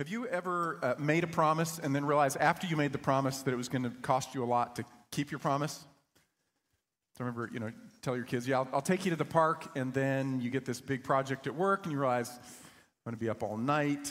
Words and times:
Have 0.00 0.08
you 0.08 0.26
ever 0.28 0.78
uh, 0.82 0.94
made 0.98 1.24
a 1.24 1.26
promise 1.26 1.78
and 1.78 1.94
then 1.94 2.06
realized 2.06 2.38
after 2.38 2.66
you 2.66 2.74
made 2.74 2.90
the 2.90 2.96
promise 2.96 3.42
that 3.42 3.52
it 3.52 3.56
was 3.58 3.68
going 3.68 3.82
to 3.82 3.90
cost 3.90 4.34
you 4.34 4.42
a 4.42 4.46
lot 4.46 4.76
to 4.76 4.84
keep 5.10 5.30
your 5.30 5.40
promise? 5.40 5.84
So 7.18 7.22
remember, 7.22 7.50
you 7.52 7.60
know, 7.60 7.70
tell 8.00 8.16
your 8.16 8.24
kids, 8.24 8.48
yeah, 8.48 8.60
I'll, 8.60 8.68
I'll, 8.72 8.80
take 8.80 9.04
you 9.04 9.10
to 9.10 9.16
the 9.16 9.26
park, 9.26 9.66
and 9.76 9.92
then 9.92 10.40
you 10.40 10.48
get 10.48 10.64
this 10.64 10.80
big 10.80 11.04
project 11.04 11.46
at 11.46 11.54
work, 11.54 11.84
and 11.84 11.92
you 11.92 11.98
realize 11.98 12.30
I'm 12.30 13.10
going 13.10 13.14
to 13.14 13.20
be 13.20 13.28
up 13.28 13.42
all 13.42 13.58
night, 13.58 14.10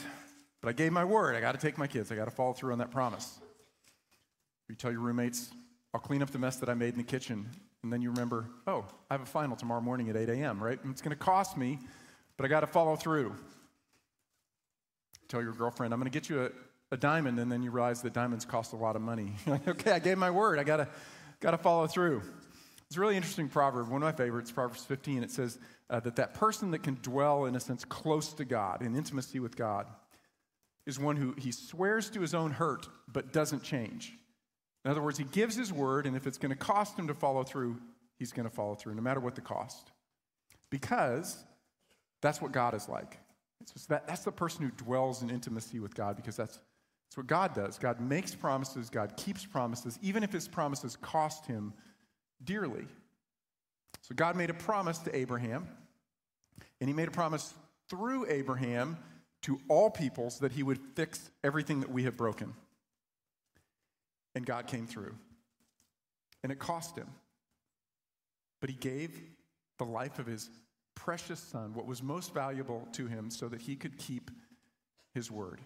but 0.60 0.68
I 0.68 0.74
gave 0.74 0.92
my 0.92 1.04
word. 1.04 1.34
I 1.34 1.40
got 1.40 1.58
to 1.58 1.60
take 1.60 1.76
my 1.76 1.88
kids. 1.88 2.12
I 2.12 2.14
got 2.14 2.26
to 2.26 2.30
follow 2.30 2.52
through 2.52 2.70
on 2.70 2.78
that 2.78 2.92
promise. 2.92 3.40
You 4.68 4.76
tell 4.76 4.92
your 4.92 5.00
roommates, 5.00 5.50
I'll 5.92 6.00
clean 6.00 6.22
up 6.22 6.30
the 6.30 6.38
mess 6.38 6.54
that 6.58 6.68
I 6.68 6.74
made 6.74 6.92
in 6.94 6.98
the 6.98 7.02
kitchen, 7.02 7.50
and 7.82 7.92
then 7.92 8.00
you 8.00 8.10
remember, 8.10 8.46
oh, 8.68 8.84
I 9.10 9.14
have 9.14 9.22
a 9.22 9.26
final 9.26 9.56
tomorrow 9.56 9.80
morning 9.80 10.08
at 10.08 10.16
8 10.16 10.28
a.m., 10.28 10.62
right? 10.62 10.80
And 10.84 10.92
it's 10.92 11.02
going 11.02 11.16
to 11.16 11.24
cost 11.24 11.56
me, 11.56 11.80
but 12.36 12.46
I 12.46 12.48
got 12.48 12.60
to 12.60 12.68
follow 12.68 12.94
through 12.94 13.34
tell 15.30 15.42
your 15.42 15.52
girlfriend, 15.52 15.94
I'm 15.94 16.00
going 16.00 16.10
to 16.10 16.16
get 16.16 16.28
you 16.28 16.44
a, 16.44 16.50
a 16.92 16.96
diamond, 16.96 17.38
and 17.38 17.50
then 17.50 17.62
you 17.62 17.70
realize 17.70 18.02
that 18.02 18.12
diamonds 18.12 18.44
cost 18.44 18.72
a 18.72 18.76
lot 18.76 18.96
of 18.96 19.02
money. 19.02 19.32
Like, 19.46 19.66
okay, 19.66 19.92
I 19.92 19.98
gave 19.98 20.18
my 20.18 20.30
word. 20.30 20.58
I 20.58 20.64
got 20.64 20.78
to 20.78 20.88
got 21.40 21.52
to 21.52 21.58
follow 21.58 21.86
through. 21.86 22.22
It's 22.86 22.96
a 22.96 23.00
really 23.00 23.16
interesting 23.16 23.48
proverb. 23.48 23.88
One 23.88 24.02
of 24.02 24.06
my 24.06 24.12
favorites, 24.12 24.50
Proverbs 24.50 24.84
15. 24.84 25.22
It 25.22 25.30
says 25.30 25.58
uh, 25.88 26.00
that 26.00 26.16
that 26.16 26.34
person 26.34 26.72
that 26.72 26.82
can 26.82 26.98
dwell, 27.02 27.44
in 27.44 27.54
a 27.54 27.60
sense, 27.60 27.84
close 27.84 28.32
to 28.34 28.44
God, 28.44 28.82
in 28.82 28.96
intimacy 28.96 29.38
with 29.38 29.56
God, 29.56 29.86
is 30.86 30.98
one 30.98 31.16
who 31.16 31.34
he 31.38 31.52
swears 31.52 32.10
to 32.10 32.20
his 32.20 32.34
own 32.34 32.50
hurt 32.50 32.88
but 33.12 33.32
doesn't 33.32 33.62
change. 33.62 34.12
In 34.84 34.90
other 34.90 35.02
words, 35.02 35.18
he 35.18 35.24
gives 35.24 35.54
his 35.54 35.72
word, 35.72 36.06
and 36.06 36.16
if 36.16 36.26
it's 36.26 36.38
going 36.38 36.50
to 36.50 36.56
cost 36.56 36.98
him 36.98 37.06
to 37.08 37.14
follow 37.14 37.44
through, 37.44 37.76
he's 38.18 38.32
going 38.32 38.48
to 38.48 38.54
follow 38.54 38.74
through, 38.74 38.94
no 38.94 39.02
matter 39.02 39.20
what 39.20 39.34
the 39.34 39.40
cost. 39.40 39.92
Because 40.70 41.36
that's 42.20 42.40
what 42.40 42.52
God 42.52 42.74
is 42.74 42.88
like. 42.88 43.18
That, 43.88 44.06
that's 44.06 44.24
the 44.24 44.32
person 44.32 44.64
who 44.64 44.70
dwells 44.70 45.22
in 45.22 45.30
intimacy 45.30 45.80
with 45.80 45.94
God 45.94 46.16
because 46.16 46.36
that's, 46.36 46.60
that's 47.08 47.16
what 47.16 47.26
God 47.26 47.54
does. 47.54 47.78
God 47.78 48.00
makes 48.00 48.34
promises, 48.34 48.90
God 48.90 49.16
keeps 49.16 49.44
promises, 49.44 49.98
even 50.02 50.22
if 50.22 50.32
his 50.32 50.48
promises 50.48 50.96
cost 50.96 51.46
him 51.46 51.72
dearly. 52.42 52.86
So 54.02 54.14
God 54.14 54.36
made 54.36 54.50
a 54.50 54.54
promise 54.54 54.98
to 55.00 55.14
Abraham, 55.14 55.68
and 56.80 56.88
he 56.88 56.94
made 56.94 57.08
a 57.08 57.12
promise 57.12 57.54
through 57.88 58.26
Abraham 58.28 58.96
to 59.42 59.60
all 59.68 59.90
peoples 59.90 60.38
that 60.40 60.52
he 60.52 60.62
would 60.62 60.78
fix 60.94 61.30
everything 61.42 61.80
that 61.80 61.90
we 61.90 62.04
have 62.04 62.16
broken. 62.16 62.54
And 64.34 64.46
God 64.46 64.66
came 64.66 64.86
through. 64.86 65.14
And 66.42 66.52
it 66.52 66.58
cost 66.58 66.96
him. 66.96 67.08
But 68.60 68.70
he 68.70 68.76
gave 68.76 69.18
the 69.78 69.84
life 69.84 70.18
of 70.18 70.26
his 70.26 70.50
precious 70.94 71.40
son, 71.40 71.74
what 71.74 71.86
was 71.86 72.02
most 72.02 72.34
valuable 72.34 72.86
to 72.92 73.06
him, 73.06 73.30
so 73.30 73.48
that 73.48 73.62
he 73.62 73.76
could 73.76 73.96
keep 73.98 74.30
his 75.12 75.30
word. 75.30 75.60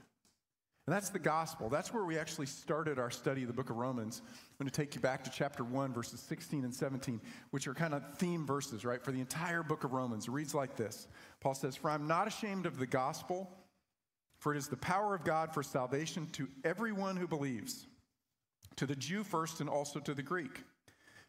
And 0.87 0.95
that's 0.95 1.09
the 1.09 1.19
gospel. 1.19 1.71
That's 1.71 1.95
where 1.95 2.05
we 2.05 2.19
actually 2.19 2.45
started 2.45 2.99
our 2.99 3.11
study 3.11 3.43
of 3.43 3.49
the 3.49 3.55
book 3.55 3.71
of 3.71 3.77
Romans. 3.77 4.21
I'm 4.27 4.65
going 4.65 4.71
to 4.71 4.75
take 4.75 4.95
you 4.95 5.01
back 5.01 5.25
to 5.25 5.31
chapter 5.31 5.65
1, 5.65 5.95
verses 5.95 6.21
16 6.21 6.63
and 6.63 6.75
17, 6.75 7.23
which 7.53 7.67
are 7.67 7.73
kind 7.73 7.95
of 7.95 8.03
theme 8.19 8.45
verses, 8.45 8.85
right, 8.85 9.03
for 9.03 9.11
the 9.11 9.21
entire 9.21 9.63
book 9.63 9.85
of 9.85 9.95
Romans. 9.95 10.29
It 10.29 10.33
reads 10.33 10.55
like 10.55 10.77
this 10.77 11.09
Paul 11.41 11.55
says, 11.55 11.75
For 11.75 11.91
I'm 11.91 12.07
not 12.07 12.29
ashamed 12.29 12.67
of 12.67 12.79
the 12.79 12.87
gospel, 12.87 13.51
for 14.39 14.55
it 14.55 14.59
is 14.59 14.69
the 14.69 14.77
power 14.77 15.15
of 15.15 15.25
God 15.25 15.55
for 15.55 15.63
salvation 15.63 16.27
to 16.33 16.49
everyone 16.65 17.17
who 17.17 17.27
believes, 17.27 17.87
to 18.77 18.85
the 18.85 18.97
Jew 18.97 19.25
first 19.25 19.61
and 19.63 19.71
also 19.71 20.01
to 20.01 20.13
the 20.13 20.23
Greek. 20.23 20.65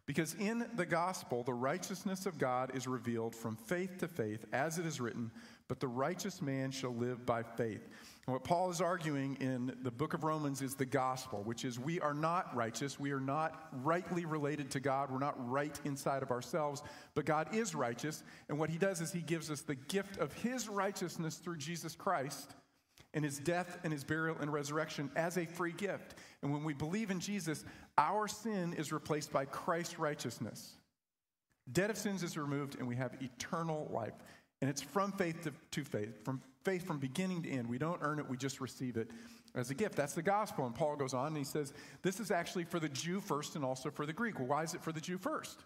Because 0.06 0.36
in 0.36 0.68
the 0.76 0.86
gospel, 0.86 1.42
the 1.44 1.54
righteousness 1.54 2.28
of 2.28 2.38
God 2.38 2.76
is 2.76 2.88
revealed 2.88 3.36
from 3.36 3.56
faith 3.56 3.98
to 4.00 4.08
faith, 4.08 4.46
as 4.54 4.78
it 4.78 4.86
is 4.86 5.02
written, 5.02 5.32
but 5.68 5.80
the 5.80 5.88
righteous 5.88 6.44
man 6.44 6.70
shall 6.70 6.94
live 6.94 7.26
by 7.26 7.42
faith. 7.42 7.90
And 8.28 8.34
what 8.34 8.44
Paul 8.44 8.70
is 8.70 8.82
arguing 8.82 9.36
in 9.40 9.76
the 9.82 9.90
book 9.90 10.14
of 10.14 10.24
Romans 10.24 10.62
is 10.62 10.76
the 10.76 10.86
gospel, 10.86 11.42
which 11.44 11.66
is 11.66 11.80
we 11.80 12.00
are 12.02 12.14
not 12.14 12.56
righteous. 12.56 13.00
We 13.00 13.12
are 13.12 13.20
not 13.20 13.68
rightly 13.84 14.26
related 14.26 14.70
to 14.72 14.80
God. 14.80 15.10
We're 15.10 15.18
not 15.18 15.50
right 15.50 15.80
inside 15.86 16.22
of 16.22 16.30
ourselves, 16.30 16.84
but 17.16 17.26
God 17.26 17.56
is 17.56 17.74
righteous. 17.74 18.24
And 18.48 18.60
what 18.60 18.70
he 18.70 18.78
does 18.78 19.02
is 19.02 19.12
he 19.12 19.22
gives 19.22 19.50
us 19.50 19.62
the 19.62 19.76
gift 19.76 20.18
of 20.18 20.34
his 20.34 20.70
righteousness 20.70 21.38
through 21.38 21.58
Jesus 21.58 21.96
Christ 21.96 22.54
and 23.16 23.24
his 23.24 23.40
death 23.40 23.80
and 23.84 23.92
his 23.92 24.04
burial 24.04 24.38
and 24.40 24.52
resurrection 24.52 25.10
as 25.16 25.38
a 25.38 25.46
free 25.46 25.72
gift. 25.72 26.16
And 26.44 26.52
when 26.52 26.64
we 26.64 26.74
believe 26.74 27.10
in 27.10 27.20
Jesus, 27.20 27.64
our 27.98 28.28
sin 28.28 28.74
is 28.74 28.92
replaced 28.92 29.32
by 29.32 29.46
Christ's 29.46 29.98
righteousness. 29.98 30.74
Debt 31.72 31.90
of 31.90 31.98
sins 31.98 32.22
is 32.22 32.38
removed, 32.38 32.76
and 32.78 32.88
we 32.88 32.96
have 32.98 33.16
eternal 33.22 33.90
life. 33.92 34.14
And 34.62 34.70
it's 34.70 34.82
from 34.82 35.12
faith 35.14 35.42
to, 35.44 35.54
to 35.72 35.84
faith, 35.84 36.24
from 36.24 36.42
faith 36.64 36.86
from 36.86 37.00
beginning 37.00 37.44
to 37.44 37.50
end. 37.50 37.68
We 37.68 37.78
don't 37.78 38.00
earn 38.02 38.20
it, 38.20 38.30
we 38.30 38.38
just 38.38 38.60
receive 38.60 38.98
it 38.98 39.10
as 39.56 39.70
a 39.70 39.74
gift. 39.74 39.96
That's 39.96 40.14
the 40.14 40.22
gospel. 40.22 40.66
And 40.66 40.76
Paul 40.76 40.96
goes 40.98 41.14
on 41.14 41.28
and 41.28 41.38
he 41.38 41.44
says, 41.44 41.74
This 42.02 42.20
is 42.20 42.32
actually 42.32 42.66
for 42.66 42.80
the 42.80 42.90
Jew 42.90 43.22
first 43.22 43.56
and 43.56 43.64
also 43.64 43.90
for 43.90 44.06
the 44.06 44.14
Greek. 44.14 44.38
Well, 44.38 44.48
why 44.48 44.64
is 44.64 44.74
it 44.74 44.82
for 44.82 44.92
the 44.92 45.02
Jew 45.02 45.18
first? 45.18 45.64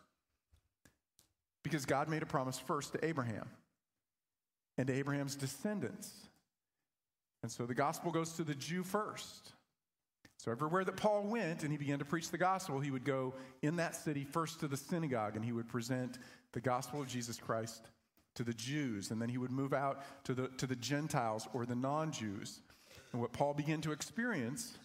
Because 1.63 1.85
God 1.85 2.07
made 2.07 2.21
a 2.23 2.27
promise 2.27 2.59
first 2.59 2.93
to 2.93 3.03
Abraham 3.03 3.49
and 4.77 4.87
to 4.87 4.93
Abraham's 4.93 5.35
descendants. 5.35 6.11
And 7.41 7.51
so 7.51 7.65
the 7.65 7.73
gospel 7.73 8.11
goes 8.11 8.33
to 8.33 8.43
the 8.43 8.55
Jew 8.55 8.83
first. 8.83 9.53
So 10.37 10.51
everywhere 10.51 10.85
that 10.85 10.95
Paul 10.95 11.23
went 11.23 11.63
and 11.63 11.71
he 11.71 11.77
began 11.77 11.99
to 11.99 12.05
preach 12.05 12.31
the 12.31 12.37
gospel, 12.37 12.79
he 12.79 12.91
would 12.91 13.03
go 13.03 13.33
in 13.61 13.75
that 13.75 13.95
city 13.95 14.23
first 14.23 14.61
to 14.61 14.67
the 14.67 14.77
synagogue 14.77 15.35
and 15.35 15.43
he 15.43 15.51
would 15.51 15.67
present 15.67 16.17
the 16.53 16.61
gospel 16.61 17.01
of 17.01 17.07
Jesus 17.07 17.37
Christ 17.37 17.83
to 18.35 18.43
the 18.43 18.53
Jews. 18.53 19.11
And 19.11 19.21
then 19.21 19.29
he 19.29 19.37
would 19.37 19.51
move 19.51 19.73
out 19.73 20.03
to 20.25 20.33
the, 20.33 20.47
to 20.57 20.65
the 20.65 20.77
Gentiles 20.77 21.47
or 21.53 21.65
the 21.65 21.75
non 21.75 22.11
Jews. 22.11 22.61
And 23.11 23.21
what 23.21 23.33
Paul 23.33 23.53
began 23.53 23.81
to 23.81 23.91
experience 23.91 24.77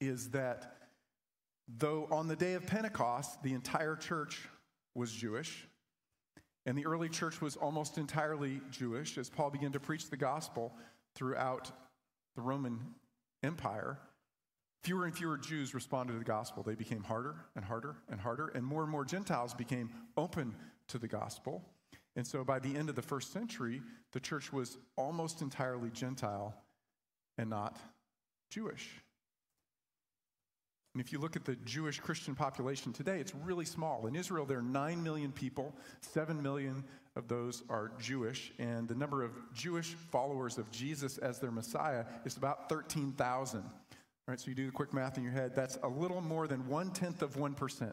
is 0.00 0.30
that 0.30 0.76
though 1.78 2.06
on 2.10 2.28
the 2.28 2.36
day 2.36 2.54
of 2.54 2.66
Pentecost, 2.66 3.42
the 3.42 3.54
entire 3.54 3.96
church 3.96 4.48
was 4.94 5.12
Jewish, 5.12 5.66
and 6.66 6.76
the 6.76 6.86
early 6.86 7.08
church 7.08 7.40
was 7.40 7.56
almost 7.56 7.96
entirely 7.96 8.60
Jewish, 8.70 9.16
as 9.16 9.30
Paul 9.30 9.50
began 9.50 9.72
to 9.72 9.80
preach 9.80 10.10
the 10.10 10.16
gospel, 10.16 10.74
throughout 11.14 11.70
the 12.36 12.42
Roman 12.42 12.80
Empire, 13.42 13.98
fewer 14.82 15.04
and 15.04 15.16
fewer 15.16 15.36
Jews 15.36 15.74
responded 15.74 16.12
to 16.14 16.18
the 16.18 16.24
gospel. 16.24 16.62
They 16.62 16.74
became 16.74 17.02
harder 17.02 17.36
and 17.56 17.64
harder 17.64 17.96
and 18.08 18.20
harder, 18.20 18.48
and 18.48 18.64
more 18.64 18.82
and 18.82 18.90
more 18.90 19.04
Gentiles 19.04 19.54
became 19.54 19.90
open 20.16 20.54
to 20.88 20.98
the 20.98 21.08
gospel. 21.08 21.64
And 22.16 22.26
so 22.26 22.44
by 22.44 22.58
the 22.58 22.76
end 22.76 22.88
of 22.88 22.96
the 22.96 23.02
first 23.02 23.32
century, 23.32 23.82
the 24.12 24.20
church 24.20 24.52
was 24.52 24.78
almost 24.96 25.42
entirely 25.42 25.90
Gentile 25.90 26.54
and 27.38 27.48
not 27.48 27.78
Jewish. 28.50 28.88
And 30.94 31.00
if 31.00 31.12
you 31.12 31.20
look 31.20 31.36
at 31.36 31.44
the 31.44 31.54
Jewish 31.64 32.00
Christian 32.00 32.34
population 32.34 32.92
today, 32.92 33.20
it's 33.20 33.34
really 33.44 33.64
small. 33.64 34.06
In 34.06 34.16
Israel, 34.16 34.44
there 34.44 34.58
are 34.58 34.62
9 34.62 35.02
million 35.02 35.30
people, 35.30 35.72
7 36.00 36.42
million 36.42 36.82
of 37.14 37.28
those 37.28 37.62
are 37.68 37.92
Jewish, 38.00 38.52
and 38.58 38.88
the 38.88 38.94
number 38.94 39.22
of 39.22 39.32
Jewish 39.54 39.94
followers 40.10 40.58
of 40.58 40.70
Jesus 40.72 41.18
as 41.18 41.38
their 41.38 41.52
Messiah 41.52 42.04
is 42.24 42.36
about 42.36 42.68
13,000. 42.68 43.60
All 43.60 43.70
right, 44.26 44.40
so 44.40 44.48
you 44.48 44.54
do 44.54 44.66
the 44.66 44.72
quick 44.72 44.92
math 44.92 45.16
in 45.16 45.22
your 45.22 45.32
head, 45.32 45.54
that's 45.54 45.78
a 45.82 45.88
little 45.88 46.20
more 46.20 46.48
than 46.48 46.66
one 46.66 46.90
tenth 46.90 47.22
of 47.22 47.36
1%. 47.36 47.92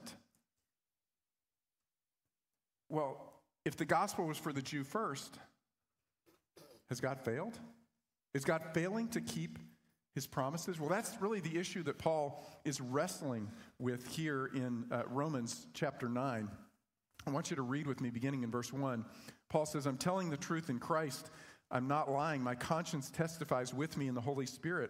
Well, 2.90 3.34
if 3.64 3.76
the 3.76 3.86
gospel 3.86 4.26
was 4.26 4.38
for 4.38 4.54
the 4.54 4.62
Jew 4.62 4.84
first, 4.84 5.38
has 6.90 7.00
God 7.00 7.20
failed? 7.20 7.60
Is 8.34 8.46
God 8.46 8.62
failing 8.74 9.08
to 9.10 9.22
keep 9.22 9.60
his 10.18 10.26
promises? 10.26 10.80
Well, 10.80 10.90
that's 10.90 11.22
really 11.22 11.42
the 11.42 11.60
issue 11.60 11.84
that 11.84 12.00
Paul 12.00 12.44
is 12.66 12.82
wrestling 12.82 13.52
with 13.78 14.08
here 14.08 14.50
in 14.52 14.86
uh, 14.92 15.04
Romans 15.12 15.68
chapter 15.76 16.10
9. 16.10 16.50
I 17.28 17.30
want 17.30 17.52
you 17.52 17.56
to 17.56 17.62
read 17.62 17.86
with 17.86 18.02
me 18.02 18.10
beginning 18.10 18.42
in 18.42 18.50
verse 18.50 18.74
1. 18.74 19.06
Paul 19.48 19.68
says, 19.68 19.86
I'm 19.86 20.00
telling 20.00 20.32
the 20.32 20.38
truth 20.38 20.72
in 20.72 20.80
Christ. 20.80 21.30
I'm 21.70 21.88
not 21.88 22.10
lying. 22.10 22.42
My 22.42 22.56
conscience 22.56 23.12
testifies 23.12 23.76
with 23.76 23.96
me 23.96 24.08
in 24.08 24.16
the 24.16 24.22
Holy 24.22 24.48
Spirit 24.48 24.90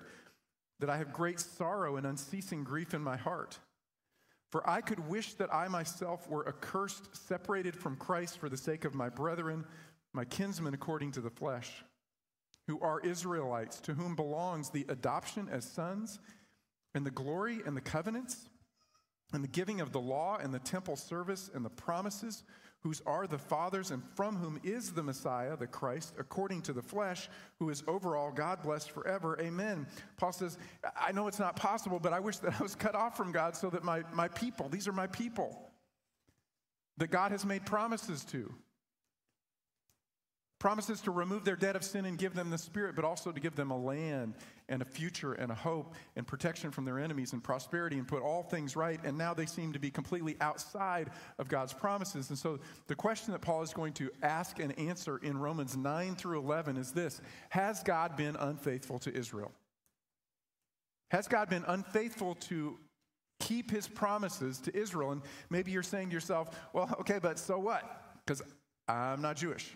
that 0.79 0.89
I 0.89 0.95
have 0.95 1.11
great 1.11 1.41
sorrow 1.41 1.97
and 1.97 2.07
unceasing 2.07 2.63
grief 2.63 2.93
in 2.93 3.03
my 3.03 3.17
heart. 3.17 3.59
For 4.49 4.67
I 4.69 4.79
could 4.79 5.09
wish 5.09 5.33
that 5.33 5.53
I 5.53 5.67
myself 5.67 6.29
were 6.29 6.47
accursed, 6.47 7.13
separated 7.27 7.75
from 7.75 7.97
Christ 7.97 8.37
for 8.37 8.47
the 8.47 8.55
sake 8.55 8.85
of 8.85 8.95
my 8.95 9.09
brethren, 9.09 9.65
my 10.13 10.23
kinsmen 10.23 10.73
according 10.73 11.11
to 11.11 11.19
the 11.19 11.29
flesh 11.29 11.83
who 12.67 12.79
are 12.81 12.99
Israelites, 12.99 13.79
to 13.81 13.93
whom 13.93 14.15
belongs 14.15 14.69
the 14.69 14.85
adoption 14.89 15.47
as 15.49 15.65
sons, 15.65 16.19
and 16.93 17.05
the 17.05 17.11
glory 17.11 17.59
and 17.65 17.75
the 17.75 17.81
covenants, 17.81 18.49
and 19.33 19.43
the 19.43 19.47
giving 19.47 19.81
of 19.81 19.91
the 19.91 19.99
law 19.99 20.37
and 20.37 20.53
the 20.53 20.59
temple 20.59 20.95
service 20.95 21.49
and 21.53 21.65
the 21.65 21.69
promises, 21.69 22.43
whose 22.81 23.01
are 23.05 23.27
the 23.27 23.37
fathers, 23.37 23.91
and 23.91 24.01
from 24.15 24.37
whom 24.37 24.59
is 24.63 24.91
the 24.91 25.03
Messiah, 25.03 25.57
the 25.57 25.67
Christ, 25.67 26.13
according 26.19 26.61
to 26.63 26.73
the 26.73 26.81
flesh, 26.81 27.29
who 27.59 27.69
is 27.69 27.83
over 27.87 28.15
all 28.15 28.31
God 28.31 28.61
blessed 28.61 28.91
forever. 28.91 29.37
Amen. 29.41 29.87
Paul 30.17 30.31
says, 30.31 30.57
I 30.99 31.11
know 31.11 31.27
it's 31.27 31.39
not 31.39 31.55
possible, 31.55 31.99
but 31.99 32.13
I 32.13 32.19
wish 32.19 32.37
that 32.37 32.59
I 32.59 32.63
was 32.63 32.75
cut 32.75 32.95
off 32.95 33.17
from 33.17 33.31
God 33.31 33.55
so 33.55 33.69
that 33.69 33.83
my, 33.83 34.03
my 34.13 34.27
people, 34.27 34.69
these 34.69 34.87
are 34.87 34.93
my 34.93 35.07
people, 35.07 35.71
that 36.97 37.11
God 37.11 37.31
has 37.31 37.45
made 37.45 37.65
promises 37.65 38.23
to 38.25 38.53
Promises 40.59 41.01
to 41.01 41.11
remove 41.11 41.45
their 41.45 41.55
debt 41.55 41.75
of 41.75 41.83
sin 41.83 42.05
and 42.05 42.17
give 42.17 42.33
them 42.33 42.49
the 42.49 42.57
Spirit, 42.57 42.95
but 42.95 43.05
also 43.05 43.31
to 43.31 43.39
give 43.39 43.55
them 43.55 43.69
a 43.69 43.77
land 43.77 44.33
and 44.69 44.81
a 44.81 44.85
future 44.85 45.33
and 45.33 45.51
a 45.51 45.55
hope 45.55 45.93
and 46.15 46.25
protection 46.25 46.71
from 46.71 46.83
their 46.83 46.97
enemies 46.97 47.33
and 47.33 47.43
prosperity 47.43 47.97
and 47.99 48.07
put 48.07 48.23
all 48.23 48.41
things 48.41 48.75
right. 48.75 48.99
And 49.03 49.17
now 49.17 49.35
they 49.35 49.45
seem 49.45 49.71
to 49.73 49.79
be 49.79 49.91
completely 49.91 50.35
outside 50.41 51.11
of 51.37 51.47
God's 51.47 51.73
promises. 51.73 52.29
And 52.29 52.37
so 52.37 52.59
the 52.87 52.95
question 52.95 53.33
that 53.33 53.41
Paul 53.41 53.61
is 53.61 53.71
going 53.71 53.93
to 53.93 54.09
ask 54.23 54.59
and 54.59 54.77
answer 54.79 55.19
in 55.19 55.37
Romans 55.37 55.77
9 55.77 56.15
through 56.15 56.39
11 56.39 56.77
is 56.77 56.91
this 56.91 57.21
Has 57.49 57.83
God 57.83 58.17
been 58.17 58.35
unfaithful 58.35 58.97
to 58.99 59.15
Israel? 59.15 59.51
Has 61.11 61.27
God 61.27 61.49
been 61.49 61.63
unfaithful 61.67 62.35
to 62.35 62.77
keep 63.39 63.71
his 63.71 63.87
promises 63.87 64.59
to 64.61 64.75
Israel? 64.75 65.11
And 65.11 65.21
maybe 65.49 65.71
you're 65.71 65.83
saying 65.83 66.09
to 66.09 66.13
yourself, 66.13 66.59
well, 66.73 66.93
okay, 66.99 67.19
but 67.21 67.39
so 67.39 67.59
what? 67.59 68.03
Because 68.25 68.41
I'm 68.87 69.21
not 69.21 69.37
Jewish. 69.37 69.71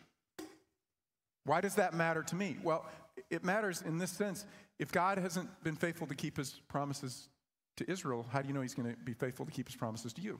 Why 1.46 1.62
does 1.62 1.76
that 1.76 1.94
matter 1.94 2.24
to 2.24 2.36
me? 2.36 2.58
Well, 2.64 2.86
it 3.30 3.44
matters 3.44 3.82
in 3.82 3.98
this 3.98 4.12
sense. 4.12 4.46
If 4.80 4.92
God 4.92 5.18
hasn't 5.18 5.50
been 5.64 5.76
faithful 5.76 6.08
to 6.08 6.16
keep 6.16 6.38
his 6.38 6.62
promises 6.68 7.30
to 7.78 7.90
Israel, 7.90 8.26
how 8.32 8.42
do 8.42 8.48
you 8.48 8.54
know 8.54 8.62
he's 8.62 8.74
going 8.74 8.92
to 8.92 8.98
be 8.98 9.14
faithful 9.14 9.46
to 9.46 9.52
keep 9.52 9.68
his 9.68 9.76
promises 9.76 10.14
to 10.14 10.22
you? 10.22 10.40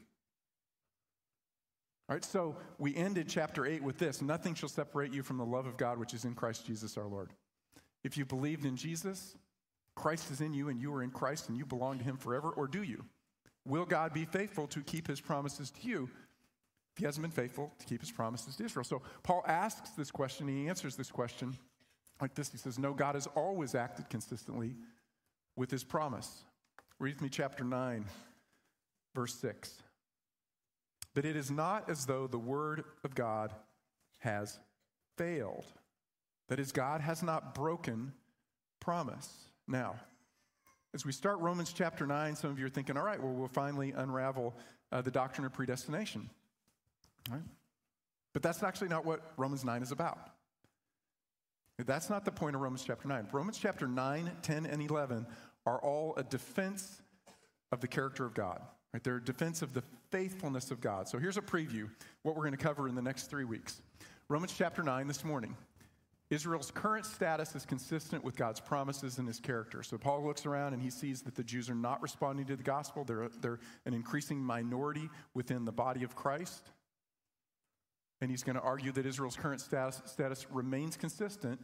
All 2.10 2.16
right, 2.16 2.26
so 2.26 2.58
we 2.78 2.96
ended 2.96 3.28
chapter 3.30 3.66
8 3.66 3.82
with 3.84 3.98
this 3.98 4.22
Nothing 4.22 4.54
shall 4.54 4.70
separate 4.70 5.14
you 5.14 5.24
from 5.24 5.38
the 5.38 5.46
love 5.46 5.66
of 5.66 5.78
God 5.78 5.98
which 5.98 6.14
is 6.14 6.26
in 6.26 6.34
Christ 6.34 6.66
Jesus 6.66 6.98
our 6.98 7.08
Lord. 7.08 7.30
If 8.04 8.18
you 8.18 8.26
believed 8.26 8.66
in 8.66 8.76
Jesus, 8.76 9.38
Christ 9.96 10.32
is 10.32 10.42
in 10.42 10.54
you 10.54 10.70
and 10.70 10.82
you 10.82 10.94
are 10.94 11.04
in 11.04 11.12
Christ 11.12 11.50
and 11.50 11.58
you 11.58 11.66
belong 11.66 12.00
to 12.00 12.04
him 12.04 12.18
forever, 12.18 12.50
or 12.50 12.68
do 12.68 12.84
you? 12.84 13.06
Will 13.66 13.86
God 13.86 14.14
be 14.14 14.26
faithful 14.26 14.68
to 14.68 14.82
keep 14.82 15.08
his 15.08 15.22
promises 15.22 15.72
to 15.72 15.88
you 15.88 16.10
he 16.98 17.06
hasn't 17.06 17.22
been 17.22 17.32
faithful 17.32 17.72
to 17.80 17.86
keep 17.86 18.02
his 18.02 18.12
promises 18.12 18.56
to 18.58 18.66
Israel. 18.66 18.84
So 18.84 19.02
Paul 19.24 19.44
asks 19.48 19.92
this 19.92 20.12
question, 20.12 20.48
he 20.48 20.68
answers 20.68 20.96
this 20.96 21.12
question 21.12 21.58
like 22.22 22.36
this. 22.36 22.52
He 22.52 22.58
says, 22.58 22.78
No, 22.78 22.94
God 22.94 23.16
has 23.16 23.28
always 23.28 23.76
acted 23.76 24.10
consistently 24.10 24.76
with 25.56 25.72
his 25.72 25.84
promise. 25.84 26.44
Read 27.00 27.16
with 27.16 27.24
me 27.24 27.30
chapter 27.30 27.64
9, 27.64 28.06
verse 29.16 29.36
6. 29.36 29.82
But 31.14 31.26
it 31.26 31.36
is 31.36 31.50
not 31.52 31.90
as 31.90 32.06
though 32.06 32.28
the 32.28 32.38
word 32.38 32.84
of 33.04 33.16
God 33.16 33.54
has 34.20 34.60
failed. 35.18 35.66
That 36.48 36.60
is, 36.60 36.72
God 36.72 37.02
has 37.02 37.24
not 37.24 37.56
broken 37.56 38.14
promise. 38.80 39.30
Now, 39.68 39.96
as 40.94 41.06
we 41.06 41.12
start 41.12 41.40
Romans 41.40 41.74
chapter 41.74 42.06
9, 42.06 42.36
some 42.36 42.52
of 42.52 42.60
you 42.60 42.66
are 42.66 42.70
thinking, 42.70 42.98
all 42.98 43.06
right, 43.06 43.22
well, 43.22 43.34
we'll 43.34 43.48
finally 43.48 43.92
unravel 43.92 44.54
uh, 44.92 45.02
the 45.02 45.12
doctrine 45.12 45.46
of 45.46 45.54
predestination. 45.54 46.30
Right? 47.30 47.42
But 48.34 48.44
that's 48.44 48.64
actually 48.64 48.88
not 48.88 49.06
what 49.06 49.22
Romans 49.38 49.66
9 49.66 49.82
is 49.82 49.92
about. 49.92 50.20
That's 51.86 52.10
not 52.10 52.26
the 52.26 52.32
point 52.32 52.56
of 52.56 52.62
Romans 52.62 52.84
chapter 52.86 53.08
9. 53.08 53.28
Romans 53.32 53.58
chapter 53.58 53.88
9, 53.88 54.32
10, 54.42 54.66
and 54.66 54.82
11 54.82 55.26
are 55.66 55.80
all 55.80 56.14
a 56.16 56.24
defense 56.24 57.02
of 57.72 57.82
the 57.82 57.88
character 57.88 58.26
of 58.26 58.34
God. 58.34 58.62
Right? 58.94 59.04
They're 59.04 59.18
a 59.18 59.24
defense 59.24 59.62
of 59.62 59.74
the 59.74 59.84
faithfulness 60.12 60.72
of 60.72 60.82
God. 60.82 61.08
So 61.08 61.18
here's 61.18 61.38
a 61.38 61.42
preview 61.42 61.90
what 62.24 62.36
we're 62.36 62.44
going 62.44 62.52
to 62.52 62.58
cover 62.58 62.88
in 62.88 62.96
the 62.96 63.02
next 63.02 63.30
three 63.30 63.46
weeks. 63.46 63.82
Romans 64.30 64.54
chapter 64.56 64.84
9 64.84 65.08
this 65.08 65.24
morning. 65.24 65.56
Israel's 66.30 66.72
current 66.72 67.06
status 67.06 67.56
is 67.56 67.66
consistent 67.66 68.24
with 68.24 68.38
God's 68.38 68.62
promises 68.62 69.18
and 69.18 69.28
his 69.28 69.40
character. 69.40 69.84
So 69.84 69.98
Paul 69.98 70.26
looks 70.26 70.46
around 70.46 70.74
and 70.74 70.82
he 70.82 70.90
sees 70.90 71.22
that 71.24 71.36
the 71.36 71.44
Jews 71.44 71.70
are 71.70 71.76
not 71.76 72.02
responding 72.02 72.46
to 72.46 72.56
the 72.56 72.64
gospel. 72.64 73.04
They're, 73.04 73.30
they're 73.42 73.60
an 73.86 73.94
increasing 73.94 74.42
minority 74.42 75.10
within 75.34 75.66
the 75.66 75.74
body 75.74 76.04
of 76.04 76.16
Christ. 76.16 76.70
And 78.22 78.30
he's 78.30 78.44
going 78.44 78.56
to 78.56 78.62
argue 78.62 78.92
that 78.92 79.06
Israel's 79.06 79.36
current 79.36 79.62
status, 79.62 80.02
status 80.06 80.46
remains 80.52 80.96
consistent 80.96 81.60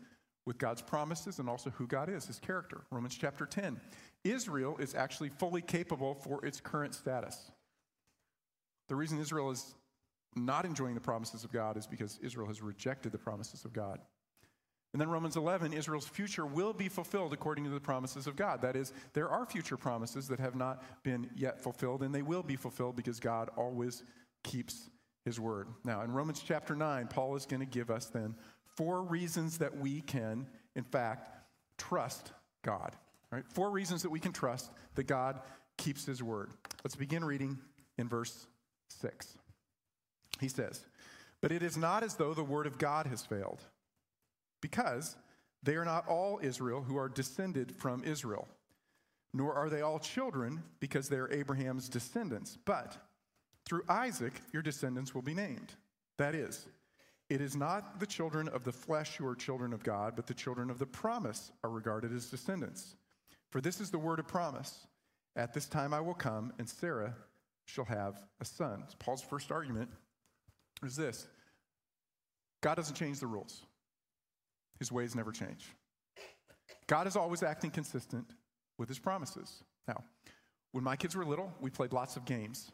with 0.45 0.57
God's 0.57 0.81
promises 0.81 1.39
and 1.39 1.49
also 1.49 1.69
who 1.69 1.85
God 1.85 2.09
is, 2.09 2.25
his 2.25 2.39
character. 2.39 2.81
Romans 2.89 3.15
chapter 3.19 3.45
10. 3.45 3.79
Israel 4.23 4.77
is 4.79 4.95
actually 4.95 5.29
fully 5.29 5.61
capable 5.61 6.15
for 6.15 6.43
its 6.45 6.59
current 6.59 6.95
status. 6.95 7.51
The 8.87 8.95
reason 8.95 9.19
Israel 9.19 9.51
is 9.51 9.75
not 10.35 10.65
enjoying 10.65 10.95
the 10.95 11.01
promises 11.01 11.43
of 11.43 11.51
God 11.51 11.77
is 11.77 11.85
because 11.85 12.19
Israel 12.23 12.47
has 12.47 12.61
rejected 12.61 13.11
the 13.11 13.17
promises 13.17 13.65
of 13.65 13.73
God. 13.73 13.99
And 14.93 15.01
then 15.01 15.09
Romans 15.09 15.35
11, 15.35 15.73
Israel's 15.73 16.07
future 16.07 16.45
will 16.45 16.73
be 16.73 16.87
fulfilled 16.87 17.33
according 17.33 17.65
to 17.65 17.69
the 17.69 17.79
promises 17.79 18.25
of 18.25 18.35
God. 18.35 18.61
That 18.61 18.75
is, 18.75 18.93
there 19.13 19.29
are 19.29 19.45
future 19.45 19.77
promises 19.77 20.27
that 20.29 20.39
have 20.39 20.55
not 20.55 20.81
been 21.03 21.29
yet 21.35 21.61
fulfilled, 21.61 22.03
and 22.03 22.15
they 22.15 22.21
will 22.21 22.41
be 22.41 22.55
fulfilled 22.55 22.95
because 22.95 23.19
God 23.19 23.49
always 23.57 24.03
keeps 24.43 24.89
his 25.27 25.39
word. 25.41 25.67
Now, 25.83 26.03
in 26.03 26.11
Romans 26.13 26.41
chapter 26.43 26.73
9, 26.73 27.07
Paul 27.07 27.35
is 27.35 27.45
going 27.45 27.59
to 27.59 27.65
give 27.65 27.91
us 27.91 28.05
then 28.05 28.33
four 28.77 29.03
reasons 29.03 29.57
that 29.57 29.77
we 29.77 29.99
can, 29.99 30.47
in 30.73 30.85
fact, 30.85 31.29
trust 31.77 32.31
God. 32.63 32.95
Right? 33.29 33.43
Four 33.49 33.69
reasons 33.69 34.03
that 34.03 34.09
we 34.09 34.21
can 34.21 34.31
trust 34.31 34.71
that 34.95 35.03
God 35.03 35.41
keeps 35.77 36.05
his 36.05 36.23
word. 36.23 36.51
Let's 36.81 36.95
begin 36.95 37.25
reading 37.25 37.59
in 37.97 38.07
verse 38.07 38.47
6. 38.87 39.37
He 40.39 40.47
says, 40.47 40.85
But 41.41 41.51
it 41.51 41.61
is 41.61 41.75
not 41.75 42.03
as 42.03 42.15
though 42.15 42.33
the 42.33 42.43
word 42.43 42.65
of 42.65 42.77
God 42.77 43.05
has 43.07 43.25
failed, 43.25 43.59
because 44.61 45.17
they 45.61 45.75
are 45.75 45.85
not 45.85 46.07
all 46.07 46.39
Israel 46.41 46.81
who 46.81 46.97
are 46.97 47.09
descended 47.09 47.75
from 47.75 48.05
Israel, 48.05 48.47
nor 49.33 49.53
are 49.55 49.69
they 49.69 49.81
all 49.81 49.99
children 49.99 50.63
because 50.79 51.09
they 51.09 51.17
are 51.17 51.29
Abraham's 51.33 51.89
descendants. 51.89 52.57
But 52.63 52.97
through 53.67 53.83
Isaac, 53.89 54.33
your 54.53 54.61
descendants 54.61 55.13
will 55.13 55.21
be 55.21 55.33
named. 55.33 55.73
That 56.17 56.33
is, 56.33 56.67
it 57.29 57.41
is 57.41 57.55
not 57.55 57.99
the 57.99 58.05
children 58.05 58.47
of 58.47 58.63
the 58.63 58.71
flesh 58.71 59.17
who 59.17 59.27
are 59.27 59.35
children 59.35 59.73
of 59.73 59.83
God, 59.83 60.15
but 60.15 60.25
the 60.25 60.33
children 60.33 60.69
of 60.69 60.79
the 60.79 60.85
promise 60.85 61.51
are 61.63 61.69
regarded 61.69 62.13
as 62.13 62.29
descendants. 62.29 62.95
For 63.51 63.59
this 63.59 63.81
is 63.81 63.91
the 63.91 63.99
word 63.99 64.19
of 64.19 64.27
promise. 64.27 64.87
At 65.35 65.53
this 65.53 65.67
time 65.67 65.93
I 65.93 65.99
will 65.99 66.13
come, 66.13 66.53
and 66.57 66.67
Sarah 66.67 67.13
shall 67.65 67.85
have 67.85 68.23
a 68.39 68.45
son. 68.45 68.85
Paul's 68.99 69.21
first 69.21 69.51
argument 69.51 69.89
is 70.83 70.95
this 70.95 71.27
God 72.61 72.75
doesn't 72.75 72.95
change 72.95 73.19
the 73.19 73.27
rules, 73.27 73.61
his 74.79 74.91
ways 74.91 75.13
never 75.13 75.31
change. 75.31 75.65
God 76.87 77.05
is 77.05 77.17
always 77.17 77.43
acting 77.43 77.71
consistent 77.71 78.25
with 78.77 78.87
his 78.87 78.99
promises. 78.99 79.63
Now, 79.87 80.03
when 80.71 80.83
my 80.83 80.95
kids 80.95 81.15
were 81.15 81.25
little, 81.25 81.51
we 81.59 81.69
played 81.69 81.91
lots 81.91 82.15
of 82.15 82.23
games. 82.23 82.71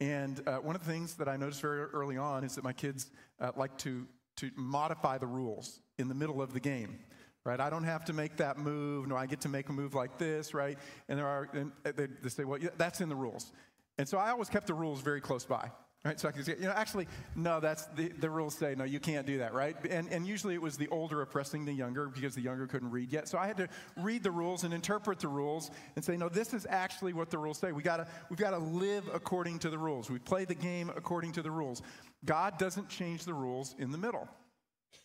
And 0.00 0.42
uh, 0.46 0.56
one 0.58 0.76
of 0.76 0.84
the 0.84 0.90
things 0.90 1.14
that 1.14 1.28
I 1.28 1.36
noticed 1.36 1.60
very 1.60 1.80
early 1.80 2.16
on 2.16 2.44
is 2.44 2.54
that 2.56 2.64
my 2.64 2.72
kids 2.72 3.10
uh, 3.40 3.52
like 3.56 3.76
to, 3.78 4.06
to 4.36 4.50
modify 4.56 5.18
the 5.18 5.26
rules 5.26 5.80
in 5.98 6.08
the 6.08 6.14
middle 6.14 6.42
of 6.42 6.52
the 6.52 6.60
game. 6.60 6.98
Right, 7.44 7.60
I 7.60 7.70
don't 7.70 7.84
have 7.84 8.04
to 8.06 8.12
make 8.12 8.38
that 8.38 8.58
move. 8.58 9.06
nor 9.06 9.16
I 9.16 9.26
get 9.26 9.40
to 9.42 9.48
make 9.48 9.68
a 9.68 9.72
move 9.72 9.94
like 9.94 10.18
this, 10.18 10.52
right? 10.52 10.76
And 11.08 11.16
there 11.16 11.28
are, 11.28 11.48
and 11.52 11.70
they, 11.84 12.08
they 12.20 12.28
say, 12.28 12.42
well, 12.42 12.58
yeah, 12.58 12.70
that's 12.76 13.00
in 13.00 13.08
the 13.08 13.14
rules. 13.14 13.52
And 13.98 14.08
so 14.08 14.18
I 14.18 14.30
always 14.30 14.48
kept 14.48 14.66
the 14.66 14.74
rules 14.74 15.00
very 15.00 15.20
close 15.20 15.44
by. 15.44 15.70
Right, 16.06 16.20
so 16.20 16.28
I 16.28 16.30
could 16.30 16.46
say, 16.46 16.54
you 16.56 16.66
know, 16.66 16.72
actually, 16.76 17.08
no, 17.34 17.58
that's 17.58 17.86
the, 17.96 18.10
the 18.10 18.30
rules 18.30 18.54
say, 18.54 18.76
no, 18.76 18.84
you 18.84 19.00
can't 19.00 19.26
do 19.26 19.38
that, 19.38 19.52
right? 19.52 19.76
And, 19.90 20.08
and 20.12 20.24
usually 20.24 20.54
it 20.54 20.62
was 20.62 20.76
the 20.76 20.86
older 20.86 21.20
oppressing 21.20 21.64
the 21.64 21.72
younger 21.72 22.06
because 22.06 22.36
the 22.36 22.42
younger 22.42 22.68
couldn't 22.68 22.92
read 22.92 23.10
yet. 23.10 23.26
So 23.26 23.38
I 23.38 23.48
had 23.48 23.56
to 23.56 23.68
read 23.96 24.22
the 24.22 24.30
rules 24.30 24.62
and 24.62 24.72
interpret 24.72 25.18
the 25.18 25.26
rules 25.26 25.72
and 25.96 26.04
say, 26.04 26.16
no, 26.16 26.28
this 26.28 26.54
is 26.54 26.64
actually 26.70 27.12
what 27.12 27.30
the 27.30 27.38
rules 27.38 27.58
say. 27.58 27.72
We 27.72 27.82
gotta, 27.82 28.06
we've 28.30 28.38
got 28.38 28.50
to 28.50 28.58
live 28.58 29.02
according 29.12 29.58
to 29.60 29.68
the 29.68 29.78
rules. 29.78 30.08
We 30.08 30.20
play 30.20 30.44
the 30.44 30.54
game 30.54 30.92
according 30.94 31.32
to 31.32 31.42
the 31.42 31.50
rules. 31.50 31.82
God 32.24 32.56
doesn't 32.56 32.88
change 32.88 33.24
the 33.24 33.34
rules 33.34 33.74
in 33.76 33.90
the 33.90 33.98
middle, 33.98 34.28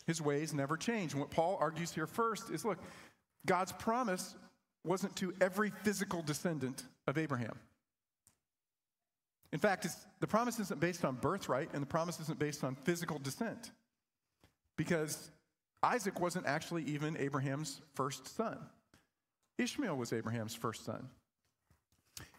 His 0.06 0.22
ways 0.22 0.54
never 0.54 0.78
change. 0.78 1.14
And 1.14 1.22
what 1.22 1.32
Paul 1.32 1.58
argues 1.60 1.92
here 1.92 2.06
first 2.06 2.52
is 2.52 2.64
look, 2.64 2.78
God's 3.48 3.72
promise 3.72 4.36
wasn't 4.84 5.16
to 5.16 5.34
every 5.42 5.72
physical 5.82 6.22
descendant 6.22 6.84
of 7.08 7.18
Abraham. 7.18 7.58
In 9.54 9.60
fact, 9.60 9.88
the 10.20 10.28
promise 10.28 10.60
isn't 10.60 10.80
based 10.80 11.04
on 11.04 11.16
birthright, 11.16 11.70
and 11.74 11.82
the 11.82 11.88
promise 11.88 12.20
isn't 12.20 12.40
based 12.40 12.64
on 12.64 12.76
physical 12.76 13.20
descent. 13.20 13.72
Because 14.78 15.32
Isaac 15.84 16.20
wasn't 16.20 16.46
actually 16.46 16.84
even 16.84 17.18
Abraham's 17.18 17.82
first 17.94 18.36
son, 18.36 18.58
Ishmael 19.58 19.96
was 19.96 20.14
Abraham's 20.14 20.56
first 20.56 20.86
son. 20.86 21.10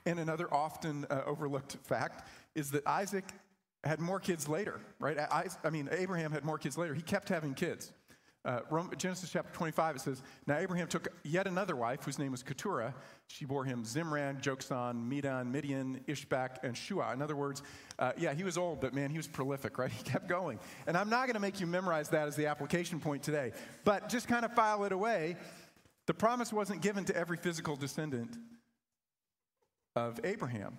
And 0.04 0.18
another 0.18 0.52
often 0.52 1.06
uh, 1.10 1.22
overlooked 1.26 1.76
fact 1.84 2.28
is 2.54 2.70
that 2.72 2.86
Isaac 2.86 3.24
had 3.84 4.00
more 4.00 4.20
kids 4.20 4.48
later, 4.48 4.80
right? 4.98 5.18
I, 5.18 5.46
I 5.64 5.70
mean, 5.70 5.88
Abraham 5.92 6.32
had 6.32 6.44
more 6.44 6.58
kids 6.58 6.78
later. 6.78 6.94
He 6.94 7.02
kept 7.02 7.28
having 7.28 7.54
kids. 7.54 7.92
Uh, 8.44 8.60
Genesis 8.96 9.30
chapter 9.30 9.52
25, 9.52 9.96
it 9.96 9.98
says, 10.00 10.22
Now 10.48 10.58
Abraham 10.58 10.88
took 10.88 11.06
yet 11.22 11.46
another 11.46 11.76
wife, 11.76 12.04
whose 12.04 12.18
name 12.18 12.32
was 12.32 12.42
Keturah. 12.42 12.92
She 13.28 13.44
bore 13.44 13.64
him 13.64 13.84
Zimran, 13.84 14.42
Joksan, 14.42 15.06
Medan, 15.06 15.52
Midian, 15.52 16.00
Ishbak, 16.08 16.64
and 16.64 16.76
Shua. 16.76 17.12
In 17.12 17.22
other 17.22 17.36
words, 17.36 17.62
uh, 18.00 18.12
yeah, 18.18 18.34
he 18.34 18.42
was 18.42 18.58
old, 18.58 18.80
but 18.80 18.94
man, 18.94 19.10
he 19.10 19.16
was 19.16 19.28
prolific, 19.28 19.78
right? 19.78 19.92
He 20.02 20.02
kept 20.02 20.28
going. 20.28 20.58
And 20.88 20.96
I'm 20.96 21.08
not 21.08 21.26
going 21.26 21.34
to 21.34 21.40
make 21.40 21.60
you 21.60 21.68
memorize 21.68 22.08
that 22.08 22.26
as 22.26 22.34
the 22.34 22.46
application 22.46 22.98
point 22.98 23.22
today, 23.22 23.52
but 23.84 24.08
just 24.08 24.26
kind 24.26 24.44
of 24.44 24.52
file 24.54 24.82
it 24.84 24.92
away. 24.92 25.36
The 26.06 26.14
promise 26.14 26.52
wasn't 26.52 26.82
given 26.82 27.04
to 27.04 27.16
every 27.16 27.36
physical 27.36 27.76
descendant 27.76 28.36
of 29.94 30.18
Abraham. 30.24 30.78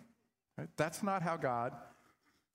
Right? 0.57 0.67
That's 0.75 1.01
not 1.01 1.21
how 1.21 1.37
God 1.37 1.73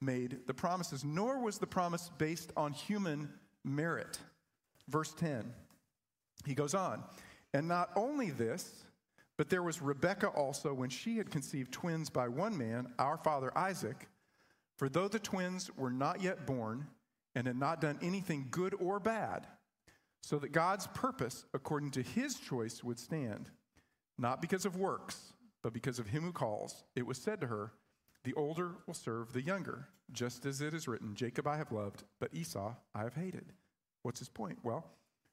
made 0.03 0.47
the 0.47 0.55
promises, 0.55 1.03
nor 1.03 1.41
was 1.41 1.59
the 1.59 1.67
promise 1.67 2.11
based 2.19 2.53
on 2.59 2.73
human 2.73 3.31
merit. 3.65 4.19
Verse 4.89 5.13
10. 5.15 5.53
He 6.47 6.55
goes 6.55 6.75
on, 6.75 7.03
and 7.53 7.69
not 7.69 7.91
only 7.97 8.31
this, 8.31 8.85
but 9.37 9.49
there 9.49 9.63
was 9.63 9.81
Rebekah 9.81 10.29
also 10.29 10.75
when 10.75 10.91
she 10.91 11.17
had 11.17 11.31
conceived 11.31 11.73
twins 11.73 12.11
by 12.11 12.29
one 12.29 12.59
man, 12.59 12.93
our 12.99 13.17
father 13.17 13.57
Isaac. 13.57 14.09
For 14.77 14.89
though 14.89 15.09
the 15.09 15.19
twins 15.19 15.71
were 15.77 15.91
not 15.91 16.23
yet 16.23 16.47
born 16.47 16.87
and 17.35 17.47
had 17.47 17.57
not 17.57 17.81
done 17.81 17.99
anything 18.03 18.49
good 18.51 18.75
or 18.81 18.99
bad, 18.99 19.47
so 20.23 20.39
that 20.39 20.53
God's 20.53 20.89
purpose, 20.89 21.45
according 21.55 21.93
to 21.93 22.03
his 22.03 22.35
choice, 22.35 22.83
would 22.83 22.99
stand, 22.99 23.51
not 24.19 24.43
because 24.43 24.65
of 24.65 24.77
works, 24.77 25.33
but 25.63 25.73
because 25.73 25.99
of 25.99 26.09
him 26.09 26.23
who 26.23 26.33
calls, 26.33 26.85
it 26.97 27.07
was 27.07 27.19
said 27.19 27.41
to 27.41 27.47
her, 27.47 27.73
The 28.25 28.35
older 28.35 28.73
will 28.87 28.95
serve 28.95 29.33
the 29.33 29.43
younger, 29.43 29.89
just 30.13 30.47
as 30.47 30.61
it 30.61 30.75
is 30.75 30.89
written, 30.89 31.15
Jacob 31.15 31.47
I 31.47 31.57
have 31.57 31.73
loved, 31.73 32.03
but 32.19 32.35
Esau 32.35 32.75
I 32.95 33.03
have 33.03 33.15
hated. 33.15 33.53
What's 34.09 34.21
his 34.21 34.31
point? 34.31 34.59
Well, 34.63 34.87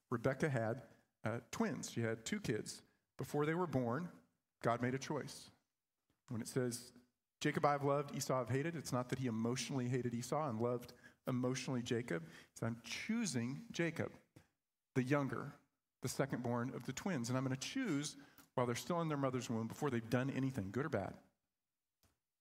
Rebecca 0.09 0.49
had 0.49 0.81
uh, 1.23 1.37
twins. 1.49 1.89
She 1.89 2.01
had 2.01 2.25
two 2.25 2.41
kids. 2.41 2.81
Before 3.17 3.45
they 3.45 3.53
were 3.53 3.67
born, 3.67 4.09
God 4.61 4.81
made 4.81 4.93
a 4.93 4.97
choice. 4.97 5.49
When 6.27 6.41
it 6.41 6.49
says, 6.49 6.91
Jacob 7.39 7.63
I 7.65 7.71
have 7.71 7.85
loved, 7.85 8.13
Esau 8.13 8.37
I've 8.37 8.49
hated, 8.49 8.75
it's 8.75 8.91
not 8.91 9.07
that 9.07 9.19
he 9.19 9.27
emotionally 9.27 9.87
hated 9.87 10.13
Esau 10.13 10.49
and 10.49 10.59
loved 10.59 10.91
emotionally 11.25 11.83
Jacob. 11.83 12.23
It's 12.51 12.63
I'm 12.63 12.75
choosing 12.83 13.61
Jacob, 13.71 14.11
the 14.93 15.03
younger, 15.03 15.53
the 16.01 16.09
second 16.09 16.43
born 16.43 16.73
of 16.75 16.85
the 16.85 16.91
twins. 16.91 17.29
And 17.29 17.37
I'm 17.37 17.45
going 17.45 17.55
to 17.55 17.67
choose 17.67 18.17
while 18.55 18.65
they're 18.65 18.75
still 18.75 18.99
in 18.99 19.07
their 19.07 19.17
mother's 19.17 19.49
womb 19.49 19.67
before 19.67 19.89
they've 19.89 20.09
done 20.09 20.33
anything, 20.35 20.67
good 20.73 20.85
or 20.85 20.89
bad. 20.89 21.13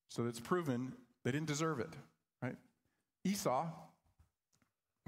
So 0.09 0.27
it's 0.27 0.41
proven 0.41 0.95
they 1.25 1.31
didn't 1.31 1.47
deserve 1.47 1.79
it, 1.79 1.95
right? 2.43 2.57
Esau 3.25 3.69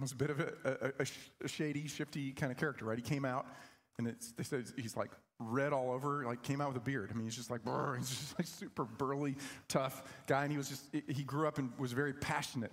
was 0.02 0.12
a 0.12 0.16
bit 0.16 0.30
of 0.30 0.40
a, 0.40 0.92
a, 0.98 1.06
a 1.44 1.48
shady, 1.48 1.86
shifty 1.88 2.32
kind 2.32 2.52
of 2.52 2.58
character, 2.58 2.84
right? 2.84 2.98
He 2.98 3.02
came 3.02 3.24
out, 3.24 3.46
and 3.98 4.06
they 4.36 4.44
said 4.44 4.66
he's 4.76 4.96
like 4.96 5.10
red 5.38 5.72
all 5.72 5.90
over, 5.90 6.24
like 6.24 6.42
came 6.42 6.60
out 6.60 6.68
with 6.68 6.76
a 6.76 6.84
beard. 6.84 7.10
I 7.10 7.14
mean, 7.14 7.24
he's 7.24 7.36
just 7.36 7.50
like, 7.50 7.64
brr, 7.64 7.96
he's 7.96 8.10
just 8.10 8.38
like 8.38 8.46
super 8.46 8.84
burly, 8.84 9.36
tough 9.68 10.02
guy, 10.26 10.42
and 10.42 10.52
he 10.52 10.58
was 10.58 10.68
just, 10.68 10.84
he 10.92 11.22
grew 11.22 11.48
up 11.48 11.58
and 11.58 11.70
was 11.78 11.92
very 11.92 12.12
passionate, 12.12 12.72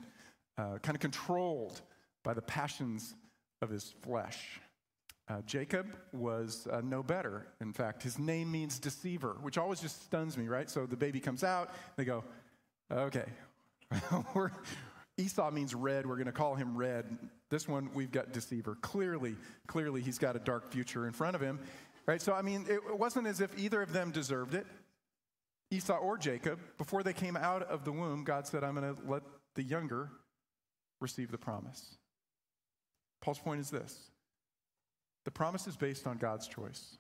uh, 0.58 0.78
kind 0.82 0.96
of 0.96 1.00
controlled 1.00 1.82
by 2.24 2.34
the 2.34 2.42
passions 2.42 3.16
of 3.62 3.70
his 3.70 3.94
flesh. 4.02 4.60
Uh, 5.30 5.42
Jacob 5.46 5.88
was 6.12 6.68
uh, 6.70 6.82
no 6.84 7.02
better. 7.02 7.48
In 7.62 7.72
fact, 7.72 8.04
his 8.04 8.20
name 8.20 8.52
means 8.52 8.78
deceiver, 8.78 9.38
which 9.42 9.58
always 9.58 9.80
just 9.80 10.04
stuns 10.04 10.38
me, 10.38 10.48
right? 10.48 10.70
So 10.70 10.86
the 10.86 10.98
baby 10.98 11.22
comes 11.22 11.44
out, 11.44 11.70
they 11.96 12.04
go, 12.04 12.26
okay, 12.92 13.26
Esau 15.18 15.52
means 15.52 15.76
red. 15.76 16.06
We're 16.06 16.16
going 16.16 16.26
to 16.26 16.32
call 16.32 16.56
him 16.56 16.76
red. 16.76 17.06
This 17.50 17.68
one, 17.68 17.92
we've 17.94 18.12
got 18.12 18.32
deceiver. 18.32 18.76
Clearly, 18.82 19.36
clearly, 19.68 20.02
he's 20.02 20.18
got 20.18 20.36
a 20.36 20.40
dark 20.40 20.72
future 20.72 21.06
in 21.06 21.14
front 21.14 21.36
of 21.36 21.42
him, 21.42 21.60
right? 22.08 22.22
So, 22.22 22.34
I 22.34 22.42
mean, 22.42 22.66
it 22.68 22.98
wasn't 22.98 23.28
as 23.28 23.40
if 23.40 23.58
either 23.58 23.82
of 23.82 23.94
them 23.94 24.12
deserved 24.12 24.56
it, 24.56 24.66
Esau 25.70 25.98
or 25.98 26.18
Jacob. 26.18 26.60
Before 26.78 27.04
they 27.04 27.14
came 27.14 27.38
out 27.38 27.64
of 27.64 27.86
the 27.86 27.92
womb, 27.92 28.24
God 28.24 28.48
said, 28.48 28.64
I'm 28.64 28.76
going 28.76 28.96
to 28.96 29.02
let 29.08 29.24
the 29.56 29.64
younger 29.64 30.10
receive 31.00 31.32
the 31.32 31.38
promise. 31.38 31.96
Paul's 33.22 33.40
point 33.40 33.62
is 33.62 33.70
this 33.70 34.12
the 35.26 35.32
promise 35.32 35.68
is 35.68 35.78
based 35.78 36.08
on 36.08 36.18
God's 36.18 36.48
choice. 36.48 36.98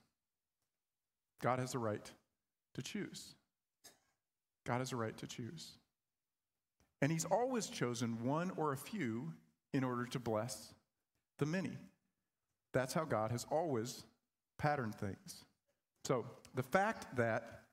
God 1.41 1.59
has 1.59 1.75
a 1.75 1.79
right 1.79 2.09
to 2.75 2.81
choose. 2.81 3.35
God 4.65 4.79
has 4.79 4.91
a 4.93 4.95
right 4.95 5.17
to 5.17 5.27
choose. 5.27 5.71
And 7.03 7.11
he's 7.11 7.25
always 7.25 7.67
chosen 7.67 8.23
one 8.23 8.53
or 8.55 8.71
a 8.71 8.77
few 8.77 9.33
in 9.73 9.83
order 9.83 10.05
to 10.05 10.19
bless 10.19 10.73
the 11.37 11.45
many. 11.45 11.77
That's 12.71 12.93
how 12.93 13.03
God 13.03 13.29
has 13.31 13.45
always 13.51 14.05
patterned 14.57 14.95
things. 14.95 15.43
So 16.05 16.25
the 16.55 16.63
fact 16.63 17.17
that 17.17 17.63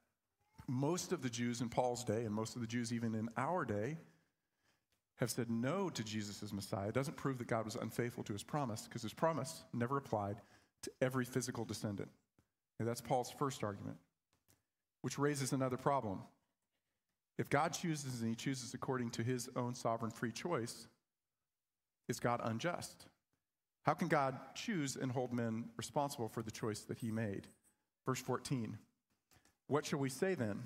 most 0.66 1.12
of 1.12 1.22
the 1.22 1.30
Jews 1.30 1.60
in 1.60 1.68
Paul's 1.68 2.02
day, 2.02 2.24
and 2.24 2.34
most 2.34 2.56
of 2.56 2.60
the 2.60 2.66
Jews 2.66 2.92
even 2.92 3.14
in 3.14 3.28
our 3.36 3.64
day, 3.64 3.98
have 5.18 5.30
said 5.30 5.48
no 5.48 5.88
to 5.90 6.02
Jesus 6.02 6.42
as 6.42 6.52
Messiah 6.52 6.90
doesn't 6.90 7.16
prove 7.16 7.38
that 7.38 7.46
God 7.46 7.64
was 7.64 7.76
unfaithful 7.76 8.24
to 8.24 8.32
his 8.32 8.42
promise, 8.42 8.88
because 8.88 9.02
his 9.02 9.14
promise 9.14 9.62
never 9.72 9.96
applied 9.96 10.40
to 10.82 10.90
every 11.00 11.24
physical 11.24 11.64
descendant. 11.64 12.10
And 12.80 12.88
that's 12.88 13.00
Paul's 13.00 13.30
first 13.30 13.62
argument, 13.62 13.98
which 15.02 15.20
raises 15.20 15.52
another 15.52 15.76
problem. 15.76 16.18
If 17.40 17.48
God 17.48 17.72
chooses 17.72 18.20
and 18.20 18.28
he 18.28 18.34
chooses 18.34 18.74
according 18.74 19.12
to 19.12 19.22
his 19.22 19.48
own 19.56 19.74
sovereign 19.74 20.10
free 20.10 20.30
choice, 20.30 20.88
is 22.06 22.20
God 22.20 22.42
unjust? 22.44 23.06
How 23.84 23.94
can 23.94 24.08
God 24.08 24.38
choose 24.54 24.94
and 24.94 25.10
hold 25.10 25.32
men 25.32 25.70
responsible 25.78 26.28
for 26.28 26.42
the 26.42 26.50
choice 26.50 26.80
that 26.80 26.98
he 26.98 27.10
made? 27.10 27.46
Verse 28.04 28.20
14. 28.20 28.76
What 29.68 29.86
shall 29.86 30.00
we 30.00 30.10
say 30.10 30.34
then? 30.34 30.60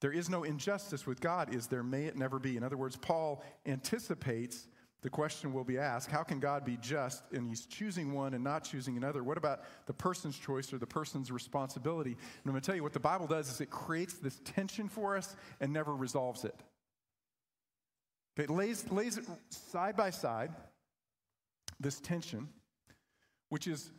There 0.00 0.10
is 0.10 0.28
no 0.28 0.42
injustice 0.42 1.06
with 1.06 1.20
God, 1.20 1.54
is 1.54 1.68
there? 1.68 1.84
May 1.84 2.06
it 2.06 2.18
never 2.18 2.40
be. 2.40 2.56
In 2.56 2.64
other 2.64 2.76
words, 2.76 2.96
Paul 2.96 3.44
anticipates 3.64 4.66
the 5.04 5.10
question 5.10 5.52
will 5.52 5.64
be 5.64 5.76
asked 5.76 6.10
how 6.10 6.22
can 6.22 6.40
God 6.40 6.64
be 6.64 6.78
just 6.80 7.22
and 7.30 7.46
he's 7.46 7.66
choosing 7.66 8.14
one 8.14 8.32
and 8.32 8.42
not 8.42 8.64
choosing 8.64 8.96
another? 8.96 9.22
What 9.22 9.36
about 9.36 9.60
the 9.84 9.92
person's 9.92 10.36
choice 10.36 10.72
or 10.72 10.78
the 10.78 10.86
person's 10.86 11.30
responsibility? 11.30 12.12
And 12.12 12.18
I'm 12.46 12.52
going 12.52 12.62
to 12.62 12.66
tell 12.66 12.74
you 12.74 12.82
what 12.82 12.94
the 12.94 13.00
Bible 13.00 13.26
does 13.26 13.50
is 13.50 13.60
it 13.60 13.68
creates 13.68 14.14
this 14.14 14.40
tension 14.46 14.88
for 14.88 15.14
us 15.18 15.36
and 15.60 15.74
never 15.74 15.94
resolves 15.94 16.46
it. 16.46 16.58
It 18.38 18.48
lays, 18.48 18.90
lays 18.90 19.18
it 19.18 19.26
side 19.50 19.94
by 19.94 20.08
side, 20.08 20.50
this 21.78 22.00
tension, 22.00 22.48
which 23.50 23.66
is 23.66 23.90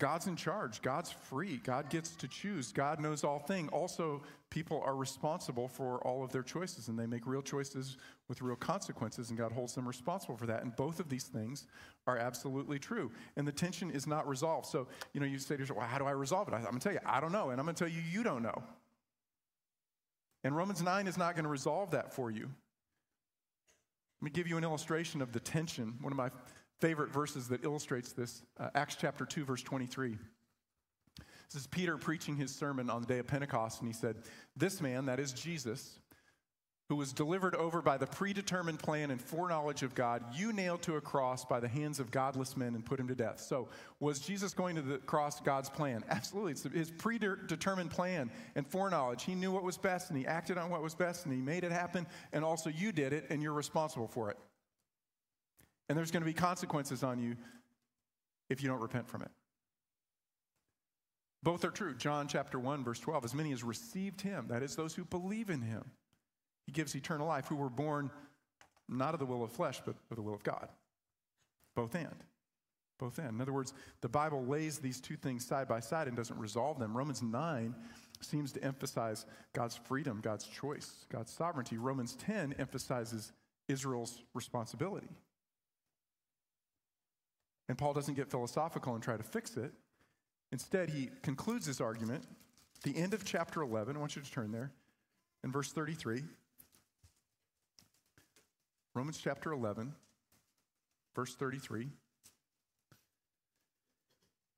God's 0.00 0.26
in 0.26 0.34
charge. 0.34 0.82
God's 0.82 1.12
free. 1.12 1.58
God 1.58 1.88
gets 1.90 2.16
to 2.16 2.26
choose. 2.26 2.72
God 2.72 2.98
knows 2.98 3.22
all 3.22 3.38
things. 3.38 3.70
Also, 3.72 4.22
people 4.50 4.82
are 4.84 4.96
responsible 4.96 5.68
for 5.68 5.98
all 6.04 6.24
of 6.24 6.32
their 6.32 6.42
choices, 6.42 6.88
and 6.88 6.98
they 6.98 7.06
make 7.06 7.26
real 7.26 7.42
choices 7.42 7.96
with 8.26 8.42
real 8.42 8.56
consequences, 8.56 9.28
and 9.28 9.38
God 9.38 9.52
holds 9.52 9.74
them 9.74 9.86
responsible 9.86 10.36
for 10.36 10.46
that. 10.46 10.64
And 10.64 10.74
both 10.74 10.98
of 10.98 11.08
these 11.08 11.24
things 11.24 11.66
are 12.08 12.16
absolutely 12.16 12.80
true. 12.80 13.12
And 13.36 13.46
the 13.46 13.52
tension 13.52 13.92
is 13.92 14.08
not 14.08 14.26
resolved. 14.26 14.66
So, 14.66 14.88
you 15.12 15.20
know, 15.20 15.26
you 15.26 15.38
say 15.38 15.54
to 15.54 15.60
yourself, 15.60 15.78
well, 15.78 15.86
how 15.86 15.98
do 15.98 16.06
I 16.06 16.12
resolve 16.12 16.48
it? 16.48 16.54
I'm 16.54 16.62
going 16.62 16.74
to 16.74 16.80
tell 16.80 16.92
you, 16.92 17.00
I 17.06 17.20
don't 17.20 17.32
know. 17.32 17.50
And 17.50 17.60
I'm 17.60 17.66
going 17.66 17.76
to 17.76 17.84
tell 17.84 17.92
you, 17.92 18.02
you 18.10 18.24
don't 18.24 18.42
know. 18.42 18.62
And 20.42 20.56
Romans 20.56 20.82
9 20.82 21.06
is 21.06 21.18
not 21.18 21.34
going 21.34 21.44
to 21.44 21.50
resolve 21.50 21.92
that 21.92 22.12
for 22.12 22.30
you. 22.30 22.48
Let 24.20 24.24
me 24.24 24.30
give 24.30 24.46
you 24.48 24.56
an 24.56 24.64
illustration 24.64 25.22
of 25.22 25.32
the 25.32 25.40
tension. 25.40 25.94
One 26.00 26.12
of 26.12 26.16
my 26.16 26.30
favorite 26.80 27.12
verses 27.12 27.48
that 27.48 27.64
illustrates 27.64 28.12
this 28.12 28.42
uh, 28.58 28.70
Acts 28.74 28.96
chapter 28.96 29.24
2, 29.24 29.44
verse 29.44 29.62
23. 29.62 30.16
This 31.52 31.62
is 31.62 31.66
Peter 31.66 31.96
preaching 31.96 32.36
his 32.36 32.54
sermon 32.54 32.88
on 32.88 33.00
the 33.00 33.06
day 33.06 33.18
of 33.18 33.26
Pentecost, 33.26 33.80
and 33.80 33.88
he 33.88 33.92
said, 33.92 34.16
This 34.56 34.80
man, 34.80 35.06
that 35.06 35.18
is 35.18 35.32
Jesus, 35.32 35.98
who 36.88 36.96
was 36.96 37.12
delivered 37.12 37.54
over 37.54 37.82
by 37.82 37.96
the 37.96 38.06
predetermined 38.06 38.78
plan 38.78 39.10
and 39.10 39.20
foreknowledge 39.20 39.82
of 39.82 39.94
God, 39.94 40.24
you 40.32 40.52
nailed 40.52 40.82
to 40.82 40.96
a 40.96 41.00
cross 41.00 41.44
by 41.44 41.60
the 41.60 41.68
hands 41.68 42.00
of 42.00 42.10
godless 42.10 42.56
men 42.56 42.74
and 42.74 42.86
put 42.86 42.98
him 42.98 43.08
to 43.08 43.14
death. 43.14 43.40
So, 43.40 43.68
was 43.98 44.20
Jesus 44.20 44.54
going 44.54 44.76
to 44.76 44.82
the 44.82 44.98
cross 44.98 45.40
God's 45.40 45.68
plan? 45.68 46.04
Absolutely. 46.08 46.52
It's 46.52 46.62
his 46.62 46.90
predetermined 46.90 47.90
plan 47.90 48.30
and 48.54 48.66
foreknowledge. 48.66 49.24
He 49.24 49.34
knew 49.34 49.52
what 49.52 49.64
was 49.64 49.76
best, 49.76 50.10
and 50.10 50.18
he 50.18 50.26
acted 50.26 50.56
on 50.56 50.70
what 50.70 50.82
was 50.82 50.94
best, 50.94 51.26
and 51.26 51.34
he 51.34 51.40
made 51.40 51.64
it 51.64 51.72
happen, 51.72 52.06
and 52.32 52.44
also 52.44 52.70
you 52.70 52.92
did 52.92 53.12
it, 53.12 53.26
and 53.28 53.42
you're 53.42 53.52
responsible 53.52 54.08
for 54.08 54.30
it. 54.30 54.38
And 55.90 55.98
there's 55.98 56.12
going 56.12 56.22
to 56.22 56.26
be 56.26 56.32
consequences 56.32 57.02
on 57.02 57.18
you 57.18 57.36
if 58.48 58.62
you 58.62 58.68
don't 58.68 58.80
repent 58.80 59.08
from 59.08 59.22
it. 59.22 59.30
Both 61.42 61.64
are 61.64 61.70
true. 61.70 61.96
John 61.96 62.28
chapter 62.28 62.60
1, 62.60 62.84
verse 62.84 63.00
12. 63.00 63.24
As 63.24 63.34
many 63.34 63.50
as 63.50 63.64
received 63.64 64.20
him, 64.20 64.46
that 64.50 64.62
is, 64.62 64.76
those 64.76 64.94
who 64.94 65.04
believe 65.04 65.50
in 65.50 65.60
him, 65.60 65.82
he 66.64 66.70
gives 66.70 66.94
eternal 66.94 67.26
life, 67.26 67.48
who 67.48 67.56
were 67.56 67.68
born 67.68 68.08
not 68.88 69.14
of 69.14 69.18
the 69.18 69.26
will 69.26 69.42
of 69.42 69.50
flesh, 69.50 69.82
but 69.84 69.96
of 70.12 70.16
the 70.16 70.22
will 70.22 70.32
of 70.32 70.44
God. 70.44 70.68
Both 71.74 71.96
and. 71.96 72.22
Both 73.00 73.18
and. 73.18 73.30
In 73.30 73.40
other 73.40 73.52
words, 73.52 73.74
the 74.00 74.08
Bible 74.08 74.44
lays 74.44 74.78
these 74.78 75.00
two 75.00 75.16
things 75.16 75.44
side 75.44 75.66
by 75.66 75.80
side 75.80 76.06
and 76.06 76.16
doesn't 76.16 76.38
resolve 76.38 76.78
them. 76.78 76.96
Romans 76.96 77.20
9 77.20 77.74
seems 78.20 78.52
to 78.52 78.62
emphasize 78.62 79.26
God's 79.54 79.74
freedom, 79.74 80.20
God's 80.22 80.46
choice, 80.46 81.04
God's 81.10 81.32
sovereignty. 81.32 81.78
Romans 81.78 82.14
10 82.14 82.54
emphasizes 82.60 83.32
Israel's 83.66 84.22
responsibility. 84.34 85.08
And 87.70 87.78
Paul 87.78 87.92
doesn't 87.92 88.14
get 88.14 88.28
philosophical 88.28 88.94
and 88.94 89.02
try 89.02 89.16
to 89.16 89.22
fix 89.22 89.56
it. 89.56 89.70
Instead, 90.50 90.90
he 90.90 91.08
concludes 91.22 91.66
his 91.66 91.80
argument. 91.80 92.24
The 92.82 92.96
end 92.96 93.14
of 93.14 93.24
chapter 93.24 93.62
11, 93.62 93.94
I 93.94 94.00
want 94.00 94.16
you 94.16 94.22
to 94.22 94.28
turn 94.28 94.50
there, 94.50 94.72
in 95.44 95.52
verse 95.52 95.70
33. 95.70 96.24
Romans 98.92 99.20
chapter 99.22 99.52
11, 99.52 99.92
verse 101.14 101.36
33. 101.36 101.90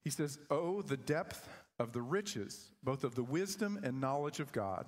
He 0.05 0.09
says, 0.09 0.39
Oh, 0.51 0.81
the 0.81 0.97
depth 0.97 1.47
of 1.79 1.93
the 1.93 2.01
riches, 2.01 2.71
both 2.83 3.05
of 3.05 3.15
the 3.15 3.25
wisdom 3.25 3.79
and 3.83 4.01
knowledge 4.01 4.41
of 4.41 4.53
God. 4.53 4.87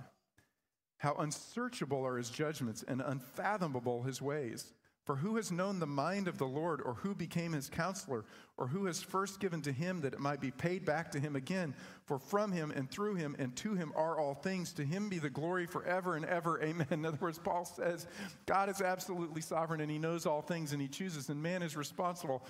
How 0.96 1.12
unsearchable 1.16 2.06
are 2.06 2.16
his 2.16 2.30
judgments 2.30 2.82
and 2.88 3.02
unfathomable 3.02 4.02
his 4.04 4.22
ways. 4.22 4.72
For 5.04 5.16
who 5.16 5.36
has 5.36 5.52
known 5.52 5.80
the 5.80 5.86
mind 5.86 6.28
of 6.28 6.38
the 6.38 6.46
Lord, 6.46 6.80
or 6.80 6.94
who 6.94 7.14
became 7.14 7.52
his 7.52 7.68
counselor, 7.68 8.24
or 8.56 8.66
who 8.66 8.86
has 8.86 9.02
first 9.02 9.38
given 9.38 9.60
to 9.62 9.72
him 9.72 10.00
that 10.00 10.14
it 10.14 10.18
might 10.18 10.40
be 10.40 10.50
paid 10.50 10.86
back 10.86 11.10
to 11.12 11.20
him 11.20 11.36
again? 11.36 11.74
For 12.06 12.18
from 12.18 12.52
him 12.52 12.70
and 12.70 12.90
through 12.90 13.16
him 13.16 13.36
and 13.38 13.54
to 13.56 13.74
him 13.74 13.92
are 13.96 14.18
all 14.18 14.34
things. 14.34 14.72
To 14.74 14.84
him 14.84 15.10
be 15.10 15.18
the 15.18 15.28
glory 15.28 15.66
forever 15.66 16.16
and 16.16 16.24
ever. 16.24 16.62
Amen. 16.62 16.86
In 16.90 17.04
other 17.04 17.18
words, 17.20 17.38
Paul 17.38 17.66
says 17.66 18.06
God 18.46 18.70
is 18.70 18.80
absolutely 18.80 19.42
sovereign 19.42 19.82
and 19.82 19.90
he 19.90 19.98
knows 19.98 20.24
all 20.24 20.40
things 20.40 20.72
and 20.72 20.80
he 20.80 20.88
chooses, 20.88 21.28
and 21.28 21.42
man 21.42 21.62
is 21.62 21.76
responsible. 21.76 22.42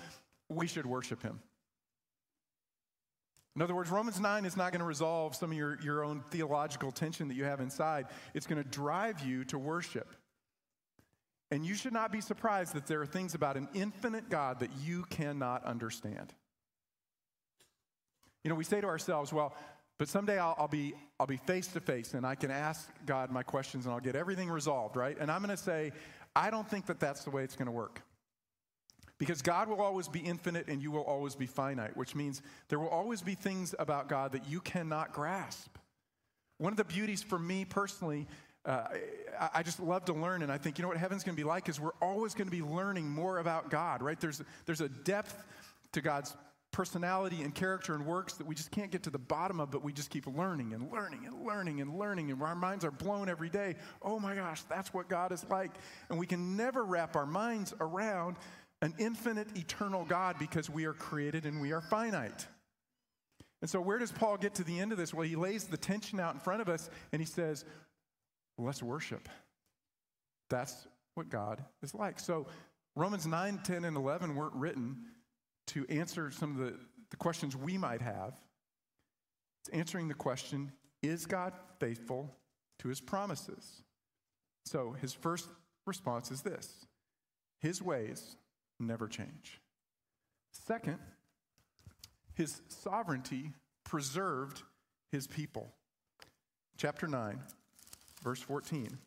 We 0.47 0.67
should 0.67 0.85
worship 0.85 1.21
him. 1.21 1.41
In 3.55 3.61
other 3.61 3.75
words, 3.75 3.89
Romans 3.89 4.19
9 4.19 4.45
is 4.45 4.57
not 4.57 4.71
going 4.71 4.81
to 4.81 4.85
resolve 4.85 5.35
some 5.35 5.51
of 5.51 5.57
your, 5.57 5.79
your 5.81 6.03
own 6.03 6.21
theological 6.29 6.91
tension 6.91 7.29
that 7.29 7.35
you 7.35 7.45
have 7.45 7.61
inside. 7.61 8.07
It's 8.33 8.47
going 8.47 8.61
to 8.61 8.69
drive 8.69 9.21
you 9.21 9.45
to 9.45 9.57
worship. 9.57 10.13
And 11.51 11.65
you 11.65 11.75
should 11.75 11.93
not 11.93 12.11
be 12.11 12.21
surprised 12.21 12.73
that 12.73 12.87
there 12.87 13.01
are 13.01 13.05
things 13.05 13.35
about 13.35 13.55
an 13.55 13.67
infinite 13.73 14.29
God 14.29 14.59
that 14.59 14.71
you 14.83 15.05
cannot 15.09 15.63
understand. 15.63 16.33
You 18.43 18.49
know, 18.49 18.55
we 18.55 18.63
say 18.63 18.81
to 18.81 18.87
ourselves, 18.87 19.31
well, 19.31 19.55
but 19.97 20.09
someday 20.09 20.37
I'll, 20.37 20.55
I'll 20.57 20.67
be 20.67 20.93
I'll 21.19 21.27
be 21.27 21.37
face 21.37 21.67
to 21.67 21.79
face 21.79 22.13
and 22.13 22.25
I 22.25 22.35
can 22.35 22.51
ask 22.51 22.89
God 23.05 23.31
my 23.31 23.43
questions 23.43 23.85
and 23.85 23.93
I'll 23.93 24.01
get 24.01 24.15
everything 24.15 24.49
resolved, 24.49 24.97
right? 24.97 25.17
And 25.19 25.31
I'm 25.31 25.41
going 25.41 25.55
to 25.55 25.61
say, 25.61 25.93
I 26.35 26.49
don't 26.49 26.69
think 26.69 26.87
that 26.87 26.99
that's 26.99 27.23
the 27.23 27.29
way 27.29 27.43
it's 27.43 27.55
going 27.55 27.67
to 27.67 27.71
work. 27.71 28.01
Because 29.17 29.41
God 29.41 29.69
will 29.69 29.81
always 29.81 30.09
be 30.09 30.19
infinite 30.19 30.67
and 30.67 30.81
you 30.81 30.91
will 30.91 31.03
always 31.03 31.35
be 31.35 31.45
finite, 31.45 31.95
which 31.95 32.15
means 32.15 32.41
there 32.67 32.79
will 32.79 32.89
always 32.89 33.21
be 33.21 33.33
things 33.33 33.73
about 33.79 34.09
God 34.09 34.33
that 34.33 34.49
you 34.49 34.59
cannot 34.59 35.13
grasp. 35.13 35.77
One 36.57 36.73
of 36.73 36.77
the 36.77 36.83
beauties 36.83 37.23
for 37.23 37.39
me 37.39 37.63
personally 37.63 38.27
uh, 38.65 38.87
I, 39.39 39.49
I, 39.55 39.63
just 39.63 39.79
love 39.79 40.05
to 40.05 40.13
learn, 40.13 40.41
and 40.41 40.51
I 40.51 40.57
think, 40.57 40.77
you 40.77 40.81
know 40.81 40.87
what 40.87 40.97
heaven's 40.97 41.23
going 41.23 41.35
to 41.35 41.39
be 41.39 41.47
like 41.47 41.69
is 41.69 41.79
we're 41.79 41.91
always 42.01 42.33
going 42.33 42.47
to 42.47 42.51
be 42.51 42.63
learning 42.63 43.07
more 43.07 43.37
about 43.37 43.69
God, 43.69 44.01
right? 44.01 44.19
There's, 44.19 44.41
there's 44.65 44.81
a 44.81 44.89
depth 44.89 45.43
to 45.91 46.01
God's 46.01 46.35
personality 46.71 47.41
and 47.41 47.55
character 47.55 47.93
and 47.93 48.05
works 48.05 48.33
that 48.33 48.45
we 48.45 48.53
just 48.53 48.69
can't 48.69 48.91
get 48.91 49.03
to 49.03 49.09
the 49.09 49.19
bottom 49.19 49.59
of, 49.59 49.71
but 49.71 49.83
we 49.83 49.93
just 49.93 50.09
keep 50.09 50.27
learning 50.27 50.73
and 50.73 50.91
learning 50.91 51.25
and 51.25 51.45
learning 51.45 51.79
and 51.79 51.97
learning, 51.97 52.31
and 52.31 52.41
our 52.41 52.55
minds 52.55 52.83
are 52.83 52.91
blown 52.91 53.29
every 53.29 53.49
day. 53.49 53.75
Oh 54.01 54.19
my 54.19 54.35
gosh, 54.35 54.61
that's 54.63 54.93
what 54.93 55.07
God 55.07 55.31
is 55.31 55.45
like. 55.49 55.71
And 56.09 56.19
we 56.19 56.25
can 56.25 56.57
never 56.57 56.83
wrap 56.83 57.15
our 57.15 57.25
minds 57.25 57.73
around 57.79 58.35
an 58.81 58.93
infinite, 58.97 59.55
eternal 59.55 60.05
God 60.05 60.35
because 60.37 60.69
we 60.69 60.85
are 60.85 60.93
created 60.93 61.45
and 61.45 61.61
we 61.61 61.71
are 61.71 61.81
finite. 61.81 62.45
And 63.61 63.69
so, 63.69 63.79
where 63.79 63.97
does 63.97 64.11
Paul 64.11 64.37
get 64.37 64.55
to 64.55 64.63
the 64.63 64.79
end 64.79 64.91
of 64.91 64.97
this? 64.97 65.13
Well, 65.13 65.25
he 65.25 65.35
lays 65.35 65.63
the 65.63 65.77
tension 65.77 66.19
out 66.19 66.33
in 66.33 66.39
front 66.39 66.61
of 66.61 66.67
us 66.67 66.89
and 67.11 67.21
he 67.21 67.25
says, 67.25 67.63
let's 68.57 68.83
worship. 68.83 69.27
That's 70.49 70.87
what 71.15 71.29
God 71.29 71.63
is 71.81 71.93
like. 71.93 72.19
So 72.19 72.47
Romans 72.95 73.25
9, 73.25 73.61
10, 73.63 73.85
and 73.85 73.97
11 73.97 74.35
weren't 74.35 74.55
written 74.55 74.97
to 75.67 75.85
answer 75.89 76.31
some 76.31 76.51
of 76.51 76.57
the, 76.57 76.77
the 77.09 77.17
questions 77.17 77.55
we 77.55 77.77
might 77.77 78.01
have. 78.01 78.33
It's 79.61 79.69
answering 79.69 80.07
the 80.07 80.13
question 80.13 80.71
is 81.01 81.25
God 81.25 81.53
faithful 81.79 82.33
to 82.79 82.87
his 82.87 83.01
promises? 83.01 83.83
So 84.65 84.95
his 84.99 85.13
first 85.13 85.47
response 85.85 86.31
is 86.31 86.41
this 86.41 86.85
His 87.59 87.81
ways 87.81 88.37
never 88.79 89.07
change. 89.07 89.61
Second, 90.51 90.99
his 92.33 92.61
sovereignty 92.67 93.51
preserved 93.83 94.63
his 95.11 95.27
people. 95.27 95.73
Chapter 96.77 97.07
9, 97.07 97.39
Verse 98.25 98.41
14. 98.41 98.97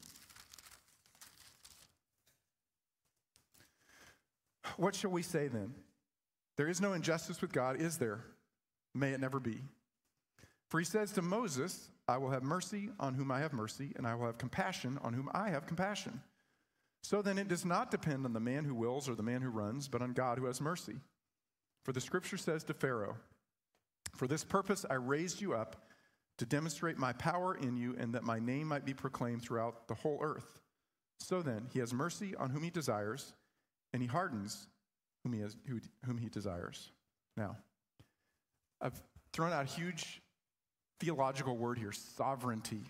What 4.77 4.95
shall 4.95 5.11
we 5.11 5.23
say 5.23 5.49
then? 5.49 5.75
There 6.57 6.69
is 6.69 6.81
no 6.81 6.93
injustice 6.93 7.41
with 7.41 7.53
God, 7.53 7.81
is 7.81 7.99
there? 7.99 8.21
May 8.95 9.11
it 9.11 9.19
never 9.19 9.41
be. 9.41 9.61
For 10.69 10.79
he 10.79 10.87
says 10.87 11.11
to 11.13 11.23
Moses, 11.23 11.91
I 12.07 12.19
will 12.19 12.31
have 12.31 12.45
mercy 12.45 12.91
on 13.01 13.15
whom 13.15 13.33
I 13.33 13.41
have 13.41 13.53
mercy, 13.53 13.93
and 13.97 14.07
I 14.07 14.15
will 14.15 14.27
have 14.27 14.39
compassion 14.39 15.01
on 15.03 15.15
whom 15.15 15.29
I 15.35 15.49
have 15.49 15.67
compassion. 15.67 16.21
So 17.03 17.21
then 17.21 17.39
it 17.39 17.49
does 17.49 17.65
not 17.65 17.91
depend 17.91 18.25
on 18.25 18.35
the 18.35 18.41
man 18.41 18.65
who 18.65 18.75
wills 18.75 19.09
or 19.09 19.17
the 19.17 19.25
man 19.25 19.43
who 19.43 19.51
runs, 19.51 19.89
but 19.89 20.01
on 20.01 20.13
God 20.13 20.39
who 20.39 20.47
has 20.47 20.61
mercy. 20.61 20.95
For 21.83 21.91
the 21.91 22.01
scripture 22.01 22.37
says 22.37 22.63
to 22.65 22.75
Pharaoh, 22.75 23.17
For 24.15 24.29
this 24.29 24.45
purpose 24.45 24.87
I 24.89 24.95
raised 24.95 25.41
you 25.41 25.55
up 25.55 25.88
to 26.39 26.47
demonstrate 26.47 26.97
my 26.99 27.13
power 27.13 27.57
in 27.57 27.77
you 27.77 27.95
and 27.99 28.15
that 28.15 28.23
my 28.23 28.39
name 28.39 28.69
might 28.69 28.85
be 28.85 28.95
proclaimed 28.95 29.43
throughout 29.43 29.89
the 29.89 29.95
whole 29.95 30.19
earth. 30.23 30.61
So 31.21 31.43
then, 31.43 31.67
he 31.73 31.81
has 31.81 31.93
mercy 31.93 32.35
on 32.37 32.51
whom 32.51 32.63
he 32.63 32.71
desires, 32.71 33.35
and 33.93 34.01
he 34.01 34.09
hardens 34.09 34.69
whom 35.25 35.33
he, 35.33 35.41
has, 35.41 35.57
whom 36.05 36.19
he 36.19 36.29
desires. 36.29 36.93
Now, 37.37 37.57
I've 38.81 39.01
thrown 39.33 39.53
out 39.53 39.65
a 39.65 39.69
huge 39.69 40.23
theological 41.01 41.57
word 41.57 41.79
here 41.79 41.93
sovereignty. 41.93 42.83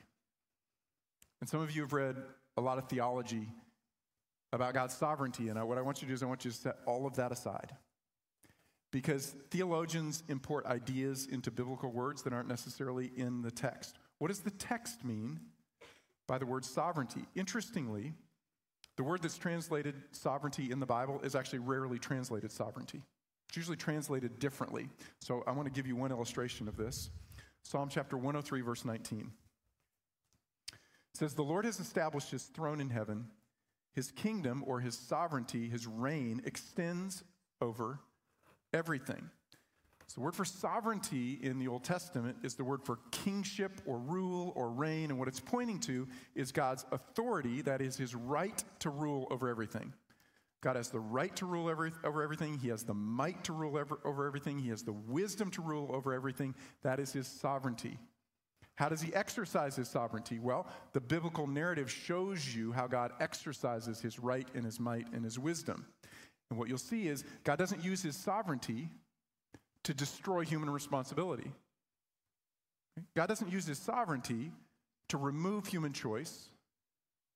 And 1.41 1.49
some 1.49 1.61
of 1.61 1.75
you 1.75 1.83
have 1.83 1.93
read 1.93 2.17
a 2.57 2.61
lot 2.61 2.79
of 2.79 2.89
theology 2.89 3.49
about 4.53 4.75
God's 4.75 4.95
sovereignty. 4.95 5.49
And 5.49 5.69
what 5.69 5.79
I 5.79 5.83
want 5.83 6.03
you 6.03 6.07
to 6.07 6.11
do 6.11 6.15
is 6.15 6.23
I 6.23 6.27
want 6.27 6.45
you 6.45 6.51
to 6.51 6.57
set 6.57 6.77
all 6.87 7.07
of 7.07 7.17
that 7.17 7.33
aside. 7.33 7.73
Because 8.90 9.35
theologians 9.51 10.22
import 10.29 10.64
ideas 10.66 11.27
into 11.31 11.51
biblical 11.51 11.90
words 11.90 12.22
that 12.22 12.33
aren't 12.33 12.48
necessarily 12.48 13.11
in 13.16 13.42
the 13.42 13.51
text. 13.51 13.98
What 14.18 14.29
does 14.29 14.40
the 14.40 14.51
text 14.51 15.05
mean 15.05 15.40
by 16.27 16.38
the 16.38 16.46
word 16.46 16.64
sovereignty? 16.64 17.24
Interestingly, 17.35 18.14
the 18.96 19.05
word 19.05 19.22
that's 19.22 19.38
translated 19.38 19.94
sovereignty 20.12 20.70
in 20.72 20.81
the 20.81 20.87
Bible 20.87 21.20
is 21.22 21.35
actually 21.35 21.61
rarely 21.61 21.98
translated 21.98 22.51
sovereignty. 22.51 23.03
It's 23.48 23.57
usually 23.57 23.77
translated 23.77 24.38
differently. 24.38 24.88
So 25.20 25.44
I 25.46 25.53
want 25.53 25.66
to 25.66 25.72
give 25.72 25.87
you 25.87 25.96
one 25.96 26.11
illustration 26.11 26.66
of 26.66 26.77
this. 26.77 27.11
Psalm 27.62 27.88
chapter 27.88 28.16
103, 28.16 28.61
verse 28.61 28.85
19. 28.85 29.31
It 30.72 30.79
says, 31.14 31.35
The 31.35 31.42
Lord 31.42 31.64
has 31.64 31.81
established 31.81 32.31
his 32.31 32.44
throne 32.44 32.81
in 32.81 32.90
heaven. 32.90 33.29
His 33.94 34.11
kingdom 34.11 34.64
or 34.66 34.81
his 34.81 34.96
sovereignty, 34.96 35.68
his 35.68 35.87
reign, 35.87 36.42
extends 36.44 37.24
over 37.61 38.01
everything. 38.73 39.31
So, 40.07 40.15
the 40.15 40.21
word 40.23 40.35
for 40.35 40.47
sovereignty 40.47 41.39
in 41.43 41.59
the 41.59 41.69
Old 41.69 41.85
Testament 41.85 42.39
is 42.43 42.55
the 42.55 42.65
word 42.65 42.83
for 42.83 42.99
kingship 43.11 43.83
or 43.85 43.99
rule 43.99 44.55
or 44.57 44.71
reign. 44.71 45.11
And 45.11 45.19
what 45.19 45.29
it's 45.29 45.41
pointing 45.41 45.81
to 45.81 46.09
is 46.35 46.51
God's 46.51 46.87
authority, 46.93 47.61
that 47.63 47.83
is, 47.83 47.97
his 47.97 48.15
right 48.15 48.65
to 48.79 48.89
rule 48.89 49.29
over 49.31 49.49
everything. 49.49 49.93
God 50.61 50.77
has 50.77 50.89
the 50.89 50.99
right 50.99 51.35
to 51.37 51.47
rule 51.47 51.69
every, 51.69 51.93
over 52.05 52.23
everything. 52.23 52.59
He 52.59 52.69
has 52.69 52.85
the 52.85 52.95
might 52.95 53.45
to 53.45 53.53
rule 53.53 53.77
over 53.77 54.27
everything. 54.27 54.59
He 54.59 54.71
has 54.71 54.83
the 54.83 54.93
wisdom 54.93 55.51
to 55.53 55.63
rule 55.63 55.91
over 55.95 56.15
everything. 56.15 56.55
That 56.83 56.99
is 57.01 57.13
his 57.13 57.29
sovereignty. 57.29 57.99
How 58.75 58.89
does 58.89 59.03
he 59.03 59.13
exercise 59.15 59.77
his 59.77 59.89
sovereignty? 59.89 60.39
Well, 60.39 60.67
the 60.93 61.01
biblical 61.01 61.47
narrative 61.47 61.91
shows 61.91 62.55
you 62.55 62.73
how 62.73 62.87
God 62.87 63.13
exercises 63.21 64.01
his 64.01 64.19
right 64.19 64.49
and 64.55 64.65
his 64.65 64.81
might 64.81 65.13
and 65.13 65.25
his 65.25 65.39
wisdom. 65.39 65.85
And 66.51 66.59
what 66.59 66.69
you'll 66.69 66.79
see 66.79 67.09
is 67.09 67.25
God 67.45 67.59
doesn't 67.59 67.85
use 67.85 68.03
his 68.03 68.17
sovereignty 68.17 68.91
to 69.85 69.95
destroy 69.95 70.43
human 70.43 70.71
responsibility. 70.71 71.53
God 73.17 73.27
doesn't 73.27 73.53
use 73.53 73.67
his 73.67 73.79
sovereignty 73.79 74.53
to 75.09 75.19
remove 75.19 75.67
human 75.67 75.93
choice 75.93 76.49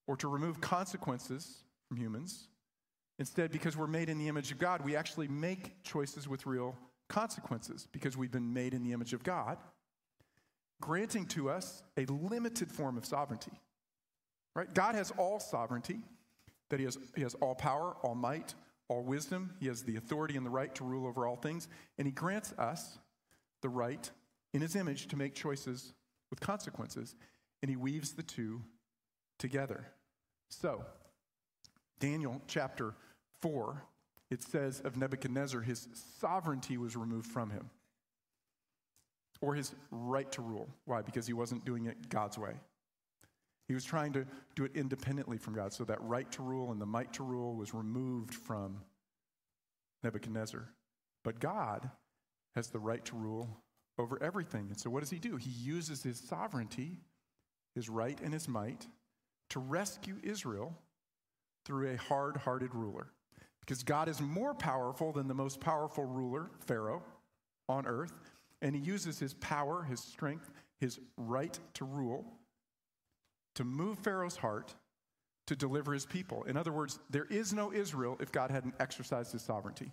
or 0.06 0.16
to 0.16 0.28
remove 0.28 0.60
consequences 0.60 1.62
from 1.88 1.96
humans. 1.96 2.48
Instead, 3.18 3.52
because 3.52 3.76
we're 3.76 3.86
made 3.86 4.08
in 4.08 4.18
the 4.18 4.28
image 4.28 4.50
of 4.50 4.58
God, 4.58 4.84
we 4.84 4.96
actually 4.96 5.28
make 5.28 5.82
choices 5.84 6.26
with 6.26 6.46
real 6.46 6.76
consequences 7.08 7.86
because 7.92 8.16
we've 8.16 8.32
been 8.32 8.52
made 8.52 8.74
in 8.74 8.82
the 8.82 8.92
image 8.92 9.12
of 9.12 9.22
God, 9.22 9.58
granting 10.80 11.26
to 11.26 11.50
us 11.50 11.82
a 11.96 12.04
limited 12.06 12.72
form 12.72 12.96
of 12.96 13.04
sovereignty. 13.04 13.52
Right? 14.56 14.72
God 14.74 14.94
has 14.94 15.12
all 15.12 15.38
sovereignty, 15.38 16.00
that 16.70 16.80
he 16.80 16.84
has, 16.84 16.98
he 17.14 17.22
has 17.22 17.34
all 17.34 17.54
power, 17.54 17.96
all 18.02 18.14
might, 18.14 18.54
all 18.92 19.02
wisdom. 19.02 19.54
He 19.58 19.68
has 19.68 19.82
the 19.82 19.96
authority 19.96 20.36
and 20.36 20.44
the 20.44 20.50
right 20.50 20.74
to 20.74 20.84
rule 20.84 21.06
over 21.06 21.26
all 21.26 21.36
things. 21.36 21.66
And 21.98 22.06
he 22.06 22.12
grants 22.12 22.52
us 22.58 22.98
the 23.62 23.68
right 23.68 24.10
in 24.52 24.60
his 24.60 24.76
image 24.76 25.08
to 25.08 25.16
make 25.16 25.34
choices 25.34 25.94
with 26.30 26.40
consequences. 26.40 27.14
And 27.62 27.70
he 27.70 27.76
weaves 27.76 28.12
the 28.12 28.22
two 28.22 28.60
together. 29.38 29.86
So, 30.50 30.84
Daniel 31.98 32.42
chapter 32.46 32.94
4, 33.40 33.82
it 34.30 34.42
says 34.42 34.80
of 34.80 34.96
Nebuchadnezzar, 34.96 35.62
his 35.62 35.88
sovereignty 36.20 36.76
was 36.76 36.96
removed 36.96 37.26
from 37.26 37.50
him, 37.50 37.70
or 39.40 39.54
his 39.54 39.74
right 39.90 40.30
to 40.32 40.42
rule. 40.42 40.68
Why? 40.84 41.00
Because 41.00 41.26
he 41.26 41.32
wasn't 41.32 41.64
doing 41.64 41.86
it 41.86 42.08
God's 42.08 42.36
way. 42.36 42.54
He 43.72 43.74
was 43.74 43.84
trying 43.86 44.12
to 44.12 44.26
do 44.54 44.66
it 44.66 44.72
independently 44.74 45.38
from 45.38 45.54
God. 45.54 45.72
So 45.72 45.84
that 45.84 45.98
right 46.02 46.30
to 46.32 46.42
rule 46.42 46.72
and 46.72 46.78
the 46.78 46.84
might 46.84 47.10
to 47.14 47.22
rule 47.22 47.54
was 47.54 47.72
removed 47.72 48.34
from 48.34 48.82
Nebuchadnezzar. 50.02 50.68
But 51.24 51.40
God 51.40 51.90
has 52.54 52.68
the 52.68 52.78
right 52.78 53.02
to 53.06 53.16
rule 53.16 53.48
over 53.98 54.22
everything. 54.22 54.66
And 54.68 54.78
so 54.78 54.90
what 54.90 55.00
does 55.00 55.08
he 55.08 55.18
do? 55.18 55.36
He 55.36 55.48
uses 55.48 56.02
his 56.02 56.20
sovereignty, 56.20 56.98
his 57.74 57.88
right 57.88 58.20
and 58.20 58.34
his 58.34 58.46
might 58.46 58.86
to 59.48 59.58
rescue 59.58 60.16
Israel 60.22 60.76
through 61.64 61.92
a 61.92 61.96
hard 61.96 62.36
hearted 62.36 62.74
ruler. 62.74 63.06
Because 63.60 63.82
God 63.82 64.06
is 64.06 64.20
more 64.20 64.52
powerful 64.52 65.12
than 65.12 65.28
the 65.28 65.34
most 65.34 65.60
powerful 65.60 66.04
ruler, 66.04 66.50
Pharaoh, 66.66 67.02
on 67.70 67.86
earth. 67.86 68.12
And 68.60 68.76
he 68.76 68.82
uses 68.82 69.18
his 69.18 69.32
power, 69.32 69.82
his 69.82 70.00
strength, 70.00 70.50
his 70.78 71.00
right 71.16 71.58
to 71.72 71.86
rule 71.86 72.38
to 73.54 73.64
move 73.64 73.98
Pharaoh's 73.98 74.36
heart 74.36 74.74
to 75.46 75.56
deliver 75.56 75.92
his 75.92 76.06
people. 76.06 76.44
In 76.44 76.56
other 76.56 76.72
words, 76.72 76.98
there 77.10 77.26
is 77.26 77.52
no 77.52 77.72
Israel 77.72 78.16
if 78.20 78.32
God 78.32 78.50
hadn't 78.50 78.74
exercised 78.80 79.32
his 79.32 79.42
sovereignty. 79.42 79.90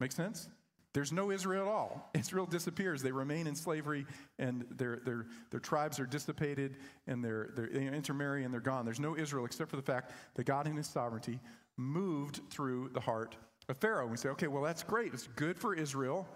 Make 0.00 0.12
sense? 0.12 0.48
There's 0.94 1.12
no 1.12 1.30
Israel 1.30 1.66
at 1.66 1.72
all. 1.72 2.10
Israel 2.14 2.46
disappears. 2.46 3.02
They 3.02 3.12
remain 3.12 3.46
in 3.46 3.54
slavery, 3.54 4.06
and 4.38 4.64
their, 4.70 5.00
their, 5.04 5.26
their 5.50 5.60
tribes 5.60 5.98
are 5.98 6.06
dissipated, 6.06 6.76
and 7.06 7.24
they're, 7.24 7.50
they're, 7.56 7.68
they 7.68 7.86
intermarry, 7.86 8.44
and 8.44 8.52
they're 8.52 8.60
gone. 8.60 8.84
There's 8.84 9.00
no 9.00 9.16
Israel 9.16 9.44
except 9.44 9.70
for 9.70 9.76
the 9.76 9.82
fact 9.82 10.12
that 10.34 10.44
God, 10.44 10.66
in 10.66 10.76
his 10.76 10.86
sovereignty, 10.86 11.40
moved 11.76 12.40
through 12.50 12.90
the 12.92 13.00
heart 13.00 13.36
of 13.68 13.78
Pharaoh. 13.78 14.06
We 14.06 14.16
say, 14.16 14.28
okay, 14.30 14.48
well, 14.48 14.62
that's 14.62 14.82
great. 14.82 15.14
It's 15.14 15.28
good 15.34 15.58
for 15.58 15.74
Israel, 15.74 16.28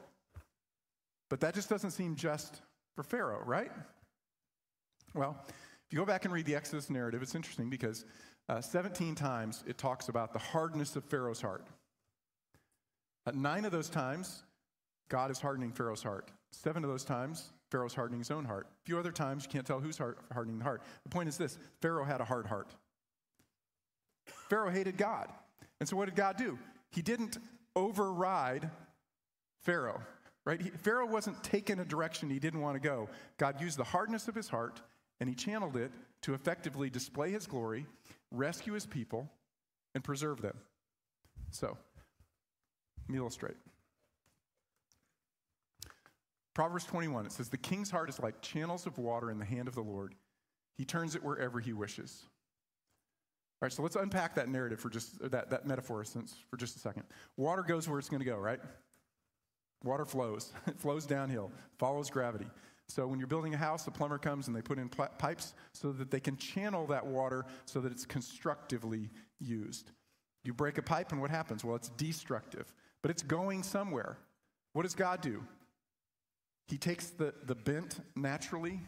but 1.28 1.40
that 1.40 1.54
just 1.54 1.68
doesn't 1.68 1.90
seem 1.90 2.16
just 2.16 2.62
for 2.94 3.02
Pharaoh, 3.02 3.42
right? 3.44 3.70
Well, 5.16 5.34
if 5.48 5.92
you 5.92 5.98
go 5.98 6.04
back 6.04 6.26
and 6.26 6.34
read 6.34 6.44
the 6.44 6.54
Exodus 6.54 6.90
narrative, 6.90 7.22
it's 7.22 7.34
interesting 7.34 7.70
because 7.70 8.04
uh, 8.50 8.60
17 8.60 9.14
times 9.14 9.64
it 9.66 9.78
talks 9.78 10.10
about 10.10 10.34
the 10.34 10.38
hardness 10.38 10.94
of 10.94 11.04
Pharaoh's 11.04 11.40
heart. 11.40 11.66
At 13.26 13.34
nine 13.34 13.64
of 13.64 13.72
those 13.72 13.88
times, 13.88 14.42
God 15.08 15.30
is 15.30 15.40
hardening 15.40 15.72
Pharaoh's 15.72 16.02
heart. 16.02 16.30
Seven 16.50 16.84
of 16.84 16.90
those 16.90 17.04
times, 17.04 17.50
Pharaoh's 17.70 17.94
hardening 17.94 18.20
his 18.20 18.30
own 18.30 18.44
heart. 18.44 18.66
A 18.66 18.84
few 18.84 18.98
other 18.98 19.10
times, 19.10 19.44
you 19.44 19.48
can't 19.48 19.66
tell 19.66 19.80
who's 19.80 19.98
hardening 19.98 20.58
the 20.58 20.64
heart. 20.64 20.82
The 21.04 21.08
point 21.08 21.28
is 21.28 21.38
this 21.38 21.58
Pharaoh 21.80 22.04
had 22.04 22.20
a 22.20 22.24
hard 22.24 22.46
heart. 22.46 22.74
Pharaoh 24.50 24.70
hated 24.70 24.98
God. 24.98 25.28
And 25.80 25.88
so 25.88 25.96
what 25.96 26.06
did 26.06 26.14
God 26.14 26.36
do? 26.36 26.58
He 26.90 27.00
didn't 27.00 27.38
override 27.74 28.70
Pharaoh, 29.62 30.00
right? 30.44 30.60
He, 30.60 30.70
Pharaoh 30.70 31.06
wasn't 31.06 31.42
taking 31.42 31.78
a 31.78 31.84
direction 31.84 32.28
he 32.28 32.38
didn't 32.38 32.60
want 32.60 32.74
to 32.74 32.80
go. 32.80 33.08
God 33.38 33.60
used 33.60 33.78
the 33.78 33.84
hardness 33.84 34.28
of 34.28 34.34
his 34.34 34.48
heart 34.48 34.80
and 35.20 35.28
he 35.28 35.34
channeled 35.34 35.76
it 35.76 35.90
to 36.22 36.34
effectively 36.34 36.90
display 36.90 37.30
his 37.30 37.46
glory, 37.46 37.86
rescue 38.30 38.72
his 38.72 38.86
people, 38.86 39.30
and 39.94 40.02
preserve 40.02 40.42
them. 40.42 40.56
So, 41.50 41.76
let 43.08 43.12
me 43.12 43.18
illustrate. 43.18 43.56
Proverbs 46.54 46.86
21, 46.86 47.26
it 47.26 47.32
says, 47.32 47.48
The 47.48 47.56
king's 47.56 47.90
heart 47.90 48.08
is 48.08 48.18
like 48.18 48.40
channels 48.40 48.86
of 48.86 48.98
water 48.98 49.30
in 49.30 49.38
the 49.38 49.44
hand 49.44 49.68
of 49.68 49.74
the 49.74 49.82
Lord. 49.82 50.14
He 50.74 50.84
turns 50.84 51.14
it 51.14 51.22
wherever 51.22 51.60
he 51.60 51.72
wishes. 51.72 52.22
All 52.24 53.66
right, 53.66 53.72
so 53.72 53.82
let's 53.82 53.96
unpack 53.96 54.34
that 54.34 54.48
narrative 54.48 54.80
for 54.80 54.90
just 54.90 55.18
that, 55.30 55.50
that 55.50 55.66
metaphor 55.66 56.04
since, 56.04 56.34
for 56.50 56.56
just 56.56 56.76
a 56.76 56.78
second. 56.78 57.04
Water 57.36 57.62
goes 57.62 57.88
where 57.88 57.98
it's 57.98 58.08
going 58.08 58.20
to 58.20 58.26
go, 58.26 58.36
right? 58.36 58.60
Water 59.82 60.04
flows. 60.04 60.52
It 60.66 60.78
flows 60.78 61.06
downhill, 61.06 61.52
follows 61.78 62.10
gravity. 62.10 62.46
So 62.88 63.06
when 63.06 63.18
you're 63.18 63.26
building 63.26 63.54
a 63.54 63.58
house, 63.58 63.84
the 63.84 63.90
plumber 63.90 64.18
comes 64.18 64.46
and 64.46 64.56
they 64.56 64.62
put 64.62 64.78
in 64.78 64.88
pl- 64.88 65.08
pipes 65.18 65.54
so 65.72 65.92
that 65.92 66.10
they 66.10 66.20
can 66.20 66.36
channel 66.36 66.86
that 66.86 67.04
water 67.04 67.44
so 67.64 67.80
that 67.80 67.92
it's 67.92 68.06
constructively 68.06 69.10
used. 69.40 69.90
You 70.44 70.54
break 70.54 70.78
a 70.78 70.82
pipe 70.82 71.10
and 71.10 71.20
what 71.20 71.30
happens? 71.30 71.64
Well, 71.64 71.74
it's 71.74 71.88
destructive, 71.90 72.72
but 73.02 73.10
it's 73.10 73.22
going 73.22 73.64
somewhere. 73.64 74.18
What 74.72 74.82
does 74.82 74.94
God 74.94 75.20
do? 75.20 75.42
He 76.68 76.78
takes 76.78 77.10
the, 77.10 77.34
the 77.44 77.54
bent 77.54 78.00
naturally 78.14 78.80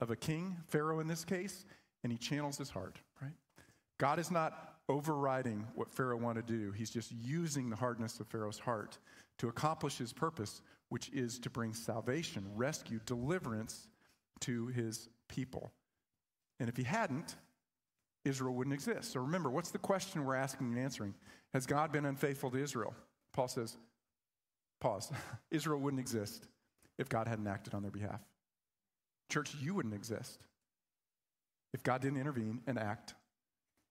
of 0.00 0.10
a 0.10 0.16
king, 0.16 0.56
Pharaoh 0.68 1.00
in 1.00 1.06
this 1.06 1.24
case, 1.24 1.64
and 2.02 2.12
he 2.12 2.18
channels 2.18 2.58
his 2.58 2.70
heart, 2.70 2.98
right? 3.20 3.32
God 3.98 4.18
is 4.18 4.30
not 4.30 4.74
overriding 4.88 5.66
what 5.74 5.90
Pharaoh 5.90 6.16
wanted 6.16 6.46
to 6.46 6.52
do. 6.52 6.72
He's 6.72 6.90
just 6.90 7.12
using 7.12 7.70
the 7.70 7.76
hardness 7.76 8.20
of 8.20 8.26
Pharaoh's 8.26 8.58
heart 8.58 8.98
to 9.38 9.48
accomplish 9.48 9.98
his 9.98 10.12
purpose, 10.12 10.60
which 10.88 11.10
is 11.10 11.38
to 11.40 11.50
bring 11.50 11.72
salvation, 11.74 12.44
rescue, 12.54 13.00
deliverance 13.06 13.88
to 14.40 14.66
his 14.68 15.08
people. 15.28 15.72
And 16.60 16.68
if 16.68 16.76
he 16.76 16.84
hadn't, 16.84 17.34
Israel 18.24 18.54
wouldn't 18.54 18.74
exist. 18.74 19.12
So 19.12 19.20
remember, 19.20 19.50
what's 19.50 19.70
the 19.70 19.78
question 19.78 20.24
we're 20.24 20.34
asking 20.34 20.68
and 20.68 20.78
answering? 20.78 21.14
Has 21.52 21.66
God 21.66 21.92
been 21.92 22.06
unfaithful 22.06 22.50
to 22.50 22.58
Israel? 22.58 22.94
Paul 23.32 23.48
says, 23.48 23.76
pause. 24.80 25.10
Israel 25.50 25.80
wouldn't 25.80 26.00
exist 26.00 26.46
if 26.98 27.08
God 27.08 27.28
hadn't 27.28 27.46
acted 27.46 27.74
on 27.74 27.82
their 27.82 27.90
behalf. 27.90 28.20
Church, 29.30 29.54
you 29.60 29.74
wouldn't 29.74 29.94
exist 29.94 30.40
if 31.72 31.82
God 31.82 32.00
didn't 32.00 32.20
intervene 32.20 32.60
and 32.66 32.78
act 32.78 33.14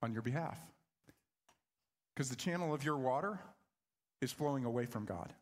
on 0.02 0.14
your 0.14 0.22
behalf. 0.22 0.60
Because 2.16 2.30
the 2.30 2.36
channel 2.36 2.74
of 2.74 2.84
your 2.84 2.98
water 2.98 3.40
is 4.22 4.32
flowing 4.32 4.66
away 4.66 4.86
from 4.86 5.06
God. 5.06 5.34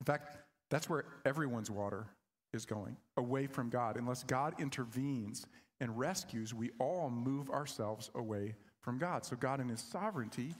In 0.00 0.04
fact, 0.06 0.36
that's 0.74 0.90
where 0.90 1.04
everyone's 1.24 1.70
water 1.70 2.06
is 2.52 2.66
going, 2.66 2.96
away 3.16 3.46
from 3.46 3.70
God. 3.70 3.96
Unless 3.96 4.24
God 4.24 4.54
intervenes 4.58 5.46
and 5.80 5.98
rescues, 5.98 6.52
we 6.52 6.70
all 6.78 7.10
move 7.10 7.50
ourselves 7.50 8.10
away 8.14 8.54
from 8.80 8.98
God. 8.98 9.24
So 9.24 9.36
God, 9.36 9.60
in 9.60 9.68
His 9.68 9.80
sovereignty, 9.80 10.54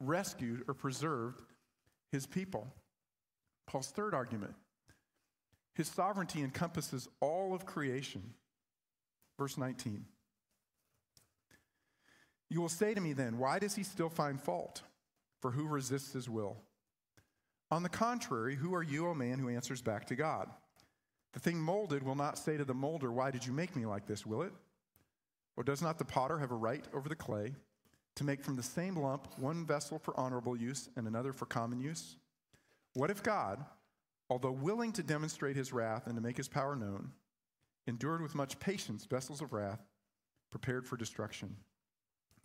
rescued 0.00 0.64
or 0.68 0.74
preserved 0.74 1.40
His 2.12 2.26
people. 2.26 2.68
Paul's 3.66 3.90
third 3.90 4.14
argument 4.14 4.54
His 5.74 5.88
sovereignty 5.88 6.42
encompasses 6.42 7.08
all 7.20 7.54
of 7.54 7.66
creation. 7.66 8.22
Verse 9.38 9.58
19. 9.58 10.04
You 12.48 12.60
will 12.60 12.68
say 12.68 12.94
to 12.94 13.00
me 13.00 13.12
then, 13.12 13.38
why 13.38 13.58
does 13.58 13.74
he 13.74 13.82
still 13.82 14.08
find 14.08 14.40
fault? 14.40 14.82
For 15.42 15.50
who 15.50 15.66
resists 15.66 16.12
his 16.12 16.28
will? 16.28 16.56
On 17.70 17.82
the 17.82 17.88
contrary, 17.88 18.54
who 18.54 18.74
are 18.74 18.82
you, 18.82 19.08
O 19.08 19.14
man, 19.14 19.38
who 19.38 19.48
answers 19.48 19.82
back 19.82 20.06
to 20.06 20.16
God? 20.16 20.48
The 21.32 21.40
thing 21.40 21.60
molded 21.60 22.02
will 22.02 22.14
not 22.14 22.38
say 22.38 22.56
to 22.56 22.64
the 22.64 22.74
molder, 22.74 23.12
Why 23.12 23.30
did 23.30 23.44
you 23.44 23.52
make 23.52 23.74
me 23.74 23.86
like 23.86 24.06
this, 24.06 24.24
will 24.24 24.42
it? 24.42 24.52
Or 25.56 25.64
does 25.64 25.82
not 25.82 25.98
the 25.98 26.04
potter 26.04 26.38
have 26.38 26.50
a 26.50 26.56
right 26.56 26.84
over 26.94 27.08
the 27.08 27.16
clay 27.16 27.54
to 28.14 28.24
make 28.24 28.42
from 28.42 28.56
the 28.56 28.62
same 28.62 28.96
lump 28.96 29.38
one 29.38 29.66
vessel 29.66 29.98
for 29.98 30.18
honorable 30.18 30.56
use 30.56 30.88
and 30.96 31.06
another 31.06 31.32
for 31.32 31.46
common 31.46 31.80
use? 31.80 32.16
What 32.94 33.10
if 33.10 33.22
God, 33.22 33.64
although 34.30 34.52
willing 34.52 34.92
to 34.92 35.02
demonstrate 35.02 35.56
his 35.56 35.72
wrath 35.72 36.06
and 36.06 36.14
to 36.14 36.22
make 36.22 36.36
his 36.36 36.48
power 36.48 36.76
known, 36.76 37.12
endured 37.86 38.22
with 38.22 38.34
much 38.34 38.58
patience 38.58 39.04
vessels 39.04 39.42
of 39.42 39.52
wrath 39.52 39.80
prepared 40.50 40.86
for 40.86 40.96
destruction? 40.96 41.56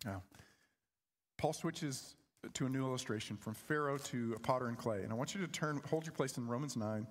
Now, 0.03 0.23
Paul 1.37 1.53
switches 1.53 2.15
to 2.53 2.65
a 2.65 2.69
new 2.69 2.85
illustration 2.85 3.37
from 3.37 3.53
Pharaoh 3.53 3.97
to 3.97 4.33
a 4.35 4.39
potter 4.39 4.67
and 4.67 4.77
clay. 4.77 5.01
And 5.03 5.11
I 5.11 5.15
want 5.15 5.35
you 5.35 5.41
to 5.41 5.47
turn, 5.47 5.81
hold 5.89 6.05
your 6.05 6.13
place 6.13 6.37
in 6.37 6.47
Romans 6.47 6.75
9 6.75 7.05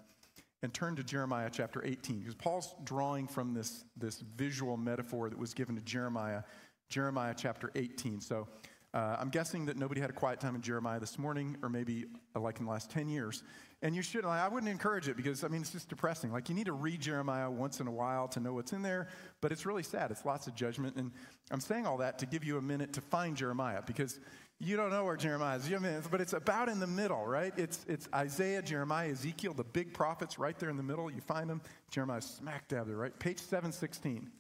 and 0.62 0.75
turn 0.75 0.97
to 0.97 1.05
Jeremiah 1.05 1.49
chapter 1.51 1.83
18, 1.85 2.21
because 2.21 2.35
Paul's 2.35 2.75
drawing 2.85 3.27
from 3.27 3.55
this, 3.55 3.85
this 3.97 4.21
visual 4.37 4.77
metaphor 4.77 5.31
that 5.31 5.38
was 5.38 5.55
given 5.55 5.75
to 5.77 5.83
Jeremiah, 5.83 6.43
Jeremiah 6.88 7.35
chapter 7.37 7.71
18. 7.75 8.21
So 8.21 8.47
uh, 8.93 9.16
I'm 9.19 9.31
guessing 9.31 9.66
that 9.66 9.77
nobody 9.77 10.01
had 10.01 10.11
a 10.11 10.14
quiet 10.14 10.40
time 10.40 10.55
in 10.55 10.61
Jeremiah 10.61 11.01
this 11.01 11.19
morning, 11.19 11.57
or 11.62 11.69
maybe 11.69 12.07
uh, 12.35 12.40
like 12.40 12.59
in 12.59 12.66
the 12.66 12.71
last 12.71 12.90
10 12.90 13.09
years. 13.09 13.43
And 13.83 13.97
you 13.97 14.03
should, 14.03 14.27
I 14.27 14.47
wouldn't 14.49 14.71
encourage 14.71 15.09
it 15.09 15.16
because, 15.16 15.43
I 15.43 15.49
mean, 15.49 15.62
it's 15.62 15.73
just 15.73 15.88
depressing. 15.88 16.33
Like, 16.33 16.51
you 16.51 16.55
need 16.55 16.66
to 16.66 16.75
read 16.75 17.01
Jeremiah 17.01 17.51
once 17.51 17.81
in 17.81 17.87
a 17.87 17.90
while 17.90 18.29
to 18.29 18.40
know 18.40 18.53
what's 18.53 18.75
in 18.75 18.83
there, 18.83 19.09
but 19.40 19.53
it's 19.53 19.64
really 19.64 19.83
sad. 19.83 20.11
It's 20.11 20.27
lots 20.27 20.47
of 20.47 20.55
judgment. 20.55 20.97
And 20.97 21.12
I'm 21.51 21.61
saying 21.61 21.87
all 21.87 21.97
that 21.99 22.19
to 22.19 22.27
give 22.27 22.45
you 22.45 22.59
a 22.59 22.62
minute 22.62 22.93
to 22.95 23.01
find 23.01 23.35
Jeremiah 23.35 23.81
because 23.87 24.19
you 24.62 24.77
don't 24.77 24.90
know 24.90 25.05
where 25.05 25.16
Jeremiah 25.16 25.57
is, 25.57 26.07
but 26.11 26.20
it's 26.20 26.35
about 26.35 26.68
in 26.68 26.81
the 26.81 26.87
middle, 26.87 27.25
right? 27.25 27.53
It's, 27.57 27.85
it's 27.88 28.07
Isaiah, 28.14 28.61
Jeremiah, 28.61 29.11
Ezekiel, 29.11 29.55
the 29.55 29.64
big 29.64 29.94
prophets 29.94 30.38
right 30.38 30.57
there 30.59 30.68
in 30.68 30.77
the 30.77 30.83
middle. 30.83 31.11
You 31.11 31.23
find 31.23 31.49
them. 31.49 31.62
Jeremiah 31.90 32.20
smack 32.20 32.68
dab 32.68 32.87
there, 32.87 32.96
right? 32.96 33.18
Page 33.18 33.38
716. 33.38 34.31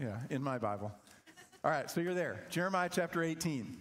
Yeah, 0.00 0.18
in 0.30 0.40
my 0.40 0.58
Bible. 0.58 0.92
All 1.64 1.70
right, 1.70 1.90
so 1.90 2.00
you're 2.00 2.14
there. 2.14 2.44
Jeremiah 2.48 2.88
chapter 2.92 3.24
18. 3.24 3.76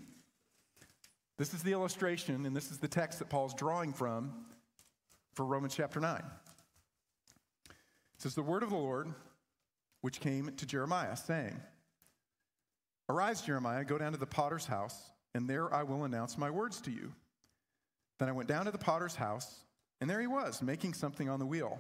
This 1.38 1.54
is 1.54 1.62
the 1.62 1.72
illustration, 1.72 2.48
and 2.48 2.56
this 2.56 2.72
is 2.72 2.80
the 2.80 2.88
text 2.88 3.20
that 3.20 3.30
Paul's 3.30 3.54
drawing 3.54 3.94
from 3.94 4.34
for 5.36 5.46
Romans 5.46 5.76
chapter 5.76 6.00
9. 6.00 6.18
It 6.18 7.76
says, 8.18 8.34
The 8.34 8.42
word 8.42 8.64
of 8.64 8.70
the 8.70 8.76
Lord, 8.76 9.14
which 10.02 10.20
came 10.20 10.52
to 10.58 10.66
Jeremiah, 10.66 11.16
saying, 11.16 11.60
Arise, 13.10 13.42
Jeremiah, 13.42 13.84
go 13.84 13.98
down 13.98 14.14
to 14.14 14.18
the 14.18 14.26
potter's 14.26 14.66
house, 14.66 15.12
and 15.36 15.50
there 15.50 15.74
I 15.74 15.84
will 15.84 16.06
announce 16.06 16.38
my 16.38 16.50
words 16.50 16.80
to 16.82 16.92
you. 16.92 17.12
Then 18.20 18.30
I 18.30 18.32
went 18.32 18.48
down 18.48 18.66
to 18.66 18.72
the 18.72 18.78
potter's 18.78 19.16
house, 19.16 19.60
and 20.00 20.10
there 20.10 20.22
he 20.22 20.28
was, 20.28 20.62
making 20.62 20.94
something 20.94 21.30
on 21.30 21.40
the 21.40 21.46
wheel. 21.46 21.80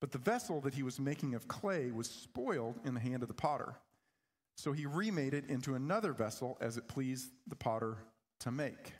But 0.00 0.12
the 0.12 0.18
vessel 0.18 0.60
that 0.60 0.74
he 0.74 0.82
was 0.82 1.00
making 1.00 1.34
of 1.34 1.48
clay 1.48 1.90
was 1.90 2.08
spoiled 2.08 2.78
in 2.84 2.94
the 2.94 3.00
hand 3.00 3.22
of 3.22 3.28
the 3.28 3.34
potter. 3.34 3.74
So 4.56 4.72
he 4.72 4.86
remade 4.86 5.34
it 5.34 5.48
into 5.48 5.74
another 5.74 6.12
vessel 6.12 6.56
as 6.60 6.76
it 6.76 6.86
pleased 6.86 7.30
the 7.48 7.56
potter 7.56 7.96
to 8.40 8.50
make. 8.50 8.92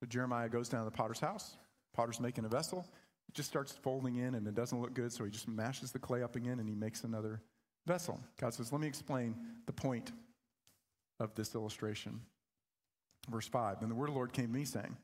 So 0.00 0.06
Jeremiah 0.06 0.48
goes 0.48 0.68
down 0.68 0.84
to 0.84 0.90
the 0.90 0.96
potter's 0.96 1.20
house. 1.20 1.56
Potter's 1.94 2.20
making 2.20 2.44
a 2.44 2.48
vessel. 2.48 2.86
It 3.28 3.34
just 3.34 3.48
starts 3.48 3.72
folding 3.72 4.16
in 4.16 4.34
and 4.34 4.46
it 4.46 4.54
doesn't 4.54 4.80
look 4.80 4.94
good, 4.94 5.12
so 5.12 5.24
he 5.24 5.30
just 5.30 5.48
mashes 5.48 5.90
the 5.90 5.98
clay 5.98 6.22
up 6.22 6.36
again 6.36 6.60
and 6.60 6.68
he 6.68 6.74
makes 6.74 7.02
another 7.04 7.40
vessel. 7.86 8.20
God 8.38 8.54
says, 8.54 8.72
Let 8.72 8.80
me 8.80 8.86
explain 8.86 9.34
the 9.66 9.72
point 9.72 10.12
of 11.20 11.34
this 11.34 11.54
illustration. 11.54 12.20
Verse 13.30 13.48
5 13.48 13.80
Then 13.80 13.88
the 13.88 13.94
word 13.94 14.08
of 14.08 14.14
the 14.14 14.18
Lord 14.18 14.32
came 14.32 14.46
to 14.46 14.52
me, 14.52 14.64
saying, 14.64 14.96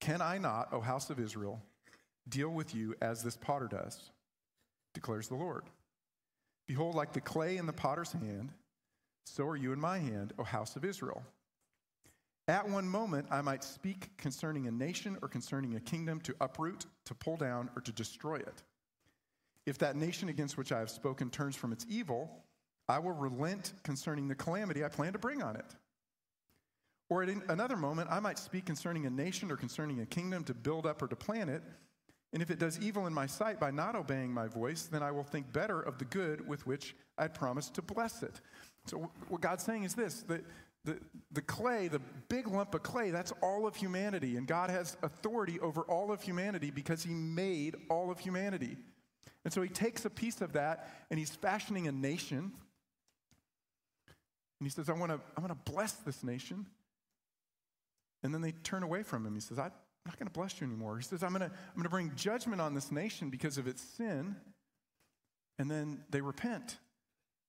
Can 0.00 0.20
I 0.20 0.38
not, 0.38 0.72
O 0.72 0.80
house 0.80 1.10
of 1.10 1.20
Israel, 1.20 1.60
deal 2.28 2.48
with 2.48 2.74
you 2.74 2.94
as 3.00 3.22
this 3.22 3.36
potter 3.36 3.68
does? 3.68 4.10
declares 4.94 5.28
the 5.28 5.34
Lord. 5.34 5.64
Behold, 6.66 6.94
like 6.94 7.12
the 7.12 7.20
clay 7.20 7.58
in 7.58 7.66
the 7.66 7.72
potter's 7.72 8.12
hand, 8.12 8.50
so 9.24 9.46
are 9.46 9.56
you 9.56 9.72
in 9.72 9.80
my 9.80 9.98
hand, 9.98 10.32
O 10.38 10.42
house 10.42 10.74
of 10.74 10.84
Israel. 10.84 11.22
At 12.48 12.68
one 12.68 12.88
moment, 12.88 13.26
I 13.30 13.42
might 13.42 13.62
speak 13.62 14.16
concerning 14.16 14.66
a 14.66 14.70
nation 14.70 15.18
or 15.20 15.28
concerning 15.28 15.74
a 15.74 15.80
kingdom 15.80 16.20
to 16.20 16.34
uproot, 16.40 16.86
to 17.04 17.14
pull 17.14 17.36
down, 17.36 17.68
or 17.76 17.82
to 17.82 17.92
destroy 17.92 18.36
it. 18.36 18.62
If 19.66 19.78
that 19.78 19.96
nation 19.96 20.28
against 20.28 20.56
which 20.56 20.72
I 20.72 20.78
have 20.78 20.90
spoken 20.90 21.28
turns 21.28 21.56
from 21.56 21.72
its 21.72 21.84
evil, 21.88 22.30
I 22.88 22.98
will 22.98 23.12
relent 23.12 23.72
concerning 23.82 24.28
the 24.28 24.34
calamity 24.34 24.84
I 24.84 24.88
plan 24.88 25.12
to 25.12 25.18
bring 25.18 25.42
on 25.42 25.56
it. 25.56 25.74
Or 27.08 27.22
at 27.22 27.28
another 27.48 27.76
moment, 27.76 28.08
I 28.10 28.20
might 28.20 28.38
speak 28.38 28.64
concerning 28.64 29.06
a 29.06 29.10
nation 29.10 29.50
or 29.50 29.56
concerning 29.56 30.00
a 30.00 30.06
kingdom 30.06 30.44
to 30.44 30.54
build 30.54 30.86
up 30.86 31.02
or 31.02 31.06
to 31.06 31.16
plan 31.16 31.48
it. 31.48 31.62
And 32.32 32.42
if 32.42 32.50
it 32.50 32.58
does 32.58 32.78
evil 32.80 33.06
in 33.06 33.14
my 33.14 33.26
sight 33.26 33.60
by 33.60 33.70
not 33.70 33.94
obeying 33.94 34.32
my 34.32 34.48
voice, 34.48 34.82
then 34.82 35.02
I 35.02 35.12
will 35.12 35.22
think 35.22 35.52
better 35.52 35.80
of 35.80 35.98
the 35.98 36.04
good 36.04 36.46
with 36.46 36.66
which 36.66 36.96
I 37.16 37.28
promised 37.28 37.74
to 37.74 37.82
bless 37.82 38.22
it. 38.22 38.40
So, 38.86 39.10
what 39.28 39.40
God's 39.40 39.64
saying 39.64 39.84
is 39.84 39.94
this 39.94 40.22
that 40.22 40.44
the, 40.84 40.98
the 41.32 41.42
clay, 41.42 41.88
the 41.88 42.00
big 42.28 42.46
lump 42.46 42.74
of 42.74 42.82
clay, 42.82 43.10
that's 43.10 43.32
all 43.42 43.66
of 43.66 43.76
humanity. 43.76 44.36
And 44.36 44.46
God 44.46 44.70
has 44.70 44.96
authority 45.02 45.58
over 45.60 45.82
all 45.82 46.12
of 46.12 46.22
humanity 46.22 46.70
because 46.70 47.02
He 47.02 47.12
made 47.12 47.76
all 47.90 48.10
of 48.10 48.18
humanity. 48.18 48.76
And 49.44 49.52
so 49.52 49.62
He 49.62 49.68
takes 49.68 50.04
a 50.04 50.10
piece 50.10 50.40
of 50.40 50.52
that 50.54 50.88
and 51.10 51.18
He's 51.18 51.34
fashioning 51.34 51.88
a 51.88 51.92
nation. 51.92 52.52
And 54.60 54.66
He 54.66 54.70
says, 54.70 54.88
I 54.88 54.92
want 54.92 55.12
to 55.12 55.20
I 55.36 55.40
want 55.40 55.52
to 55.52 55.72
bless 55.72 55.92
this 55.92 56.22
nation. 56.24 56.66
And 58.22 58.34
then 58.34 58.40
they 58.40 58.52
turn 58.52 58.82
away 58.82 59.02
from 59.02 59.26
Him. 59.26 59.34
He 59.34 59.40
says, 59.40 59.58
I'm 59.58 59.72
not 60.06 60.18
going 60.18 60.28
to 60.28 60.32
bless 60.32 60.60
you 60.60 60.66
anymore. 60.66 60.96
He 60.96 61.04
says, 61.04 61.22
I'm 61.22 61.32
going 61.32 61.48
to 61.48 61.56
I'm 61.76 61.82
to 61.82 61.88
bring 61.88 62.12
judgment 62.16 62.60
on 62.60 62.74
this 62.74 62.90
nation 62.90 63.30
because 63.30 63.58
of 63.58 63.66
its 63.66 63.82
sin. 63.82 64.36
And 65.58 65.70
then 65.70 66.04
they 66.10 66.20
repent. 66.20 66.78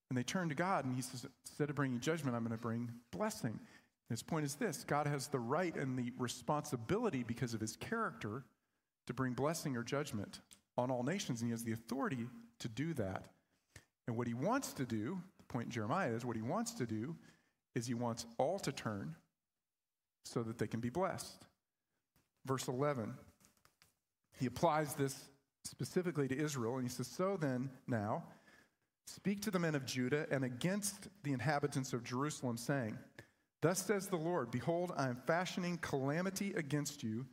And 0.09 0.17
they 0.17 0.23
turn 0.23 0.49
to 0.49 0.55
God, 0.55 0.85
and 0.85 0.95
he 0.95 1.01
says, 1.01 1.25
instead 1.45 1.69
of 1.69 1.75
bringing 1.75 1.99
judgment, 1.99 2.35
I'm 2.35 2.43
going 2.43 2.55
to 2.55 2.61
bring 2.61 2.89
blessing. 3.11 3.51
And 3.51 4.17
his 4.17 4.23
point 4.23 4.45
is 4.45 4.55
this 4.55 4.83
God 4.85 5.05
has 5.05 5.27
the 5.27 5.39
right 5.39 5.75
and 5.75 5.97
the 5.97 6.13
responsibility 6.17 7.23
because 7.23 7.53
of 7.53 7.59
his 7.59 7.75
character 7.75 8.43
to 9.07 9.13
bring 9.13 9.33
blessing 9.33 9.75
or 9.75 9.83
judgment 9.83 10.39
on 10.77 10.91
all 10.91 11.03
nations, 11.03 11.41
and 11.41 11.49
he 11.49 11.51
has 11.51 11.63
the 11.63 11.73
authority 11.73 12.27
to 12.59 12.69
do 12.69 12.93
that. 12.93 13.25
And 14.07 14.15
what 14.15 14.27
he 14.27 14.33
wants 14.33 14.71
to 14.73 14.85
do, 14.85 15.21
point 15.47 15.65
in 15.65 15.71
Jeremiah 15.71 16.11
is 16.11 16.25
what 16.25 16.35
he 16.35 16.41
wants 16.41 16.73
to 16.75 16.85
do 16.85 17.15
is 17.75 17.87
he 17.87 17.93
wants 17.93 18.25
all 18.37 18.59
to 18.59 18.71
turn 18.71 19.15
so 20.23 20.43
that 20.43 20.57
they 20.57 20.67
can 20.67 20.79
be 20.79 20.89
blessed. 20.89 21.45
Verse 22.45 22.67
11, 22.67 23.13
he 24.39 24.45
applies 24.45 24.93
this 24.93 25.15
specifically 25.63 26.27
to 26.27 26.37
Israel, 26.37 26.75
and 26.75 26.83
he 26.83 26.89
says, 26.89 27.07
So 27.07 27.37
then, 27.39 27.69
now, 27.87 28.23
Speak 29.07 29.41
to 29.43 29.51
the 29.51 29.59
men 29.59 29.73
of 29.73 29.85
Judah 29.85 30.27
and 30.31 30.43
against 30.43 31.07
the 31.23 31.31
inhabitants 31.31 31.93
of 31.93 32.03
Jerusalem, 32.03 32.57
saying, 32.57 32.97
Thus 33.61 33.83
says 33.83 34.07
the 34.07 34.17
Lord, 34.17 34.51
Behold, 34.51 34.91
I 34.97 35.07
am 35.07 35.15
fashioning 35.25 35.77
calamity 35.77 36.53
against 36.53 37.03
you 37.03 37.25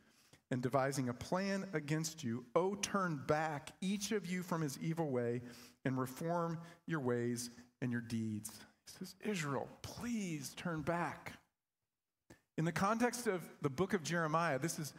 and 0.51 0.61
devising 0.61 1.09
a 1.09 1.13
plan 1.13 1.67
against 1.73 2.23
you. 2.23 2.45
Oh, 2.55 2.75
turn 2.75 3.21
back, 3.27 3.71
each 3.81 4.13
of 4.13 4.25
you, 4.25 4.41
from 4.41 4.61
his 4.61 4.79
evil 4.79 5.11
way 5.11 5.41
and 5.83 5.99
reform 5.99 6.57
your 6.87 7.01
ways 7.01 7.49
and 7.85 7.91
your 7.91 8.01
deeds. 8.01 8.49
He 8.87 8.97
says, 8.97 9.15
Israel, 9.23 9.69
please 9.83 10.53
turn 10.57 10.81
back. 10.81 11.33
In 12.57 12.65
the 12.65 12.71
context 12.71 13.27
of 13.27 13.41
the 13.61 13.69
book 13.69 13.93
of 13.93 14.03
Jeremiah, 14.03 14.57
this 14.57 14.79
is 14.79 14.91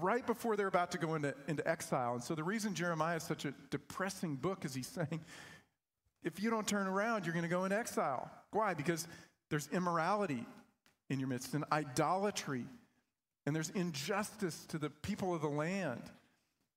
right 0.00 0.24
before 0.24 0.54
they're 0.54 0.68
about 0.68 0.92
to 0.92 0.98
go 0.98 1.16
into, 1.16 1.34
into 1.48 1.66
exile. 1.68 2.14
And 2.14 2.22
so 2.22 2.36
the 2.36 2.44
reason 2.44 2.74
Jeremiah 2.74 3.16
is 3.16 3.24
such 3.24 3.44
a 3.44 3.52
depressing 3.70 4.36
book 4.36 4.64
is 4.64 4.72
he's 4.72 4.86
saying, 4.86 5.20
if 6.22 6.40
you 6.40 6.48
don't 6.48 6.66
turn 6.66 6.86
around, 6.86 7.24
you're 7.26 7.32
going 7.32 7.42
to 7.42 7.48
go 7.48 7.64
into 7.64 7.76
exile. 7.76 8.30
Why? 8.52 8.74
Because 8.74 9.08
there's 9.50 9.68
immorality 9.72 10.46
in 11.10 11.18
your 11.18 11.28
midst 11.28 11.54
and 11.54 11.64
idolatry, 11.72 12.66
and 13.46 13.56
there's 13.56 13.70
injustice 13.70 14.64
to 14.66 14.78
the 14.78 14.90
people 14.90 15.34
of 15.34 15.40
the 15.40 15.48
land. 15.48 16.02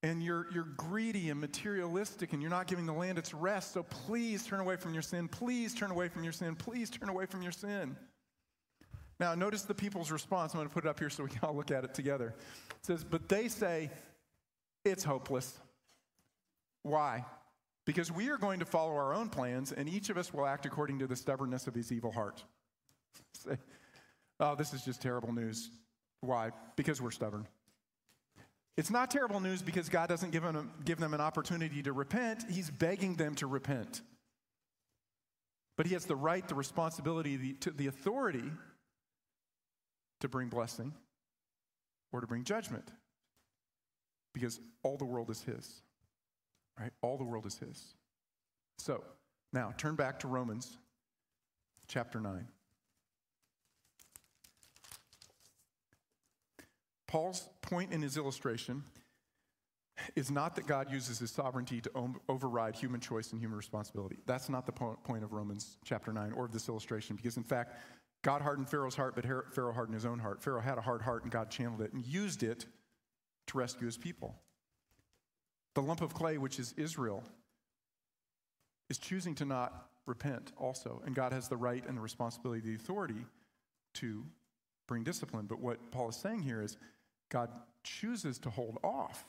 And 0.04 0.24
you're, 0.24 0.48
you're 0.52 0.68
greedy 0.78 1.30
and 1.30 1.40
materialistic, 1.40 2.34
and 2.34 2.42
you're 2.42 2.50
not 2.50 2.66
giving 2.66 2.88
the 2.88 2.94
land 2.94 3.20
its 3.20 3.34
rest. 3.34 3.74
So 3.74 3.84
please 3.84 4.46
turn 4.46 4.60
away 4.60 4.76
from 4.76 4.94
your 4.94 5.04
sin. 5.04 5.28
Please 5.28 5.76
turn 5.76 5.92
away 5.92 6.08
from 6.08 6.24
your 6.24 6.34
sin. 6.34 6.56
Please 6.56 6.90
turn 6.90 7.10
away 7.10 7.28
from 7.28 7.44
your 7.44 7.52
sin. 7.52 7.96
Now, 9.20 9.36
notice 9.36 9.62
the 9.62 9.76
people's 9.76 10.10
response. 10.10 10.54
I'm 10.54 10.58
going 10.58 10.70
to 10.70 10.74
put 10.74 10.86
it 10.86 10.90
up 10.90 10.98
here 10.98 11.12
so 11.12 11.24
we 11.24 11.30
can 11.30 11.40
all 11.44 11.56
look 11.56 11.70
at 11.70 11.84
it 11.84 11.94
together. 11.94 12.34
It 12.72 12.86
says, 12.86 13.04
But 13.04 13.30
they 13.30 13.48
say, 13.48 13.92
It's 14.84 15.04
hopeless. 15.04 15.60
Why? 16.82 17.26
Because 17.86 18.12
we 18.12 18.30
are 18.30 18.38
going 18.38 18.60
to 18.60 18.66
follow 18.66 18.96
our 18.96 19.14
own 19.14 19.30
plans, 19.30 19.72
and 19.72 19.90
each 19.90 20.10
of 20.10 20.18
us 20.18 20.34
will 20.34 20.46
act 20.46 20.66
according 20.66 21.00
to 21.00 21.08
the 21.08 21.16
stubbornness 21.16 21.68
of 21.68 21.76
his 21.76 21.92
evil 21.92 22.12
heart. 22.12 22.44
Say, 23.34 23.58
oh, 24.40 24.56
this 24.56 24.74
is 24.74 24.84
just 24.84 25.02
terrible 25.02 25.34
news. 25.34 25.70
Why? 26.22 26.52
Because 26.76 27.02
we're 27.02 27.12
stubborn. 27.12 27.48
It's 28.78 28.90
not 28.90 29.12
terrible 29.12 29.40
news 29.40 29.62
because 29.62 29.90
God 29.90 30.10
doesn't 30.10 30.32
give 30.32 30.44
them, 30.44 30.72
give 30.86 31.00
them 31.00 31.14
an 31.14 31.22
opportunity 31.22 31.84
to 31.84 31.94
repent, 31.94 32.46
He's 32.50 32.70
begging 32.70 33.16
them 33.16 33.36
to 33.36 33.48
repent. 33.48 34.02
But 35.78 35.88
He 35.88 35.94
has 35.94 36.06
the 36.06 36.16
right, 36.16 36.48
the 36.48 36.56
responsibility, 36.56 37.36
the, 37.36 37.54
to, 37.54 37.72
the 37.72 37.88
authority 37.88 38.52
to 40.22 40.30
bring 40.30 40.50
blessing 40.50 40.94
or 42.12 42.22
to 42.22 42.28
bring 42.28 42.44
judgment 42.44 42.88
because 44.34 44.60
all 44.84 44.98
the 44.98 45.06
world 45.06 45.30
is 45.30 45.42
His. 45.42 45.82
Right? 46.80 46.92
All 47.02 47.18
the 47.18 47.24
world 47.24 47.46
is 47.46 47.58
his. 47.58 47.96
So, 48.80 49.04
now 49.54 49.74
turn 49.78 49.96
back 49.96 50.20
to 50.22 50.28
Romans 50.28 50.78
chapter 51.88 52.20
9. 52.20 52.48
Paul's 57.12 57.50
point 57.62 57.92
in 57.92 58.02
his 58.02 58.16
illustration 58.16 58.86
is 60.16 60.32
not 60.32 60.56
that 60.56 60.66
God 60.66 60.90
uses 60.90 61.20
his 61.20 61.30
sovereignty 61.30 61.82
to 61.82 61.92
override 62.30 62.74
human 62.74 63.02
choice 63.02 63.34
and 63.34 63.42
human 63.42 63.58
responsibility. 63.58 64.20
That's 64.26 64.48
not 64.48 64.66
the 64.66 64.72
point 64.72 65.22
of 65.26 65.34
Romans 65.34 65.76
chapter 65.84 66.14
9 66.14 66.32
or 66.32 66.46
of 66.46 66.54
this 66.54 66.70
illustration, 66.70 67.18
because 67.18 67.36
in 67.36 67.44
fact, 67.44 67.76
God 68.22 68.42
hardened 68.42 68.70
Pharaoh's 68.70 68.96
heart, 68.96 69.16
but 69.16 69.26
Pharaoh 69.26 69.74
hardened 69.74 69.96
his 69.96 70.06
own 70.06 70.20
heart. 70.20 70.42
Pharaoh 70.42 70.62
had 70.62 70.78
a 70.78 70.82
hard 70.82 71.02
heart, 71.02 71.24
and 71.24 71.32
God 71.34 71.52
channeled 71.52 71.82
it 71.82 71.92
and 71.92 72.06
used 72.06 72.44
it 72.44 72.66
to 73.48 73.58
rescue 73.58 73.88
his 73.88 73.98
people. 73.98 74.34
The 75.76 75.82
lump 75.82 76.00
of 76.00 76.14
clay, 76.14 76.38
which 76.38 76.60
is 76.60 76.74
Israel, 76.78 77.26
is 78.90 78.98
choosing 78.98 79.36
to 79.36 79.44
not 79.44 79.90
repent 80.06 80.54
also. 80.58 81.02
And 81.06 81.14
God 81.14 81.34
has 81.34 81.50
the 81.50 81.58
right 81.58 81.86
and 81.86 81.98
the 81.98 82.02
responsibility, 82.02 82.62
the 82.62 82.76
authority 82.76 83.26
to 83.96 84.24
bring 84.88 85.04
discipline. 85.04 85.48
But 85.48 85.60
what 85.60 85.92
Paul 85.92 86.08
is 86.08 86.16
saying 86.16 86.44
here 86.44 86.62
is 86.62 86.78
God 87.32 87.50
chooses 87.84 88.38
to 88.40 88.50
hold 88.50 88.78
off. 88.84 89.26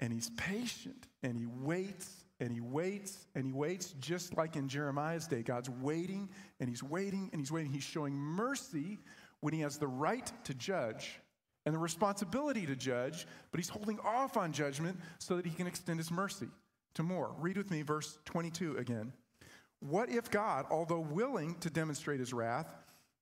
And 0.00 0.12
he's 0.12 0.30
patient 0.30 1.06
and 1.22 1.36
he 1.36 1.46
waits 1.46 2.24
and 2.40 2.52
he 2.52 2.60
waits 2.60 3.26
and 3.34 3.44
he 3.44 3.52
waits, 3.52 3.94
just 4.00 4.36
like 4.36 4.56
in 4.56 4.68
Jeremiah's 4.68 5.26
day. 5.26 5.42
God's 5.42 5.70
waiting 5.70 6.28
and 6.60 6.68
he's 6.68 6.82
waiting 6.82 7.28
and 7.32 7.40
he's 7.40 7.52
waiting. 7.52 7.72
He's 7.72 7.82
showing 7.82 8.14
mercy 8.14 8.98
when 9.40 9.54
he 9.54 9.60
has 9.60 9.78
the 9.78 9.88
right 9.88 10.30
to 10.44 10.54
judge 10.54 11.20
and 11.66 11.74
the 11.74 11.78
responsibility 11.78 12.64
to 12.66 12.76
judge, 12.76 13.26
but 13.50 13.60
he's 13.60 13.68
holding 13.68 13.98
off 14.00 14.36
on 14.36 14.52
judgment 14.52 14.98
so 15.18 15.36
that 15.36 15.44
he 15.44 15.52
can 15.52 15.66
extend 15.66 15.98
his 15.98 16.10
mercy 16.10 16.48
to 16.94 17.02
more. 17.02 17.34
Read 17.38 17.56
with 17.56 17.70
me 17.70 17.82
verse 17.82 18.18
22 18.24 18.76
again. 18.78 19.12
What 19.80 20.08
if 20.10 20.30
God, 20.30 20.66
although 20.70 21.00
willing 21.00 21.56
to 21.56 21.70
demonstrate 21.70 22.20
his 22.20 22.32
wrath 22.32 22.66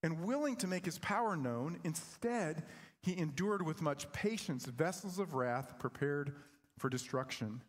and 0.03 0.25
willing 0.25 0.57
to 0.57 0.67
make 0.67 0.85
his 0.85 0.99
power 0.99 1.37
known, 1.37 1.79
instead 1.85 2.63
he 3.03 3.17
endured 3.19 3.65
with 3.65 3.83
much 3.83 4.11
patience 4.13 4.67
vessels 4.67 5.19
of 5.19 5.35
wrath 5.35 5.79
prepared 5.79 6.35
for 6.79 6.89
destruction? 6.89 7.63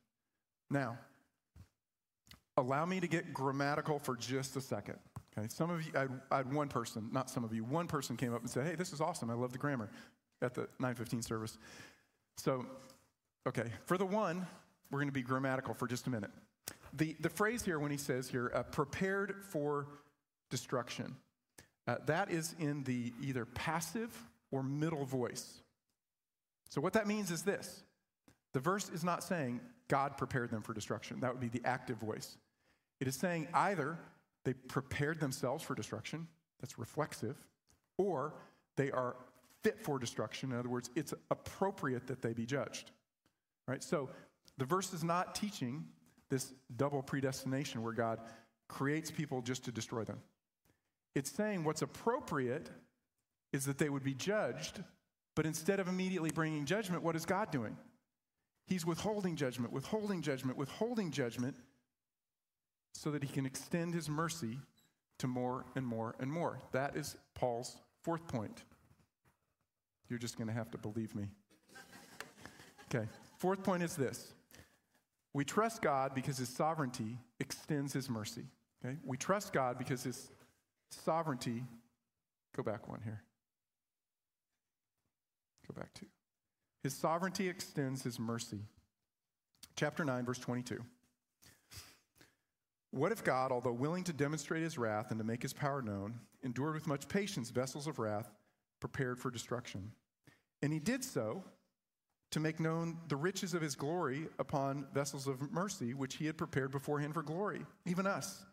Now, 0.70 0.98
allow 2.58 2.86
me 2.86 3.00
to 3.00 3.08
get 3.08 3.34
grammatical 3.34 4.00
for 4.00 4.16
just 4.16 4.56
a 4.56 4.62
second. 4.62 4.98
Okay, 5.38 5.48
some 5.50 5.70
of 5.70 5.86
you, 5.86 5.92
I 6.32 6.36
had, 6.38 6.52
one 6.52 6.68
person, 6.68 7.10
not 7.12 7.30
some 7.30 7.44
of 7.44 7.54
you, 7.54 7.64
one 7.64 7.88
person 7.88 8.18
came 8.18 8.34
up 8.34 8.42
and 8.42 8.50
said, 8.50 8.66
Hey, 8.66 8.76
this 8.76 8.92
is 8.92 9.02
awesome. 9.02 9.30
I 9.30 9.36
love 9.36 9.52
the 9.52 9.60
grammar 9.60 9.90
at 10.42 10.54
the 10.54 10.62
915 10.80 11.22
service. 11.22 11.58
So, 12.38 12.66
okay, 13.48 13.72
for 13.86 13.98
the 13.98 14.06
one, 14.06 14.46
we're 14.90 15.00
going 15.00 15.10
to 15.10 15.14
be 15.14 15.22
grammatical 15.22 15.74
for 15.74 15.88
just 15.88 16.08
a 16.08 16.10
minute. 16.10 16.32
The, 16.94 17.16
the 17.20 17.30
phrase 17.30 17.64
here, 17.64 17.80
when 17.80 17.92
he 17.92 17.98
says 17.98 18.30
here, 18.30 18.52
uh, 18.54 18.64
prepared 18.64 19.36
for 19.50 19.88
destruction, 20.50 21.16
uh, 21.88 21.96
that 22.06 22.32
is 22.32 22.56
in 22.60 22.84
the 22.84 23.14
either 23.22 23.46
passive 23.46 24.12
or 24.52 24.64
middle 24.64 25.06
voice. 25.06 25.62
So, 26.70 26.82
what 26.82 26.94
that 26.94 27.08
means 27.08 27.32
is 27.32 27.44
this 27.44 27.84
the 28.54 28.60
verse 28.60 28.90
is 28.90 29.04
not 29.04 29.24
saying 29.24 29.62
God 29.88 30.18
prepared 30.18 30.52
them 30.52 30.62
for 30.62 30.74
destruction. 30.74 31.20
That 31.22 31.32
would 31.32 31.42
be 31.52 31.60
the 31.60 31.66
active 31.68 31.98
voice. 31.98 32.38
It 33.00 33.08
is 33.08 33.16
saying 33.16 33.48
either 33.54 33.98
they 34.44 34.54
prepared 34.54 35.20
themselves 35.20 35.64
for 35.64 35.76
destruction, 35.76 36.28
that's 36.60 36.80
reflexive, 36.80 37.36
or 37.98 38.34
they 38.76 38.92
are 38.92 39.16
fit 39.64 39.80
for 39.80 40.00
destruction. 40.00 40.52
In 40.52 40.58
other 40.58 40.70
words, 40.70 40.90
it's 40.96 41.14
appropriate 41.30 42.08
that 42.08 42.22
they 42.22 42.34
be 42.34 42.46
judged. 42.46 42.92
Right? 43.68 43.84
So 43.84 44.10
the 44.58 44.66
verse 44.66 44.94
is 44.94 45.04
not 45.04 45.36
teaching 45.36 45.86
this 46.30 46.54
double 46.76 47.02
predestination 47.02 47.84
where 47.84 47.94
God 47.94 48.20
creates 48.68 49.12
people 49.12 49.42
just 49.42 49.66
to 49.66 49.72
destroy 49.72 50.04
them. 50.04 50.20
It's 51.16 51.32
saying 51.32 51.64
what's 51.64 51.82
appropriate 51.82 52.70
is 53.58 53.66
that 53.66 53.80
they 53.80 53.90
would 53.90 54.04
be 54.04 54.14
judged, 54.14 54.84
but 55.36 55.46
instead 55.46 55.80
of 55.80 55.88
immediately 55.88 56.30
bringing 56.30 56.66
judgment, 56.66 57.04
what 57.04 57.16
is 57.16 57.26
God 57.26 57.52
doing? 57.52 57.76
He's 58.68 58.86
withholding 58.86 59.36
judgment, 59.36 59.74
withholding 59.74 60.22
judgment, 60.22 60.58
withholding 60.58 61.12
judgment 61.12 61.56
so 62.94 63.12
that 63.12 63.24
he 63.24 63.30
can 63.30 63.46
extend 63.46 63.94
his 63.94 64.08
mercy 64.08 64.60
to 65.20 65.28
more 65.28 65.66
and 65.76 65.86
more 65.86 66.16
and 66.20 66.32
more. 66.32 66.60
That 66.72 66.96
is 66.96 67.18
Paul's 67.34 67.78
fourth 68.04 68.28
point. 68.28 68.64
You're 70.08 70.20
just 70.20 70.38
going 70.38 70.48
to 70.48 70.54
have 70.54 70.72
to 70.72 70.78
believe 70.78 71.16
me. 71.16 71.28
Okay, 72.94 73.08
fourth 73.38 73.64
point 73.64 73.84
is 73.84 73.96
this 73.96 74.34
we 75.34 75.44
trust 75.44 75.82
God 75.82 76.14
because 76.16 76.38
his 76.38 76.50
sovereignty 76.50 77.18
extends 77.40 77.92
his 77.92 78.10
mercy. 78.10 78.46
Okay, 78.86 78.98
we 79.04 79.18
trust 79.18 79.52
God 79.52 79.78
because 79.78 80.04
his 80.04 80.30
sovereignty, 80.92 81.64
go 82.56 82.64
back 82.64 82.88
one 82.88 83.02
here. 83.04 83.24
Go 85.68 85.80
back 85.80 85.94
to. 85.96 86.06
His 86.84 86.96
sovereignty 86.96 87.50
extends 87.50 88.04
his 88.04 88.20
mercy. 88.20 88.62
Chapter 89.76 90.06
9, 90.06 90.26
verse 90.26 90.40
22. 90.40 90.84
What 92.92 93.12
if 93.12 93.24
God, 93.24 93.52
although 93.52 93.74
willing 93.74 94.04
to 94.06 94.14
demonstrate 94.14 94.64
his 94.64 94.78
wrath 94.78 95.12
and 95.12 95.20
to 95.20 95.26
make 95.26 95.42
his 95.42 95.54
power 95.54 95.82
known, 95.82 96.20
endured 96.44 96.74
with 96.74 96.88
much 96.88 97.08
patience 97.08 97.50
vessels 97.50 97.88
of 97.88 98.00
wrath 98.00 98.30
prepared 98.80 99.20
for 99.20 99.30
destruction? 99.30 99.92
And 100.62 100.72
he 100.72 100.80
did 100.80 101.04
so 101.04 101.44
to 102.32 102.40
make 102.40 102.60
known 102.60 102.98
the 103.08 103.16
riches 103.16 103.54
of 103.54 103.62
his 103.62 103.76
glory 103.76 104.28
upon 104.40 104.88
vessels 104.94 105.28
of 105.28 105.52
mercy, 105.52 105.94
which 105.94 106.16
he 106.16 106.26
had 106.26 106.38
prepared 106.38 106.72
beforehand 106.72 107.14
for 107.14 107.24
glory, 107.24 107.66
even 107.86 108.08
us, 108.08 108.46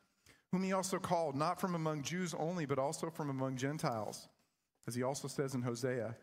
whom 0.52 0.62
he 0.62 0.72
also 0.72 0.98
called, 0.98 1.34
not 1.34 1.60
from 1.60 1.74
among 1.74 2.02
Jews 2.02 2.34
only, 2.38 2.66
but 2.66 2.78
also 2.78 3.10
from 3.10 3.30
among 3.30 3.56
Gentiles. 3.56 4.28
As 4.86 4.94
he 4.94 5.02
also 5.02 5.28
says 5.28 5.54
in 5.54 5.62
Hosea, 5.62 6.14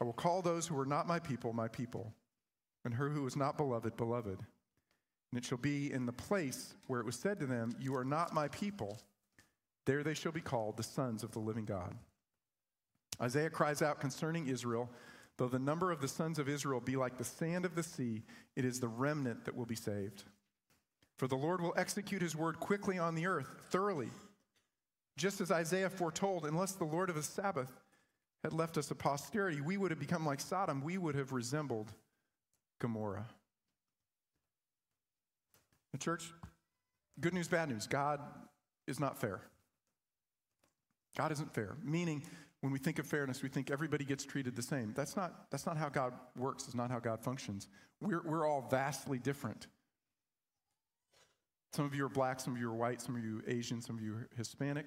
I 0.00 0.04
will 0.04 0.12
call 0.12 0.42
those 0.42 0.66
who 0.66 0.78
are 0.78 0.86
not 0.86 1.08
my 1.08 1.18
people, 1.18 1.52
my 1.52 1.68
people, 1.68 2.12
and 2.84 2.94
her 2.94 3.08
who 3.08 3.26
is 3.26 3.36
not 3.36 3.56
beloved, 3.56 3.96
beloved. 3.96 4.38
And 5.30 5.38
it 5.38 5.44
shall 5.44 5.58
be 5.58 5.92
in 5.92 6.06
the 6.06 6.12
place 6.12 6.74
where 6.86 7.00
it 7.00 7.06
was 7.06 7.16
said 7.16 7.40
to 7.40 7.46
them, 7.46 7.74
You 7.80 7.96
are 7.96 8.04
not 8.04 8.32
my 8.32 8.48
people, 8.48 8.98
there 9.86 10.02
they 10.02 10.14
shall 10.14 10.32
be 10.32 10.40
called 10.40 10.76
the 10.76 10.82
sons 10.82 11.22
of 11.22 11.32
the 11.32 11.40
living 11.40 11.64
God. 11.64 11.96
Isaiah 13.20 13.50
cries 13.50 13.82
out 13.82 14.00
concerning 14.00 14.46
Israel, 14.46 14.88
though 15.36 15.48
the 15.48 15.58
number 15.58 15.90
of 15.90 16.00
the 16.00 16.08
sons 16.08 16.38
of 16.38 16.48
Israel 16.48 16.80
be 16.80 16.96
like 16.96 17.18
the 17.18 17.24
sand 17.24 17.64
of 17.64 17.74
the 17.74 17.82
sea, 17.82 18.22
it 18.54 18.64
is 18.64 18.80
the 18.80 18.88
remnant 18.88 19.44
that 19.44 19.56
will 19.56 19.66
be 19.66 19.74
saved. 19.74 20.24
For 21.16 21.26
the 21.26 21.36
Lord 21.36 21.60
will 21.60 21.74
execute 21.76 22.22
his 22.22 22.36
word 22.36 22.60
quickly 22.60 22.98
on 22.98 23.16
the 23.16 23.26
earth, 23.26 23.48
thoroughly. 23.70 24.10
Just 25.16 25.40
as 25.40 25.50
Isaiah 25.50 25.90
foretold, 25.90 26.46
unless 26.46 26.72
the 26.72 26.84
Lord 26.84 27.10
of 27.10 27.16
the 27.16 27.24
Sabaoth 27.24 27.72
had 28.44 28.52
left 28.52 28.78
us 28.78 28.90
a 28.90 28.94
posterity, 28.94 29.60
we 29.60 29.76
would 29.76 29.90
have 29.90 30.00
become 30.00 30.24
like 30.24 30.40
Sodom. 30.40 30.82
We 30.82 30.98
would 30.98 31.14
have 31.14 31.32
resembled 31.32 31.92
Gomorrah. 32.80 33.26
The 35.92 35.98
church, 35.98 36.32
good 37.20 37.34
news, 37.34 37.48
bad 37.48 37.68
news. 37.68 37.86
God 37.86 38.20
is 38.86 39.00
not 39.00 39.20
fair. 39.20 39.40
God 41.16 41.32
isn't 41.32 41.52
fair, 41.52 41.76
meaning 41.82 42.22
when 42.60 42.72
we 42.72 42.78
think 42.78 42.98
of 42.98 43.06
fairness, 43.06 43.42
we 43.42 43.48
think 43.48 43.70
everybody 43.70 44.04
gets 44.04 44.24
treated 44.24 44.54
the 44.54 44.62
same. 44.62 44.92
That's 44.94 45.16
not, 45.16 45.50
that's 45.50 45.66
not 45.66 45.76
how 45.76 45.88
God 45.88 46.12
works, 46.36 46.64
it's 46.66 46.74
not 46.74 46.90
how 46.90 46.98
God 46.98 47.22
functions. 47.22 47.68
We're, 48.00 48.22
we're 48.22 48.46
all 48.46 48.66
vastly 48.70 49.18
different. 49.18 49.66
Some 51.72 51.84
of 51.84 51.94
you 51.94 52.04
are 52.04 52.08
black, 52.10 52.40
some 52.40 52.54
of 52.54 52.60
you 52.60 52.70
are 52.70 52.74
white, 52.74 53.00
some 53.00 53.16
of 53.16 53.24
you 53.24 53.42
Asian, 53.46 53.80
some 53.80 53.96
of 53.96 54.02
you 54.02 54.14
are 54.14 54.28
Hispanic. 54.36 54.86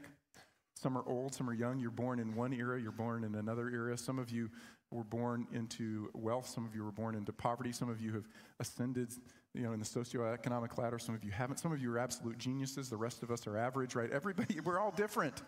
Some 0.81 0.97
are 0.97 1.03
old, 1.05 1.35
some 1.35 1.47
are 1.47 1.53
young. 1.53 1.79
You're 1.79 1.91
born 1.91 2.19
in 2.19 2.33
one 2.35 2.53
era, 2.53 2.81
you're 2.81 2.91
born 2.91 3.23
in 3.23 3.35
another 3.35 3.69
era. 3.69 3.95
Some 3.97 4.17
of 4.17 4.31
you 4.31 4.49
were 4.89 5.03
born 5.03 5.45
into 5.53 6.09
wealth, 6.13 6.47
some 6.47 6.65
of 6.65 6.73
you 6.73 6.83
were 6.83 6.91
born 6.91 7.13
into 7.13 7.31
poverty, 7.31 7.71
some 7.71 7.89
of 7.89 8.01
you 8.01 8.11
have 8.13 8.27
ascended 8.59 9.13
you 9.53 9.61
know, 9.61 9.73
in 9.73 9.79
the 9.79 9.85
socioeconomic 9.85 10.77
ladder, 10.77 10.97
some 10.97 11.13
of 11.13 11.23
you 11.23 11.31
haven't. 11.31 11.59
Some 11.59 11.71
of 11.71 11.81
you 11.81 11.93
are 11.93 11.99
absolute 11.99 12.37
geniuses, 12.37 12.89
the 12.89 12.97
rest 12.97 13.21
of 13.21 13.29
us 13.29 13.45
are 13.45 13.57
average, 13.57 13.95
right? 13.95 14.09
Everybody, 14.09 14.59
we're 14.65 14.79
all 14.79 14.91
different. 14.91 15.43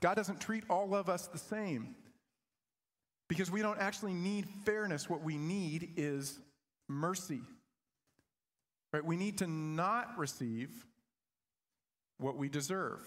God 0.00 0.14
doesn't 0.14 0.40
treat 0.40 0.62
all 0.70 0.94
of 0.94 1.08
us 1.08 1.26
the 1.26 1.38
same 1.38 1.96
because 3.28 3.50
we 3.50 3.62
don't 3.62 3.80
actually 3.80 4.12
need 4.12 4.46
fairness. 4.64 5.10
What 5.10 5.22
we 5.22 5.36
need 5.36 5.94
is 5.96 6.38
mercy. 6.88 7.40
Right? 8.92 9.04
We 9.04 9.16
need 9.16 9.38
to 9.38 9.46
not 9.46 10.16
receive 10.16 10.86
what 12.18 12.36
we 12.36 12.48
deserve. 12.48 13.00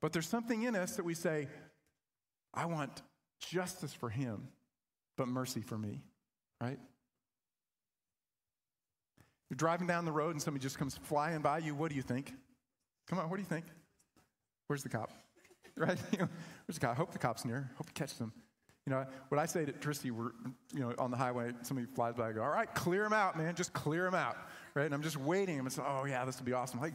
But 0.00 0.12
there's 0.12 0.28
something 0.28 0.62
in 0.62 0.76
us 0.76 0.96
that 0.96 1.04
we 1.04 1.14
say, 1.14 1.48
I 2.54 2.66
want 2.66 3.02
justice 3.40 3.92
for 3.92 4.08
him, 4.08 4.48
but 5.16 5.28
mercy 5.28 5.60
for 5.60 5.78
me, 5.78 6.02
right? 6.60 6.78
You're 9.50 9.56
driving 9.56 9.86
down 9.86 10.04
the 10.04 10.12
road 10.12 10.30
and 10.30 10.40
somebody 10.40 10.62
just 10.62 10.78
comes 10.78 10.96
flying 10.96 11.40
by 11.40 11.58
you. 11.58 11.74
What 11.74 11.90
do 11.90 11.96
you 11.96 12.02
think? 12.02 12.32
Come 13.08 13.18
on, 13.18 13.28
what 13.28 13.36
do 13.36 13.42
you 13.42 13.48
think? 13.48 13.66
Where's 14.68 14.82
the 14.82 14.88
cop? 14.88 15.10
Right? 15.76 15.98
where's 16.18 16.74
the 16.74 16.80
cop? 16.80 16.90
I 16.90 16.94
hope 16.94 17.12
the 17.12 17.18
cop's 17.18 17.44
near. 17.44 17.70
Hope 17.76 17.86
he 17.88 17.94
catches 17.94 18.18
them. 18.18 18.32
You 18.86 18.92
know, 18.92 19.06
what 19.28 19.38
I 19.38 19.46
say 19.46 19.64
to 19.64 19.72
Tristy, 19.72 20.10
we're, 20.10 20.32
you 20.74 20.80
know, 20.80 20.94
on 20.98 21.10
the 21.10 21.16
highway, 21.16 21.52
somebody 21.62 21.86
flies 21.94 22.14
by, 22.14 22.30
I 22.30 22.32
go, 22.32 22.42
all 22.42 22.50
right, 22.50 22.72
clear 22.74 23.04
him 23.04 23.12
out, 23.12 23.38
man. 23.38 23.54
Just 23.54 23.72
clear 23.72 24.06
him 24.06 24.14
out. 24.14 24.36
Right? 24.74 24.84
And 24.84 24.92
I'm 24.92 25.02
just 25.02 25.16
waiting. 25.16 25.58
I'm 25.58 25.64
like, 25.64 25.78
oh, 25.78 26.04
yeah, 26.06 26.24
this 26.24 26.38
will 26.38 26.44
be 26.44 26.52
awesome. 26.52 26.80
Like, 26.80 26.94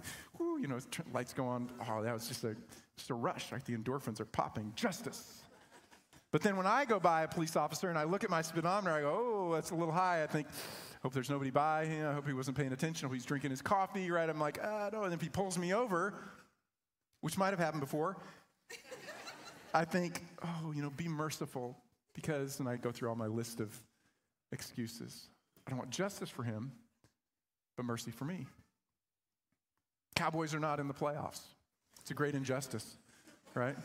you 0.58 0.68
know, 0.68 0.80
lights 1.14 1.34
go 1.34 1.48
on. 1.48 1.70
Oh, 1.90 2.02
that 2.04 2.14
was 2.14 2.28
just 2.28 2.44
a, 2.44 2.56
just 2.98 3.10
a 3.10 3.14
rush, 3.14 3.52
right? 3.52 3.64
The 3.64 3.76
endorphins 3.76 4.20
are 4.20 4.26
popping. 4.26 4.72
Justice. 4.76 5.42
But 6.32 6.42
then 6.42 6.58
when 6.58 6.68
I 6.68 6.84
go 6.86 7.00
by 7.00 7.24
a 7.24 7.28
police 7.28 7.56
officer 7.56 7.90
and 7.90 7.98
I 7.98 8.04
look 8.04 8.24
at 8.24 8.30
my 8.30 8.42
speedometer, 8.42 8.94
I 8.94 9.02
go, 9.02 9.18
oh, 9.18 9.54
that's 9.54 9.72
a 9.72 9.76
little 9.76 9.94
high. 9.94 10.22
I 10.22 10.28
think, 10.28 10.48
hope 11.02 11.14
there's 11.14 11.30
nobody 11.30 11.52
by. 11.52 11.86
him. 11.86 12.10
I 12.10 12.14
hope 12.14 12.28
he 12.28 12.34
wasn't 12.34 12.58
paying 12.58 12.74
attention. 12.74 13.06
I 13.06 13.08
hope 13.08 13.14
he's 13.14 13.26
drinking 13.26 13.52
his 13.52 13.62
coffee, 13.62 14.12
right? 14.12 14.30
I'm 14.30 14.40
like, 14.40 14.60
ah, 14.62 14.90
no. 14.92 15.04
And 15.04 15.14
if 15.14 15.22
he 15.22 15.30
pulls 15.30 15.58
me 15.58 15.74
over, 15.74 16.14
which 17.22 17.38
might 17.38 17.52
have 17.52 17.60
happened 17.60 17.82
before, 17.82 18.18
I 19.74 19.86
think, 19.86 20.24
oh, 20.44 20.74
you 20.76 20.82
know, 20.82 20.90
be 20.90 21.08
merciful 21.08 21.78
because, 22.14 22.60
and 22.60 22.68
I 22.68 22.76
go 22.78 22.92
through 22.92 23.10
all 23.10 23.16
my 23.16 23.28
list 23.28 23.60
of 23.60 23.74
excuses. 24.52 25.28
I 25.66 25.70
don't 25.70 25.80
want 25.80 25.90
justice 25.90 26.30
for 26.30 26.44
him, 26.44 26.72
but 27.78 27.86
mercy 27.86 28.12
for 28.12 28.26
me. 28.26 28.46
Cowboys 30.16 30.54
are 30.54 30.60
not 30.60 30.80
in 30.80 30.88
the 30.88 30.94
playoffs. 30.94 31.42
It's 32.02 32.12
a 32.12 32.14
great 32.14 32.36
injustice, 32.36 32.98
right? 33.54 33.76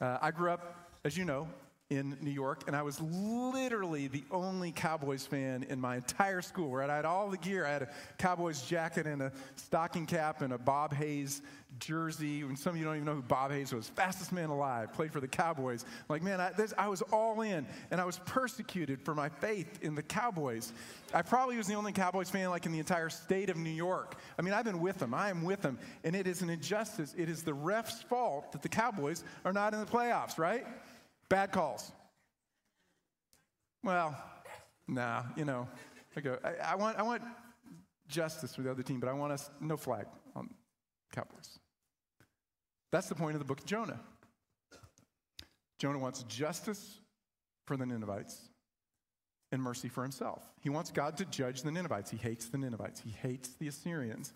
Uh, 0.00 0.18
I 0.20 0.30
grew 0.30 0.50
up, 0.50 0.74
as 1.04 1.16
you 1.16 1.24
know, 1.24 1.48
in 1.90 2.16
New 2.20 2.30
York, 2.30 2.62
and 2.68 2.76
I 2.76 2.82
was 2.82 3.00
literally 3.00 4.06
the 4.06 4.22
only 4.30 4.70
Cowboys 4.70 5.26
fan 5.26 5.64
in 5.68 5.80
my 5.80 5.96
entire 5.96 6.40
school. 6.40 6.70
Right, 6.70 6.88
I 6.88 6.96
had 6.96 7.04
all 7.04 7.28
the 7.28 7.36
gear. 7.36 7.66
I 7.66 7.70
had 7.70 7.82
a 7.82 7.88
Cowboys 8.16 8.62
jacket 8.62 9.06
and 9.06 9.20
a 9.20 9.32
stocking 9.56 10.06
cap 10.06 10.40
and 10.40 10.52
a 10.52 10.58
Bob 10.58 10.94
Hayes 10.94 11.42
jersey. 11.80 12.42
And 12.42 12.58
some 12.58 12.74
of 12.74 12.76
you 12.78 12.84
don't 12.84 12.94
even 12.94 13.06
know 13.06 13.14
who 13.14 13.22
Bob 13.22 13.50
Hayes 13.50 13.72
was. 13.72 13.88
Fastest 13.88 14.32
man 14.32 14.50
alive, 14.50 14.92
played 14.92 15.12
for 15.12 15.20
the 15.20 15.28
Cowboys. 15.28 15.84
Like, 16.08 16.22
man, 16.22 16.40
I, 16.40 16.52
this, 16.52 16.72
I 16.78 16.88
was 16.88 17.02
all 17.12 17.40
in, 17.40 17.66
and 17.90 18.00
I 18.00 18.04
was 18.04 18.18
persecuted 18.20 19.02
for 19.02 19.14
my 19.14 19.28
faith 19.28 19.80
in 19.82 19.96
the 19.96 20.02
Cowboys. 20.02 20.72
I 21.12 21.22
probably 21.22 21.56
was 21.56 21.66
the 21.66 21.74
only 21.74 21.92
Cowboys 21.92 22.30
fan 22.30 22.50
like 22.50 22.66
in 22.66 22.72
the 22.72 22.78
entire 22.78 23.10
state 23.10 23.50
of 23.50 23.56
New 23.56 23.70
York. 23.70 24.16
I 24.38 24.42
mean, 24.42 24.54
I've 24.54 24.64
been 24.64 24.80
with 24.80 24.98
them. 24.98 25.12
I 25.12 25.30
am 25.30 25.42
with 25.42 25.62
them, 25.62 25.78
and 26.04 26.14
it 26.14 26.28
is 26.28 26.42
an 26.42 26.50
injustice. 26.50 27.14
It 27.18 27.28
is 27.28 27.42
the 27.42 27.54
ref's 27.54 28.02
fault 28.02 28.52
that 28.52 28.62
the 28.62 28.68
Cowboys 28.68 29.24
are 29.44 29.52
not 29.52 29.74
in 29.74 29.80
the 29.80 29.86
playoffs. 29.86 30.38
Right? 30.38 30.66
Bad 31.30 31.52
calls. 31.52 31.90
Well, 33.82 34.14
nah, 34.86 35.22
you 35.36 35.46
know. 35.46 35.66
I 36.16 36.20
go, 36.20 36.36
I, 36.44 36.72
I, 36.72 36.74
want, 36.74 36.98
I 36.98 37.02
want 37.02 37.22
justice 38.08 38.54
for 38.54 38.62
the 38.62 38.70
other 38.70 38.82
team, 38.82 39.00
but 39.00 39.08
I 39.08 39.12
want 39.12 39.32
us, 39.32 39.48
no 39.60 39.76
flag 39.76 40.06
on 40.34 40.50
Cowboys. 41.12 41.58
That's 42.90 43.08
the 43.08 43.14
point 43.14 43.36
of 43.36 43.38
the 43.38 43.44
book 43.44 43.60
of 43.60 43.66
Jonah. 43.66 44.00
Jonah 45.78 45.98
wants 45.98 46.24
justice 46.24 47.00
for 47.66 47.76
the 47.76 47.86
Ninevites 47.86 48.50
and 49.52 49.62
mercy 49.62 49.88
for 49.88 50.02
himself. 50.02 50.42
He 50.60 50.68
wants 50.68 50.90
God 50.90 51.16
to 51.18 51.24
judge 51.24 51.62
the 51.62 51.70
Ninevites. 51.70 52.10
He 52.10 52.16
hates 52.16 52.46
the 52.46 52.58
Ninevites, 52.58 53.00
he 53.00 53.10
hates 53.10 53.50
the 53.60 53.68
Assyrians. 53.68 54.32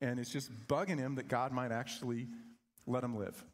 And 0.00 0.18
it's 0.18 0.30
just 0.30 0.50
bugging 0.66 0.98
him 0.98 1.16
that 1.16 1.28
God 1.28 1.52
might 1.52 1.70
actually 1.70 2.28
let 2.86 3.04
him 3.04 3.16
live. 3.16 3.44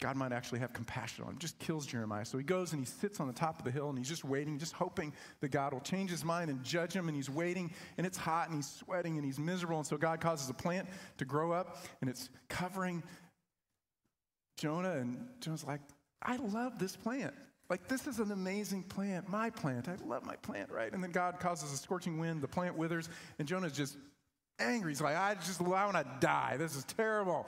God 0.00 0.16
might 0.16 0.32
actually 0.32 0.58
have 0.58 0.74
compassion 0.74 1.24
on 1.24 1.30
him, 1.30 1.38
just 1.38 1.58
kills 1.58 1.86
Jeremiah. 1.86 2.24
So 2.24 2.36
he 2.36 2.44
goes 2.44 2.72
and 2.72 2.80
he 2.80 2.86
sits 2.86 3.18
on 3.18 3.26
the 3.26 3.32
top 3.32 3.58
of 3.58 3.64
the 3.64 3.70
hill 3.70 3.88
and 3.88 3.96
he's 3.96 4.08
just 4.08 4.24
waiting, 4.24 4.58
just 4.58 4.74
hoping 4.74 5.14
that 5.40 5.48
God 5.48 5.72
will 5.72 5.80
change 5.80 6.10
his 6.10 6.22
mind 6.22 6.50
and 6.50 6.62
judge 6.62 6.92
him. 6.92 7.08
And 7.08 7.16
he's 7.16 7.30
waiting 7.30 7.72
and 7.96 8.06
it's 8.06 8.18
hot 8.18 8.48
and 8.48 8.56
he's 8.56 8.68
sweating 8.68 9.16
and 9.16 9.24
he's 9.24 9.38
miserable. 9.38 9.78
And 9.78 9.86
so 9.86 9.96
God 9.96 10.20
causes 10.20 10.50
a 10.50 10.54
plant 10.54 10.86
to 11.16 11.24
grow 11.24 11.52
up 11.52 11.78
and 12.02 12.10
it's 12.10 12.28
covering 12.48 13.02
Jonah. 14.58 14.92
And 14.92 15.28
Jonah's 15.40 15.64
like, 15.64 15.80
I 16.20 16.36
love 16.36 16.78
this 16.78 16.94
plant. 16.94 17.32
Like, 17.68 17.88
this 17.88 18.06
is 18.06 18.20
an 18.20 18.30
amazing 18.30 18.84
plant, 18.84 19.28
my 19.28 19.50
plant. 19.50 19.88
I 19.88 19.96
love 20.06 20.24
my 20.24 20.36
plant, 20.36 20.70
right? 20.70 20.92
And 20.92 21.02
then 21.02 21.10
God 21.10 21.40
causes 21.40 21.72
a 21.72 21.76
scorching 21.76 22.18
wind, 22.18 22.40
the 22.40 22.48
plant 22.48 22.76
withers, 22.76 23.08
and 23.38 23.48
Jonah's 23.48 23.72
just 23.72 23.96
angry. 24.58 24.92
He's 24.92 25.00
like, 25.00 25.16
I 25.16 25.34
just, 25.34 25.60
want 25.60 25.96
to 25.96 26.06
die. 26.20 26.56
This 26.58 26.76
is 26.76 26.84
terrible. 26.84 27.46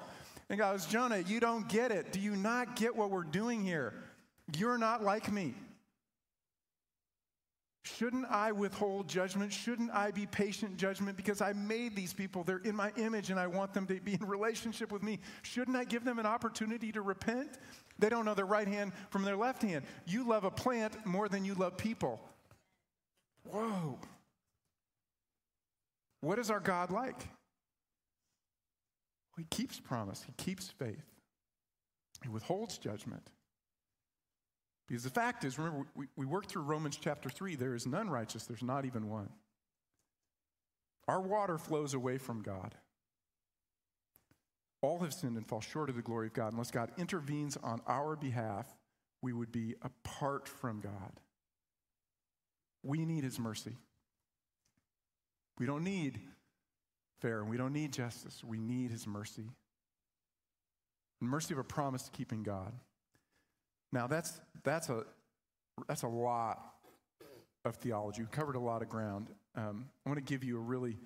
And 0.51 0.59
God 0.59 0.73
goes, 0.73 0.87
Jonah, 0.87 1.19
you 1.19 1.41
don't 1.41 1.69
get 1.69 1.91
it. 1.91 2.13
Do 2.13 2.21
you 2.21 2.35
not 2.35 2.77
get 2.77 2.97
what 2.97 3.11
we're 3.11 3.23
doing 3.23 3.63
here? 3.63 3.95
You're 4.57 4.79
not 4.79 5.03
like 5.03 5.31
me. 5.31 5.55
Shouldn't 7.97 8.27
I 8.27 8.53
withhold 8.53 9.09
judgment? 9.09 9.53
Shouldn't 9.53 9.91
I 9.93 10.11
be 10.11 10.27
patient 10.27 10.77
judgment? 10.77 11.17
Because 11.17 11.41
I 11.41 11.53
made 11.53 11.97
these 11.97 12.13
people, 12.13 12.45
they're 12.45 12.59
in 12.59 12.77
my 12.77 12.93
image, 12.97 13.31
and 13.31 13.41
I 13.41 13.47
want 13.47 13.73
them 13.73 13.87
to 13.87 14.01
be 14.01 14.15
in 14.15 14.21
relationship 14.27 14.93
with 14.93 15.03
me. 15.03 15.19
Shouldn't 15.43 15.77
I 15.77 15.85
give 15.85 16.05
them 16.05 16.19
an 16.19 16.27
opportunity 16.27 16.93
to 16.93 17.03
repent? 17.03 17.59
They 17.99 18.09
don't 18.09 18.25
know 18.25 18.35
their 18.35 18.47
right 18.47 18.69
hand 18.69 18.93
from 19.11 19.23
their 19.23 19.37
left 19.37 19.63
hand. 19.63 19.85
You 20.07 20.29
love 20.29 20.45
a 20.45 20.51
plant 20.51 21.07
more 21.07 21.29
than 21.29 21.45
you 21.45 21.55
love 21.55 21.77
people. 21.77 22.21
Whoa. 23.51 23.99
What 26.21 26.39
is 26.39 26.51
our 26.51 26.61
God 26.61 26.91
like? 26.91 27.29
He 29.39 29.45
keeps 29.45 29.79
promise, 29.79 30.25
he 30.27 30.33
keeps 30.33 30.69
faith, 30.69 31.07
he 32.23 32.29
withholds 32.29 32.77
judgment. 32.77 33.31
Because 34.89 35.05
the 35.05 35.11
fact 35.11 35.45
is, 35.45 35.59
remember, 35.59 35.87
we, 35.95 36.07
we 36.17 36.27
worked 36.27 36.51
through 36.51 36.63
Romans 36.63 36.99
chapter 37.01 37.29
3, 37.29 37.55
there 37.55 37.75
is 37.75 37.87
none 37.87 38.11
righteous, 38.11 38.45
there's 38.45 38.63
not 38.63 38.85
even 38.85 39.09
one. 39.09 39.29
Our 41.07 41.21
water 41.21 41.57
flows 41.57 41.95
away 41.95 42.19
from 42.19 42.43
God. 42.43 42.75
All 44.83 44.99
have 45.01 45.15
sinned 45.15 45.37
and 45.37 45.47
fall 45.47 45.61
short 45.61 45.89
of 45.89 45.97
the 45.97 46.03
glory 46.03 46.29
of 46.29 46.35
God. 46.35 46.53
Unless 46.53 46.71
God 46.71 46.91
intervenes 46.99 47.57
on 47.57 47.81
our 47.87 48.17
behalf, 48.17 48.67
we 49.23 49.33
would 49.33 49.53
be 49.53 49.75
apart 49.83 50.49
from 50.49 50.81
God. 50.81 51.21
We 52.83 53.05
need 53.05 53.25
his 53.25 53.39
mercy. 53.39 53.77
We 55.59 55.67
don't 55.67 55.85
need 55.85 56.21
fair, 57.21 57.41
and 57.41 57.49
we 57.49 57.57
don't 57.57 57.73
need 57.73 57.93
justice. 57.93 58.43
We 58.45 58.59
need 58.59 58.91
his 58.91 59.07
mercy. 59.07 59.51
mercy 61.21 61.55
of 61.55 61.59
a 61.59 61.65
promise 61.65 62.11
keeping 62.13 62.43
God. 62.43 62.73
Now, 63.93 64.07
that's, 64.07 64.41
that's, 64.65 64.89
a, 64.89 65.05
that's 65.87 66.03
a 66.03 66.09
lot 66.09 66.75
of 67.65 67.77
theology. 67.77 68.23
We've 68.23 68.31
covered 68.31 68.57
a 68.57 68.61
lot 68.61 68.83
of 68.83 68.89
ground. 68.89 69.29
Um, 69.55 69.87
I 70.05 70.11
want 70.11 70.25
to 70.25 70.33
give 70.33 70.45
you 70.45 70.59
a 70.59 70.61
really 70.61 70.97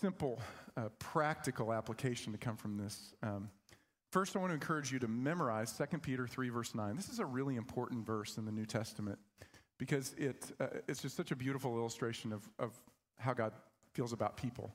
simple, 0.00 0.40
uh, 0.76 0.88
practical 0.98 1.72
application 1.72 2.32
to 2.32 2.38
come 2.38 2.56
from 2.56 2.76
this. 2.76 3.14
Um, 3.22 3.50
first, 4.12 4.36
I 4.36 4.38
want 4.38 4.50
to 4.50 4.54
encourage 4.54 4.92
you 4.92 4.98
to 4.98 5.08
memorize 5.08 5.72
2 5.72 5.98
Peter 5.98 6.26
3, 6.26 6.48
verse 6.50 6.74
9. 6.74 6.96
This 6.96 7.08
is 7.08 7.18
a 7.18 7.26
really 7.26 7.56
important 7.56 8.04
verse 8.04 8.36
in 8.36 8.44
the 8.44 8.52
New 8.52 8.66
Testament 8.66 9.18
because 9.78 10.14
it, 10.18 10.52
uh, 10.60 10.66
it's 10.88 11.02
just 11.02 11.16
such 11.16 11.30
a 11.30 11.36
beautiful 11.36 11.76
illustration 11.76 12.32
of, 12.32 12.48
of 12.58 12.72
how 13.18 13.32
God 13.32 13.52
feels 13.96 14.12
about 14.12 14.36
people. 14.36 14.72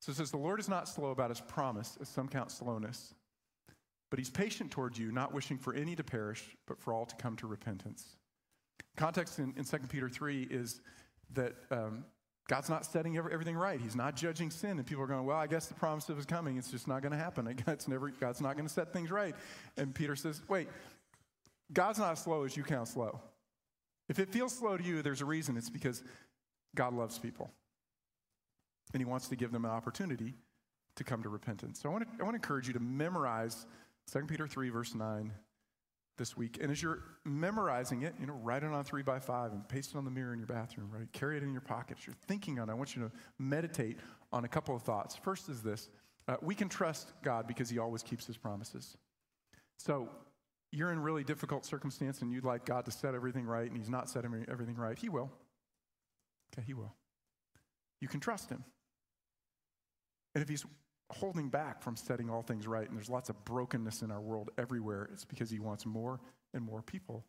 So 0.00 0.12
it 0.12 0.16
says, 0.16 0.30
The 0.30 0.36
Lord 0.36 0.60
is 0.60 0.68
not 0.68 0.88
slow 0.88 1.10
about 1.10 1.30
his 1.30 1.40
promise, 1.40 1.96
as 2.00 2.08
some 2.08 2.28
count 2.28 2.50
slowness, 2.50 3.14
but 4.10 4.18
he's 4.18 4.30
patient 4.30 4.70
towards 4.70 4.98
you, 4.98 5.10
not 5.10 5.32
wishing 5.32 5.56
for 5.56 5.74
any 5.74 5.96
to 5.96 6.04
perish, 6.04 6.56
but 6.66 6.78
for 6.78 6.92
all 6.92 7.06
to 7.06 7.16
come 7.16 7.36
to 7.36 7.46
repentance. 7.46 8.16
Context 8.96 9.38
in, 9.38 9.54
in 9.56 9.64
2 9.64 9.78
Peter 9.88 10.08
3 10.08 10.42
is 10.50 10.80
that 11.32 11.54
um, 11.70 12.04
God's 12.48 12.68
not 12.68 12.84
setting 12.84 13.16
everything 13.16 13.56
right. 13.56 13.80
He's 13.80 13.96
not 13.96 14.14
judging 14.14 14.50
sin. 14.50 14.72
And 14.72 14.86
people 14.86 15.02
are 15.02 15.06
going, 15.06 15.24
well, 15.24 15.38
I 15.38 15.46
guess 15.46 15.66
the 15.66 15.74
promise 15.74 16.10
of 16.10 16.16
his 16.16 16.26
coming. 16.26 16.58
It's 16.58 16.70
just 16.70 16.86
not 16.86 17.00
going 17.00 17.12
to 17.12 17.18
happen. 17.18 17.46
God's, 17.66 17.88
never, 17.88 18.10
God's 18.10 18.42
not 18.42 18.56
going 18.56 18.66
to 18.66 18.72
set 18.72 18.92
things 18.92 19.10
right. 19.10 19.34
And 19.78 19.94
Peter 19.94 20.16
says, 20.16 20.42
wait, 20.48 20.68
God's 21.72 21.98
not 21.98 22.18
slow 22.18 22.44
as 22.44 22.54
you 22.54 22.64
count 22.64 22.88
slow. 22.88 23.20
If 24.08 24.18
it 24.18 24.28
feels 24.28 24.54
slow 24.54 24.76
to 24.76 24.84
you, 24.84 25.00
there's 25.00 25.22
a 25.22 25.24
reason. 25.24 25.56
It's 25.56 25.70
because 25.70 26.02
God 26.74 26.94
loves 26.94 27.18
people. 27.18 27.50
And 28.92 29.00
he 29.00 29.04
wants 29.04 29.28
to 29.28 29.36
give 29.36 29.52
them 29.52 29.64
an 29.64 29.70
opportunity 29.70 30.34
to 30.96 31.04
come 31.04 31.22
to 31.22 31.28
repentance. 31.28 31.80
So 31.80 31.88
I 31.88 31.92
want 31.92 32.04
to, 32.04 32.10
I 32.20 32.24
want 32.24 32.34
to 32.34 32.36
encourage 32.36 32.66
you 32.66 32.74
to 32.74 32.80
memorize 32.80 33.66
2 34.12 34.20
Peter 34.26 34.46
3, 34.46 34.68
verse 34.68 34.94
9 34.94 35.32
this 36.18 36.36
week. 36.36 36.58
And 36.60 36.70
as 36.70 36.82
you're 36.82 37.02
memorizing 37.24 38.02
it, 38.02 38.14
you 38.20 38.26
know, 38.26 38.34
write 38.42 38.62
it 38.62 38.70
on 38.70 38.84
three 38.84 39.02
by 39.02 39.18
five 39.18 39.52
and 39.52 39.66
paste 39.68 39.94
it 39.94 39.96
on 39.96 40.04
the 40.04 40.10
mirror 40.10 40.32
in 40.32 40.38
your 40.38 40.46
bathroom, 40.46 40.90
right? 40.90 41.10
Carry 41.12 41.36
it 41.36 41.42
in 41.42 41.52
your 41.52 41.62
pocket. 41.62 41.96
As 41.98 42.06
you're 42.06 42.16
thinking 42.26 42.58
on 42.58 42.68
it, 42.68 42.72
I 42.72 42.74
want 42.74 42.94
you 42.94 43.02
to 43.02 43.10
meditate 43.38 43.98
on 44.32 44.44
a 44.44 44.48
couple 44.48 44.76
of 44.76 44.82
thoughts. 44.82 45.16
First 45.16 45.48
is 45.48 45.62
this 45.62 45.88
uh, 46.28 46.36
we 46.42 46.54
can 46.54 46.68
trust 46.68 47.12
God 47.22 47.48
because 47.48 47.68
he 47.68 47.78
always 47.78 48.02
keeps 48.02 48.26
his 48.26 48.36
promises. 48.36 48.96
So 49.78 50.08
you're 50.70 50.92
in 50.92 51.00
really 51.00 51.24
difficult 51.24 51.64
circumstance 51.64 52.22
and 52.22 52.30
you'd 52.30 52.44
like 52.44 52.64
God 52.64 52.84
to 52.84 52.90
set 52.90 53.14
everything 53.14 53.44
right 53.44 53.66
and 53.66 53.76
he's 53.76 53.90
not 53.90 54.08
setting 54.08 54.44
everything 54.50 54.76
right, 54.76 54.98
he 54.98 55.08
will. 55.08 55.30
Okay, 56.52 56.64
he 56.66 56.74
will. 56.74 56.94
You 58.00 58.08
can 58.08 58.20
trust 58.20 58.50
him. 58.50 58.64
And 60.34 60.42
if 60.42 60.48
he's 60.48 60.64
holding 61.10 61.48
back 61.48 61.82
from 61.82 61.96
setting 61.96 62.30
all 62.30 62.42
things 62.42 62.66
right, 62.66 62.88
and 62.88 62.96
there's 62.96 63.10
lots 63.10 63.28
of 63.28 63.44
brokenness 63.44 64.02
in 64.02 64.10
our 64.10 64.20
world 64.20 64.50
everywhere, 64.58 65.08
it's 65.12 65.24
because 65.24 65.50
he 65.50 65.58
wants 65.58 65.86
more 65.86 66.20
and 66.54 66.64
more 66.64 66.82
people 66.82 67.24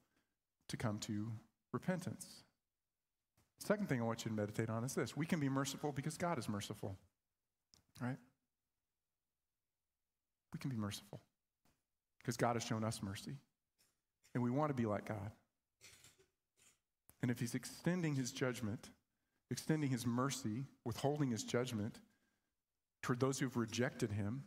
to 0.69 0.77
come 0.77 0.97
to 0.99 1.31
repentance. 1.73 2.43
Second 3.59 3.87
thing 3.87 4.01
I 4.01 4.03
want 4.03 4.25
you 4.25 4.29
to 4.29 4.35
meditate 4.35 4.69
on 4.69 4.83
is 4.83 4.93
this 4.93 5.15
we 5.15 5.25
can 5.25 5.39
be 5.39 5.49
merciful 5.49 5.91
because 5.91 6.17
God 6.17 6.37
is 6.37 6.49
merciful, 6.49 6.97
right? 8.01 8.17
We 10.51 10.59
can 10.59 10.69
be 10.69 10.75
merciful 10.75 11.21
because 12.19 12.37
God 12.37 12.55
has 12.55 12.63
shown 12.63 12.83
us 12.83 13.01
mercy. 13.01 13.37
And 14.33 14.43
we 14.43 14.49
want 14.49 14.69
to 14.69 14.73
be 14.73 14.85
like 14.85 15.07
God. 15.07 15.31
And 17.21 17.29
if 17.29 17.39
He's 17.39 17.55
extending 17.55 18.15
His 18.15 18.31
judgment, 18.31 18.89
extending 19.53 19.89
His 19.89 20.05
mercy, 20.05 20.65
withholding 20.83 21.31
His 21.31 21.43
judgment 21.43 21.99
toward 23.01 23.19
those 23.19 23.39
who've 23.39 23.55
rejected 23.55 24.11
Him, 24.11 24.43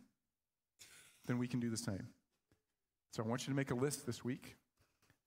then 1.25 1.39
we 1.39 1.47
can 1.47 1.59
do 1.59 1.69
the 1.69 1.77
same. 1.77 2.07
So 3.13 3.23
I 3.23 3.27
want 3.27 3.47
you 3.47 3.53
to 3.53 3.55
make 3.55 3.71
a 3.71 3.75
list 3.75 4.05
this 4.05 4.23
week. 4.23 4.55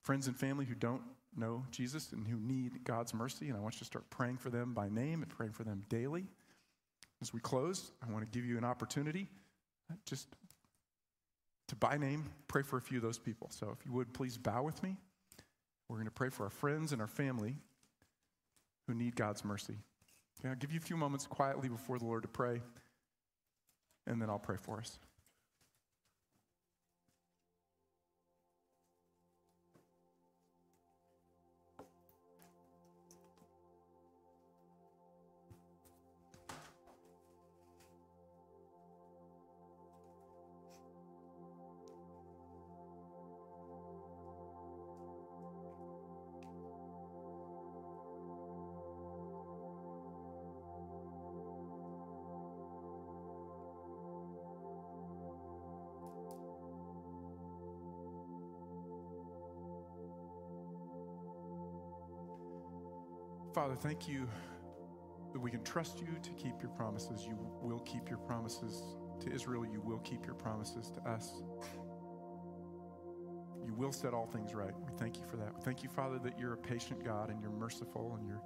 Friends 0.03 0.27
and 0.27 0.35
family 0.35 0.65
who 0.65 0.75
don't 0.75 1.01
know 1.35 1.65
Jesus 1.71 2.11
and 2.11 2.27
who 2.27 2.37
need 2.37 2.83
God's 2.83 3.13
mercy, 3.13 3.49
and 3.49 3.57
I 3.57 3.59
want 3.59 3.75
you 3.75 3.79
to 3.79 3.85
start 3.85 4.09
praying 4.09 4.37
for 4.37 4.49
them 4.49 4.73
by 4.73 4.87
name 4.87 5.23
and 5.23 5.29
praying 5.29 5.53
for 5.53 5.63
them 5.63 5.83
daily. 5.89 6.27
As 7.21 7.33
we 7.33 7.39
close, 7.39 7.91
I 8.07 8.11
want 8.11 8.23
to 8.23 8.37
give 8.37 8.47
you 8.47 8.57
an 8.57 8.63
opportunity 8.63 9.27
uh, 9.91 9.95
just 10.05 10.27
to 11.69 11.75
by 11.75 11.97
name 11.97 12.25
pray 12.47 12.61
for 12.61 12.77
a 12.77 12.81
few 12.81 12.97
of 12.97 13.03
those 13.03 13.17
people. 13.17 13.49
So 13.51 13.75
if 13.77 13.85
you 13.85 13.93
would 13.93 14.13
please 14.13 14.37
bow 14.37 14.63
with 14.63 14.81
me. 14.83 14.95
We're 15.87 15.97
going 15.97 16.05
to 16.05 16.11
pray 16.11 16.29
for 16.29 16.43
our 16.43 16.49
friends 16.49 16.93
and 16.93 17.01
our 17.01 17.07
family 17.07 17.57
who 18.91 18.97
need 18.97 19.15
God's 19.15 19.45
mercy. 19.45 19.77
Okay, 20.39 20.49
I'll 20.49 20.55
give 20.55 20.71
you 20.71 20.79
a 20.79 20.81
few 20.81 20.97
moments 20.97 21.25
quietly 21.25 21.69
before 21.69 21.97
the 21.97 22.05
Lord 22.05 22.23
to 22.23 22.27
pray, 22.27 22.61
and 24.05 24.21
then 24.21 24.29
I'll 24.29 24.39
pray 24.39 24.57
for 24.57 24.79
us. 24.79 24.99
Father, 63.53 63.75
thank 63.75 64.07
you 64.07 64.29
that 65.33 65.39
we 65.39 65.51
can 65.51 65.63
trust 65.63 65.99
you 65.99 66.07
to 66.23 66.29
keep 66.31 66.61
your 66.61 66.71
promises. 66.71 67.25
You 67.27 67.37
will 67.61 67.79
keep 67.79 68.09
your 68.09 68.19
promises 68.19 68.81
to 69.19 69.31
Israel. 69.31 69.65
You 69.65 69.81
will 69.81 69.99
keep 69.99 70.25
your 70.25 70.35
promises 70.35 70.89
to 70.91 71.09
us. 71.09 71.43
You 73.65 73.73
will 73.73 73.91
set 73.91 74.13
all 74.13 74.25
things 74.25 74.53
right. 74.53 74.73
We 74.85 74.91
thank 74.97 75.17
you 75.17 75.23
for 75.29 75.35
that. 75.37 75.63
Thank 75.63 75.83
you, 75.83 75.89
Father, 75.89 76.17
that 76.19 76.39
you're 76.39 76.53
a 76.53 76.57
patient 76.57 77.03
God 77.03 77.29
and 77.29 77.41
you're 77.41 77.51
merciful 77.51 78.15
and 78.17 78.25
you're, 78.25 78.41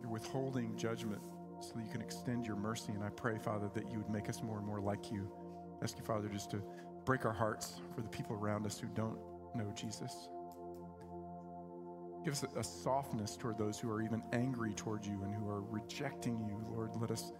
you're 0.00 0.10
withholding 0.10 0.76
judgment 0.76 1.22
so 1.60 1.72
that 1.74 1.84
you 1.84 1.90
can 1.90 2.00
extend 2.00 2.46
your 2.46 2.56
mercy. 2.56 2.92
And 2.92 3.02
I 3.02 3.10
pray, 3.10 3.38
Father, 3.38 3.68
that 3.74 3.90
you 3.90 3.98
would 3.98 4.10
make 4.10 4.28
us 4.28 4.40
more 4.40 4.58
and 4.58 4.66
more 4.66 4.80
like 4.80 5.10
you 5.10 5.28
ask 5.82 5.98
you, 5.98 6.04
Father, 6.04 6.28
just 6.28 6.50
to 6.52 6.62
break 7.04 7.24
our 7.24 7.32
hearts 7.32 7.80
for 7.94 8.02
the 8.02 8.08
people 8.08 8.36
around 8.36 8.66
us 8.66 8.78
who 8.78 8.86
don't 8.94 9.18
know 9.54 9.72
Jesus. 9.74 10.28
Give 12.28 12.34
us 12.34 12.44
a, 12.56 12.62
softness 12.62 13.38
toward 13.38 13.56
those 13.56 13.80
who 13.80 13.90
are 13.90 14.02
even 14.02 14.22
angry 14.34 14.74
toward 14.74 15.02
you 15.06 15.22
and 15.22 15.34
who 15.34 15.48
are 15.48 15.62
rejecting 15.62 16.38
you. 16.46 16.62
Lord, 16.70 16.90
let 17.00 17.10
us, 17.10 17.32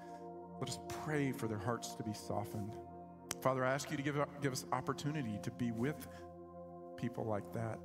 let 0.61 0.71
us 0.71 0.79
pray 1.05 1.31
for 1.31 1.47
their 1.47 1.59
hearts 1.59 1.95
to 1.97 2.03
be 2.03 2.15
softened. 2.15 2.75
Father, 3.43 3.67
I 3.67 3.75
ask 3.75 3.91
you 3.91 3.99
to 3.99 4.03
give, 4.03 4.17
give 4.41 4.51
us 4.51 4.65
opportunity 4.73 5.39
to 5.43 5.51
be 5.51 5.73
with 5.73 6.09
people 6.97 7.27
like 7.27 7.53
that 7.53 7.79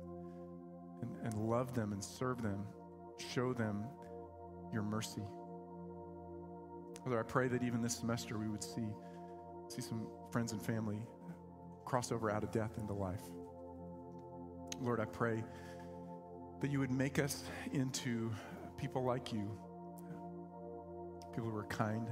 and, 1.02 1.14
and 1.24 1.34
love 1.34 1.74
them 1.74 1.92
and 1.92 2.02
serve 2.02 2.40
them, 2.40 2.64
show 3.34 3.52
them 3.52 3.84
your 4.72 4.82
mercy. 4.82 5.24
Father, 7.04 7.20
I 7.20 7.22
pray 7.22 7.48
that 7.48 7.62
even 7.62 7.82
this 7.82 7.98
semester 7.98 8.38
we 8.38 8.48
would 8.48 8.64
see, 8.64 8.88
see 9.68 9.82
some 9.82 10.06
friends 10.32 10.52
and 10.52 10.62
family 10.62 11.04
cross 11.84 12.12
over 12.12 12.30
out 12.30 12.44
of 12.44 12.50
death 12.50 12.78
into 12.78 12.94
life. 12.94 13.20
Lord, 14.80 15.00
I 15.00 15.04
pray 15.04 15.44
that 16.64 16.70
you 16.70 16.78
would 16.78 16.90
make 16.90 17.18
us 17.18 17.44
into 17.74 18.32
people 18.78 19.04
like 19.04 19.34
you, 19.34 19.50
people 21.34 21.50
who 21.50 21.56
are 21.58 21.66
kind 21.66 22.08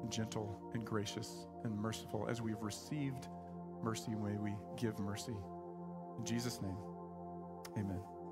and 0.00 0.10
gentle 0.10 0.58
and 0.72 0.86
gracious 0.86 1.44
and 1.64 1.76
merciful. 1.76 2.26
As 2.26 2.40
we've 2.40 2.62
received 2.62 3.28
mercy, 3.82 4.12
may 4.12 4.38
we 4.38 4.54
give 4.78 4.98
mercy. 4.98 5.36
In 6.18 6.24
Jesus' 6.24 6.62
name, 6.62 6.78
amen. 7.76 8.00